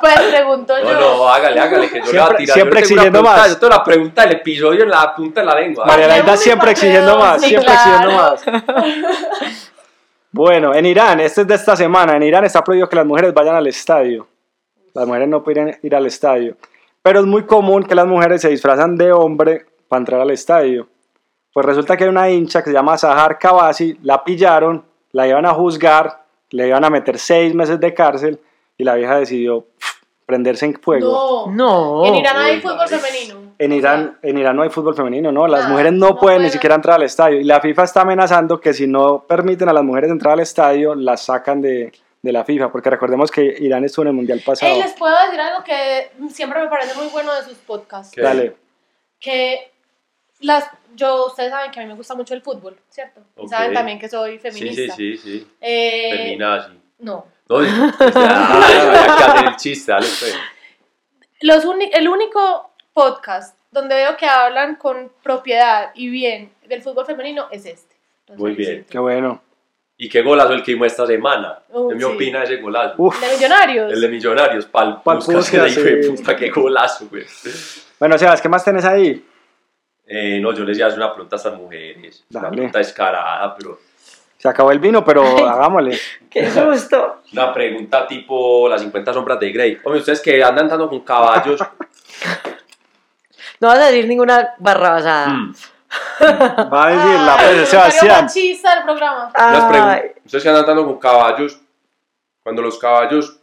pues 0.00 0.18
pregunto 0.32 0.74
yo. 0.78 0.92
No, 0.92 1.00
no, 1.18 1.28
hágale, 1.28 1.60
hágale, 1.60 1.88
que 1.88 2.00
yo 2.00 2.06
le 2.06 2.10
voy 2.12 2.18
a 2.18 2.22
Siempre- 2.26 2.38
tirar. 2.38 2.54
siempre 2.54 2.80
Yo 2.80 2.84
exigiendo 2.84 3.22
más. 3.22 3.48
Yo 3.48 3.58
tengo 3.58 3.70
la 3.76 3.84
pregunta 3.84 4.22
del 4.22 4.32
episodio 4.32 4.82
en 4.82 4.90
la 4.90 5.14
punta 5.14 5.40
de 5.40 5.46
la 5.46 5.54
lengua. 5.54 5.86
María 5.86 6.08
Laida 6.08 6.36
siempre 6.36 6.70
exigiendo 6.72 7.16
más, 7.18 7.40
sí, 7.40 7.48
siempre 7.48 7.72
exigiendo 7.72 8.08
claro. 8.08 8.32
más. 8.32 8.44
Bueno, 10.32 10.74
en 10.74 10.86
Irán, 10.86 11.20
este 11.20 11.40
es 11.42 11.46
de 11.46 11.54
esta 11.54 11.74
semana, 11.76 12.16
en 12.16 12.22
Irán 12.22 12.44
está 12.44 12.62
prohibido 12.62 12.88
que 12.88 12.96
las 12.96 13.06
mujeres 13.06 13.34
vayan 13.34 13.56
al 13.56 13.66
estadio. 13.66 14.28
Las 14.94 15.06
mujeres 15.06 15.28
no 15.28 15.42
pueden 15.42 15.76
ir 15.82 15.94
al 15.94 16.06
estadio. 16.06 16.56
Pero 17.02 17.20
es 17.20 17.26
muy 17.26 17.44
común 17.46 17.82
que 17.84 17.94
las 17.94 18.06
mujeres 18.06 18.40
se 18.42 18.48
disfrazan 18.48 18.96
de 18.96 19.12
hombre 19.12 19.66
para 19.88 19.98
entrar 20.00 20.20
al 20.20 20.30
estadio. 20.30 20.88
Pues 21.52 21.66
resulta 21.66 21.96
que 21.96 22.04
hay 22.04 22.10
una 22.10 22.30
hincha 22.30 22.62
que 22.62 22.70
se 22.70 22.74
llama 22.74 22.96
Sahar 22.96 23.38
Kabasi, 23.38 23.98
la 24.02 24.22
pillaron, 24.22 24.84
la 25.12 25.26
iban 25.26 25.46
a 25.46 25.54
juzgar, 25.54 26.19
le 26.50 26.68
iban 26.68 26.84
a 26.84 26.90
meter 26.90 27.18
seis 27.18 27.54
meses 27.54 27.78
de 27.80 27.94
cárcel 27.94 28.40
y 28.76 28.84
la 28.84 28.94
vieja 28.94 29.18
decidió 29.18 29.66
prenderse 30.26 30.64
en 30.66 30.74
fuego. 30.80 31.46
No. 31.48 32.02
No. 32.02 32.06
En 32.06 32.14
Irán 32.14 32.36
hay 32.36 32.60
fútbol 32.60 32.88
femenino. 32.88 33.50
En 33.58 33.72
Irán, 33.72 34.18
en 34.22 34.38
Irán 34.38 34.56
no 34.56 34.62
hay 34.62 34.70
fútbol 34.70 34.94
femenino, 34.94 35.30
¿no? 35.32 35.46
Las 35.46 35.66
Ah, 35.66 35.68
mujeres 35.68 35.92
no, 35.92 36.10
no 36.10 36.16
pueden 36.16 36.42
ni 36.42 36.50
siquiera 36.50 36.76
entrar 36.76 36.96
al 36.96 37.02
estadio. 37.02 37.40
Y 37.40 37.44
la 37.44 37.60
FIFA 37.60 37.82
está 37.84 38.02
amenazando 38.02 38.60
que 38.60 38.72
si 38.72 38.86
no 38.86 39.24
permiten 39.26 39.68
a 39.68 39.72
las 39.72 39.82
mujeres 39.84 40.10
entrar 40.10 40.34
al 40.34 40.40
estadio, 40.40 40.94
las 40.94 41.22
sacan 41.24 41.60
de, 41.60 41.92
de 42.22 42.32
la 42.32 42.44
FIFA. 42.44 42.70
Porque 42.72 42.88
recordemos 42.88 43.30
que 43.30 43.42
Irán 43.58 43.84
estuvo 43.84 44.04
en 44.04 44.08
el 44.08 44.14
Mundial 44.14 44.40
pasado. 44.46 44.72
Ey, 44.72 44.80
les 44.80 44.92
puedo 44.94 45.14
decir 45.26 45.40
algo 45.40 45.62
que 45.64 46.10
siempre 46.32 46.62
me 46.62 46.68
parece 46.68 46.96
muy 46.96 47.08
bueno 47.08 47.34
de 47.34 47.42
sus 47.42 47.58
podcasts. 47.58 48.12
¿Qué? 48.14 48.22
Dale. 48.22 48.56
Que 49.18 49.70
las, 50.40 50.64
yo, 50.94 51.26
ustedes 51.26 51.50
saben 51.50 51.70
que 51.70 51.80
a 51.80 51.82
mí 51.82 51.88
me 51.88 51.94
gusta 51.94 52.14
mucho 52.14 52.34
el 52.34 52.42
fútbol, 52.42 52.76
¿cierto? 52.88 53.20
Y 53.36 53.42
Ok. 53.42 53.48
Saben 53.48 53.72
también 53.74 53.98
que 53.98 54.08
soy 54.08 54.32
Sí, 54.32 54.38
feminista. 54.38 54.94
sí, 54.96 55.16
sí, 55.16 55.38
sí. 55.40 55.46
Eh, 55.60 56.10
Feminazi. 56.16 56.72
no. 56.98 57.26
No, 57.48 57.62
ya, 57.64 58.54
había 58.54 59.16
que 59.16 59.24
hacer 59.24 59.48
el 59.48 59.56
chiste, 59.56 59.90
dale, 59.90 60.06
pues. 60.06 60.36
Los 61.40 61.64
el 61.92 62.08
único 62.08 62.70
podcast 62.92 63.56
donde 63.72 63.96
veo 63.96 64.16
que 64.16 64.26
hablan 64.26 64.76
con 64.76 65.10
propiedad 65.22 65.90
y 65.94 66.08
bien 66.10 66.52
del 66.68 66.80
fútbol 66.82 67.06
femenino 67.06 67.48
es 67.50 67.66
este. 67.66 67.96
Los 68.28 68.38
Muy 68.38 68.52
bien. 68.54 68.86
Qué 68.88 68.98
bueno. 69.00 69.42
¿Y 69.96 70.08
qué 70.08 70.22
golazo 70.22 70.52
el 70.52 70.62
que 70.62 70.70
hicimos 70.70 70.86
esta 70.86 71.06
semana? 71.06 71.58
Uh, 71.70 71.88
¿Qué 71.88 71.94
me 71.96 72.00
sí. 72.00 72.06
opina 72.06 72.44
ese 72.44 72.56
golazo? 72.56 72.94
Uf. 72.98 73.20
De 73.20 73.34
millonarios. 73.34 73.92
El 73.92 74.00
de 74.00 74.08
Millonarios, 74.08 74.66
pal, 74.66 75.02
Pal 75.02 75.18
Puskas, 75.18 75.34
Puskas, 75.50 75.74
que 75.76 76.02
sí. 76.04 76.10
puta, 76.10 76.36
qué 76.36 76.50
golazo, 76.50 77.06
güey. 77.10 77.24
Bueno, 77.98 78.16
Sebas, 78.16 78.40
¿qué 78.40 78.48
más 78.48 78.64
tenés 78.64 78.84
ahí? 78.84 79.22
Eh, 80.12 80.40
no, 80.40 80.52
yo 80.52 80.64
les 80.64 80.76
iba 80.76 80.86
a 80.86 80.88
hacer 80.88 80.98
una 80.98 81.12
pregunta 81.12 81.36
a 81.36 81.38
estas 81.38 81.54
mujeres. 81.54 82.24
Una 82.30 82.40
Dale. 82.40 82.52
pregunta 82.56 82.78
descarada, 82.78 83.54
pero 83.56 83.78
Se 84.36 84.48
acabó 84.48 84.72
el 84.72 84.80
vino, 84.80 85.04
pero 85.04 85.22
hagámosle. 85.48 85.96
Qué 86.30 86.50
susto. 86.50 87.22
una 87.32 87.52
pregunta 87.52 88.06
tipo 88.08 88.68
las 88.68 88.80
50 88.80 89.12
sombras 89.12 89.38
de 89.38 89.52
Grey. 89.52 89.78
Hombre, 89.84 90.00
ustedes 90.00 90.20
que 90.20 90.42
andan 90.42 90.64
andando 90.64 90.88
con 90.88 91.00
caballos, 91.00 91.60
No 93.60 93.68
vas 93.68 93.78
a 93.78 93.86
decir 93.86 94.08
ninguna 94.08 94.54
barrabasada. 94.58 95.28
mm, 95.28 95.52
Va 96.72 96.86
a 96.86 96.90
decir 96.90 97.20
la 97.20 97.36
pues, 97.36 97.68
Sebastián. 97.68 98.24
machista 98.24 98.74
del 98.74 98.84
programa. 98.84 99.30
Ay, 99.34 100.12
ustedes 100.24 100.42
que 100.42 100.48
andan 100.48 100.62
andando 100.64 100.86
con 100.86 100.98
caballos, 100.98 101.60
cuando 102.42 102.62
los 102.62 102.78
caballos 102.78 103.38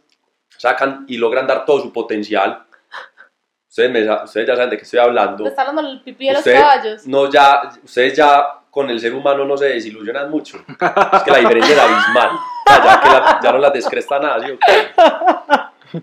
sacan 0.56 1.04
y 1.08 1.16
logran 1.18 1.46
dar 1.46 1.64
todo 1.64 1.80
su 1.80 1.92
potencial, 1.92 2.64
ustedes, 3.78 3.90
me 3.90 4.24
ustedes 4.24 4.46
ya 4.46 4.54
saben 4.56 4.70
de 4.70 4.76
qué 4.76 4.82
estoy 4.82 4.98
hablando. 5.00 5.44
Le 5.44 5.50
está 5.50 5.64
dando 5.64 5.82
el 5.82 6.00
pipí 6.02 6.26
de 6.26 6.34
los 6.34 6.42
caballos. 6.44 7.06
No, 7.06 7.30
ya, 7.30 7.62
ustedes 7.84 8.16
ya 8.16 8.44
con 8.70 8.90
el 8.90 8.98
ser 9.00 9.14
humano 9.14 9.44
no 9.44 9.56
se 9.56 9.66
desilusionan 9.66 10.30
mucho. 10.30 10.58
Es 11.12 11.22
que 11.22 11.30
la 11.30 11.38
diferencia 11.38 11.74
es 11.74 11.80
abismal. 11.80 12.30
Ya, 12.66 12.84
ya 12.84 13.00
que 13.00 13.08
la- 13.08 13.40
ya 13.42 13.52
no 13.52 13.58
las 13.58 13.72
descresta 13.72 14.18
nada, 14.18 14.40
¿sí 14.44 14.52
o 14.52 14.58
qué? 14.58 16.00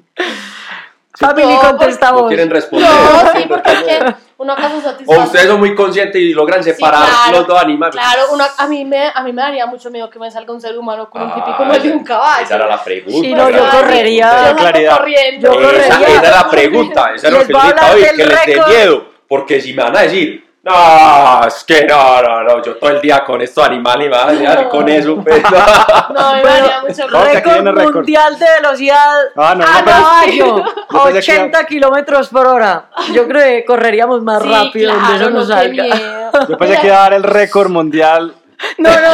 Family 1.17 1.53
No, 1.53 1.59
contesta 1.61 2.11
No 2.11 2.19
vos. 2.21 2.27
quieren 2.27 2.49
responder. 2.49 2.89
No, 2.89 3.31
sí, 3.33 3.45
porque 3.47 3.71
es 3.71 3.83
que 3.83 4.15
uno 4.37 4.53
acaso 4.53 4.77
O 4.77 4.81
satisface. 4.81 5.19
ustedes 5.21 5.47
son 5.47 5.59
muy 5.59 5.73
conscientes 5.75 6.21
y 6.21 6.33
logran 6.33 6.61
Sí, 6.63 6.71
separar 6.71 7.01
claro, 7.07 7.37
los 7.39 7.47
dos 7.47 7.61
animales. 7.61 7.95
Claro, 7.95 8.23
uno, 8.33 8.43
a, 8.57 8.67
mí 8.67 8.83
me, 8.85 9.07
a 9.13 9.23
mí 9.23 9.31
me 9.31 9.41
daría 9.41 9.65
mucho 9.65 9.89
miedo 9.89 10.09
que 10.09 10.19
me 10.19 10.29
salga 10.29 10.51
un 10.53 10.59
ser 10.61 10.77
humano 10.77 11.09
con 11.09 11.21
un 11.21 11.33
pipí 11.33 11.51
como 11.57 11.71
Ah, 11.71 11.75
el 11.77 11.83
de 11.83 11.91
un 11.91 12.03
caballo. 12.03 12.43
Esa 12.43 12.55
era 12.55 12.67
la 12.67 12.83
pregunta. 12.83 13.19
Sí, 13.27 13.33
no, 13.33 13.47
esa 13.47 13.57
yo 13.57 13.69
correría. 13.79 14.49
Yo 14.49 14.55
claridad. 14.57 14.97
corriendo. 14.97 15.53
Yo 15.53 15.59
Esa, 15.71 15.95
correría. 15.95 16.07
esa 16.17 16.27
era 16.27 16.31
la 16.41 16.49
pregunta. 16.49 17.11
Esa 17.15 17.27
era 17.27 17.37
lo 17.39 17.47
que 17.47 17.53
del 17.53 18.15
que 18.15 18.25
les 18.25 18.45
dé 18.45 18.61
miedo. 18.67 19.05
Porque 19.27 19.59
si 19.61 19.73
me 19.73 19.83
van 19.83 19.97
a 19.97 20.01
decir, 20.01 20.44
no, 20.65 21.45
es 21.47 21.63
que 21.63 21.85
no, 21.85 22.21
no, 22.23 22.43
no, 22.43 22.63
yo 22.63 22.75
todo 22.77 22.89
el 22.89 22.99
día 23.01 23.23
con 23.23 23.39
estos 23.41 23.63
animales 23.65 24.11
a 24.11 24.31
No. 24.33 24.69
con 24.69 24.89
eso. 24.89 25.15
pues, 25.23 25.43
no. 25.43 25.49
No, 25.51 26.19
a 26.29 26.41
Bueno, 26.41 26.67
mucho 26.87 27.07
No, 27.07 27.23
Récord 27.71 27.95
mundial 27.95 28.39
de 28.39 28.45
velocidad 28.61 29.13
Ah, 29.35 29.53
no, 29.55 29.63
Ah, 29.67 29.73
no, 29.73 29.79
no. 29.79 29.85
caballo, 29.85 30.63
Yo 30.91 31.03
pensé 31.13 31.31
que 31.31 31.39
80 31.41 31.65
kilómetros 31.65 32.29
por 32.29 32.47
hora. 32.47 32.85
Yo 33.13 33.27
creo 33.27 33.43
que 33.43 33.63
correríamos 33.65 34.23
más 34.23 34.41
Sí, 34.41 34.49
rápido 34.49 34.91
donde 34.93 35.07
claro, 35.07 35.21
eso 35.23 35.29
nos 35.29 35.47
no, 35.49 35.55
salga. 35.55 35.83
miedo. 35.83 36.31
Yo 36.49 36.57
pensé 36.57 36.79
que 36.81 36.87
iba 36.87 36.97
a 36.97 37.01
dar 37.01 37.13
el 37.13 37.23
récord 37.23 37.69
mundial. 37.69 38.33
No, 38.77 38.89
no, 38.89 38.99
no. 38.99 39.07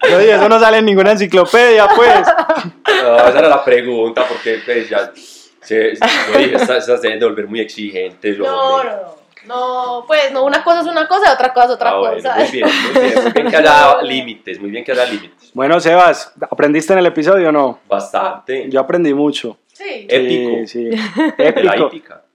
Yo 0.10 0.18
dije, 0.18 0.32
eso 0.34 0.48
no 0.48 0.58
sale 0.58 0.78
en 0.78 0.86
ninguna 0.86 1.12
enciclopedia, 1.12 1.86
pues. 1.94 2.26
No, 3.02 3.16
esa 3.18 3.38
era 3.38 3.48
la 3.48 3.62
pregunta, 3.64 4.24
porque 4.28 4.60
pues 4.64 4.88
ya. 4.88 5.10
Se, 5.66 5.94
yo 6.32 6.38
dije, 6.38 6.54
estas, 6.56 6.78
estas 6.78 7.02
deben 7.02 7.18
de 7.18 7.26
volver 7.26 7.46
muy 7.48 7.60
exigentes. 7.60 8.38
No, 8.38 8.82
no, 8.82 8.84
no. 8.84 9.16
No, 9.46 10.04
pues 10.08 10.32
no, 10.32 10.44
una 10.44 10.64
cosa 10.64 10.80
es 10.80 10.86
una 10.88 11.06
cosa 11.06 11.30
y 11.30 11.34
otra 11.34 11.52
cosa 11.54 11.66
es 11.66 11.72
otra 11.72 11.90
Ah, 11.90 11.98
bueno, 11.98 12.16
cosa. 12.16 12.34
muy 12.34 12.50
bien, 12.50 12.66
muy 12.92 13.00
bien, 13.02 13.22
muy 13.22 13.32
bien 13.32 13.46
que 13.48 13.56
haya 13.56 13.96
límites, 14.02 14.60
muy 14.60 14.70
bien 14.70 14.84
que 14.84 14.90
haya 14.92 15.04
límites. 15.04 15.50
Bueno, 15.54 15.78
Sebas, 15.78 16.32
¿aprendiste 16.50 16.92
en 16.94 16.98
el 16.98 17.06
episodio 17.06 17.50
o 17.50 17.52
no? 17.52 17.78
Bastante. 17.88 18.68
Yo 18.68 18.80
aprendí 18.80 19.14
mucho. 19.14 19.56
Sí. 19.72 20.06
Épico. 20.08 20.66
Sí, 20.66 20.90
sí. 20.90 20.90
Épico. 21.38 21.90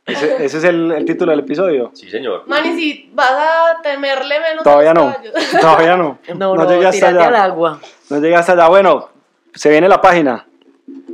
Ese, 0.05 0.45
ese 0.45 0.57
es 0.59 0.63
el, 0.63 0.89
el 0.91 1.03
título 1.05 1.31
del 1.31 1.41
episodio. 1.41 1.91
Sí, 1.93 2.09
señor. 2.09 2.43
Manny, 2.47 2.75
si 2.79 3.09
vas 3.13 3.29
a 3.31 3.81
temerle 3.83 4.39
menos 4.39 4.63
Todavía 4.63 4.93
no. 4.93 5.13
Todavía 5.59 5.97
no. 5.97 6.19
No, 6.35 6.55
no, 6.55 6.69
llegué 6.69 6.87
hasta 6.87 7.07
tírate 7.09 7.25
al 7.27 7.35
allá. 7.35 7.43
agua. 7.43 7.79
No 8.09 8.19
llegué 8.21 8.35
hasta 8.35 8.53
allá. 8.53 8.67
Bueno, 8.69 9.09
se 9.53 9.69
viene 9.69 9.89
la 9.89 9.99
página. 9.99 10.47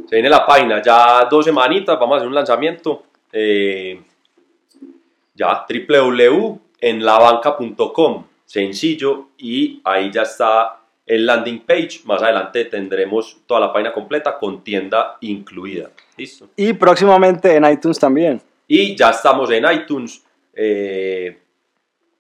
Se 0.08 0.16
viene 0.16 0.30
la 0.30 0.46
página, 0.46 0.82
ya 0.82 1.26
dos 1.30 1.46
semanitas, 1.46 2.00
vamos 2.00 2.16
a 2.16 2.18
hacer 2.18 2.28
un 2.28 2.36
lanzamiento. 2.36 3.04
Eh, 3.32 4.02
Ya, 5.36 5.66
www.enlabanca.com, 5.70 8.26
sencillo, 8.46 9.28
y 9.38 9.82
ahí 9.84 10.10
ya 10.12 10.22
está 10.24 10.80
el 11.06 11.26
landing 11.26 11.60
page. 11.66 12.02
Más 12.06 12.22
adelante 12.24 12.66
tendremos 12.66 13.38
toda 13.46 13.60
la 13.62 13.72
página 13.72 13.94
completa 13.94 14.38
con 14.40 14.64
tienda 14.64 15.18
incluida. 15.22 15.92
Listo. 16.18 16.48
Y 16.56 16.74
próximamente 16.74 17.56
en 17.56 17.66
iTunes 17.66 18.00
también. 18.00 18.42
Y 18.68 18.96
ya 18.96 19.12
estamos 19.12 19.52
en 19.52 19.66
iTunes. 19.72 20.24
eh, 20.54 21.38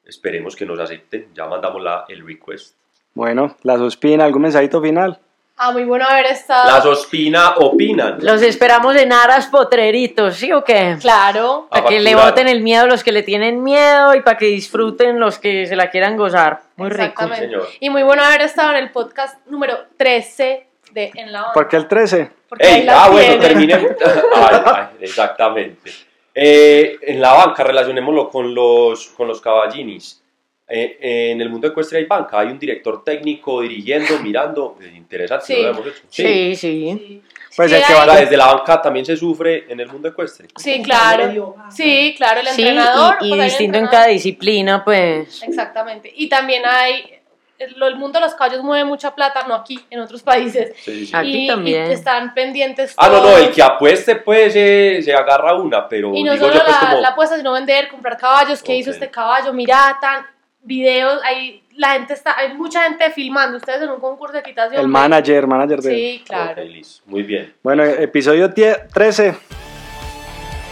esperemos 0.05 0.55
que 0.55 0.65
nos 0.65 0.79
acepten. 0.79 1.27
Ya 1.33 1.47
mandamos 1.47 1.81
la, 1.81 2.05
el 2.07 2.23
request. 2.25 2.75
Bueno, 3.15 3.55
la 3.63 3.77
Sospina, 3.77 4.25
¿algún 4.25 4.43
mensajito 4.43 4.79
final? 4.81 5.19
Ah, 5.59 5.71
muy 5.71 5.85
bueno 5.85 6.05
haber 6.05 6.27
estado. 6.27 6.69
Las 6.69 6.85
Ospina 6.85 7.55
opinan. 7.57 8.19
Los 8.21 8.43
esperamos 8.43 8.95
en 8.95 9.11
Aras 9.11 9.47
Potreritos, 9.47 10.35
¿sí 10.35 10.51
o 10.51 10.63
qué? 10.63 10.97
Claro. 11.01 11.65
Para 11.71 11.87
que 11.87 11.99
le 11.99 12.13
boten 12.13 12.47
el 12.47 12.61
miedo 12.61 12.85
los 12.85 13.03
que 13.03 13.11
le 13.11 13.23
tienen 13.23 13.63
miedo 13.63 14.13
y 14.13 14.21
para 14.21 14.37
que 14.37 14.45
disfruten 14.45 15.19
los 15.19 15.39
que 15.39 15.65
se 15.65 15.75
la 15.75 15.89
quieran 15.89 16.15
gozar. 16.15 16.61
Muy 16.75 16.89
rico. 16.89 17.05
Exactamente. 17.05 17.45
Señor. 17.45 17.67
Y 17.79 17.89
muy 17.89 18.03
bueno 18.03 18.23
haber 18.23 18.41
estado 18.41 18.69
en 18.69 18.83
el 18.83 18.91
podcast 18.91 19.43
número 19.47 19.79
13 19.97 20.67
de 20.91 21.11
En 21.15 21.31
la 21.31 21.39
Onda. 21.41 21.53
¿Por 21.53 21.67
qué 21.67 21.77
el 21.77 21.87
13? 21.87 22.31
Porque 22.47 22.67
Ey, 22.67 22.87
ah, 22.87 23.09
bueno, 23.11 23.41
terminemos. 23.41 23.91
Ay, 24.35 24.61
ay, 24.63 24.85
exactamente. 25.01 25.91
Eh, 26.35 26.99
en 27.01 27.19
la 27.19 27.33
banca, 27.33 27.63
relacionémoslo 27.63 28.29
con 28.29 28.53
los, 28.53 29.07
con 29.07 29.27
los 29.27 29.41
caballinis. 29.41 30.21
Eh, 30.69 31.31
en 31.31 31.39
el 31.41 31.49
mundo 31.49 31.67
ecuestre 31.67 31.99
hay 31.99 32.05
banca, 32.05 32.39
hay 32.39 32.47
un 32.47 32.59
director 32.59 33.03
técnico 33.03 33.61
dirigiendo, 33.61 34.19
mirando. 34.23 34.77
Es 34.81 34.93
interesante, 34.95 35.45
Sí. 35.45 35.61
lo 35.61 35.69
hemos 35.69 35.87
hecho. 35.87 36.01
Sí, 36.09 36.55
sí. 36.55 36.57
Sí, 36.57 37.21
Pues 37.55 37.71
Sí, 37.71 37.77
el 37.77 37.83
que 37.85 37.93
va 37.93 38.15
desde 38.19 38.35
la 38.37 38.47
banca 38.53 38.81
también 38.81 39.05
se 39.05 39.15
sufre 39.15 39.65
en 39.71 39.79
el 39.79 39.87
mundo 39.87 40.09
ecuestre. 40.09 40.47
Sí, 40.57 40.81
claro. 40.83 41.55
Sí, 41.71 42.13
claro, 42.17 42.41
el 42.41 42.47
Sí, 42.47 42.61
entrenador. 42.61 43.15
y, 43.21 43.27
y 43.27 43.29
pues 43.29 43.39
el 43.41 43.45
distinto 43.49 43.77
en 43.77 43.87
cada 43.87 44.07
disciplina, 44.07 44.83
pues. 44.83 45.41
Exactamente. 45.43 46.11
Y 46.15 46.27
también 46.29 46.63
hay. 46.65 47.13
El, 47.57 47.81
el 47.81 47.95
mundo 47.95 48.19
de 48.19 48.25
los 48.25 48.35
caballos 48.35 48.61
mueve 48.61 48.85
mucha 48.85 49.15
plata, 49.15 49.45
no 49.47 49.55
aquí, 49.55 49.79
en 49.89 49.99
otros 50.01 50.21
países. 50.21 50.73
Sí, 50.77 50.91
sí, 50.99 51.05
sí. 51.07 51.11
Aquí 51.15 51.45
y, 51.45 51.47
también. 51.47 51.89
y 51.89 51.93
están 51.93 52.31
pendientes. 52.35 52.93
Ah, 52.97 53.09
no, 53.09 53.19
no, 53.19 53.35
el 53.35 53.49
que 53.49 53.63
apueste 53.63 54.17
pues 54.17 54.53
se, 54.53 55.01
se 55.01 55.11
agarra 55.11 55.55
una, 55.55 55.87
pero 55.89 56.13
Y 56.13 56.21
no 56.23 56.33
digo 56.33 56.45
solo 56.45 56.59
yo 56.59 56.63
pues 56.63 56.75
la, 56.79 56.87
como... 56.89 57.01
la 57.01 57.07
apuesta, 57.07 57.35
sino 57.37 57.53
vender, 57.53 57.87
comprar 57.87 58.15
caballos, 58.17 58.61
qué 58.61 58.75
hizo 58.75 58.91
este 58.91 59.09
caballo, 59.09 59.51
mira, 59.53 59.97
tan 59.99 60.23
videos, 60.63 61.21
hay, 61.23 61.63
la 61.75 61.91
gente 61.91 62.13
está, 62.13 62.37
hay 62.37 62.53
mucha 62.53 62.83
gente 62.83 63.09
filmando, 63.11 63.57
ustedes 63.57 63.81
en 63.81 63.89
un 63.89 63.99
concurso 63.99 64.33
de 64.33 64.39
equitación. 64.39 64.81
El 64.81 64.87
manager, 64.87 65.47
manager 65.47 65.81
de... 65.81 65.89
Sí, 65.89 66.23
claro. 66.25 66.63
Listo. 66.63 67.03
Muy 67.05 67.23
bien. 67.23 67.53
Bueno, 67.63 67.83
episodio 67.83 68.47
10 68.49 68.89
13. 68.89 69.35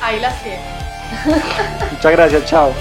Ahí 0.01 0.19
las 0.19 0.43
tienen. 0.43 0.61
Muchas 1.91 2.11
gracias, 2.11 2.45
chao. 2.45 2.73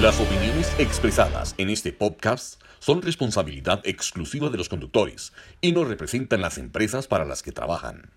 Las 0.00 0.20
opiniones 0.20 0.74
expresadas 0.78 1.54
en 1.56 1.70
este 1.70 1.92
podcast 1.92 2.60
son 2.84 3.00
responsabilidad 3.00 3.80
exclusiva 3.84 4.50
de 4.50 4.58
los 4.58 4.68
conductores 4.68 5.32
y 5.62 5.72
no 5.72 5.84
representan 5.84 6.42
las 6.42 6.58
empresas 6.58 7.06
para 7.06 7.24
las 7.24 7.42
que 7.42 7.50
trabajan. 7.50 8.10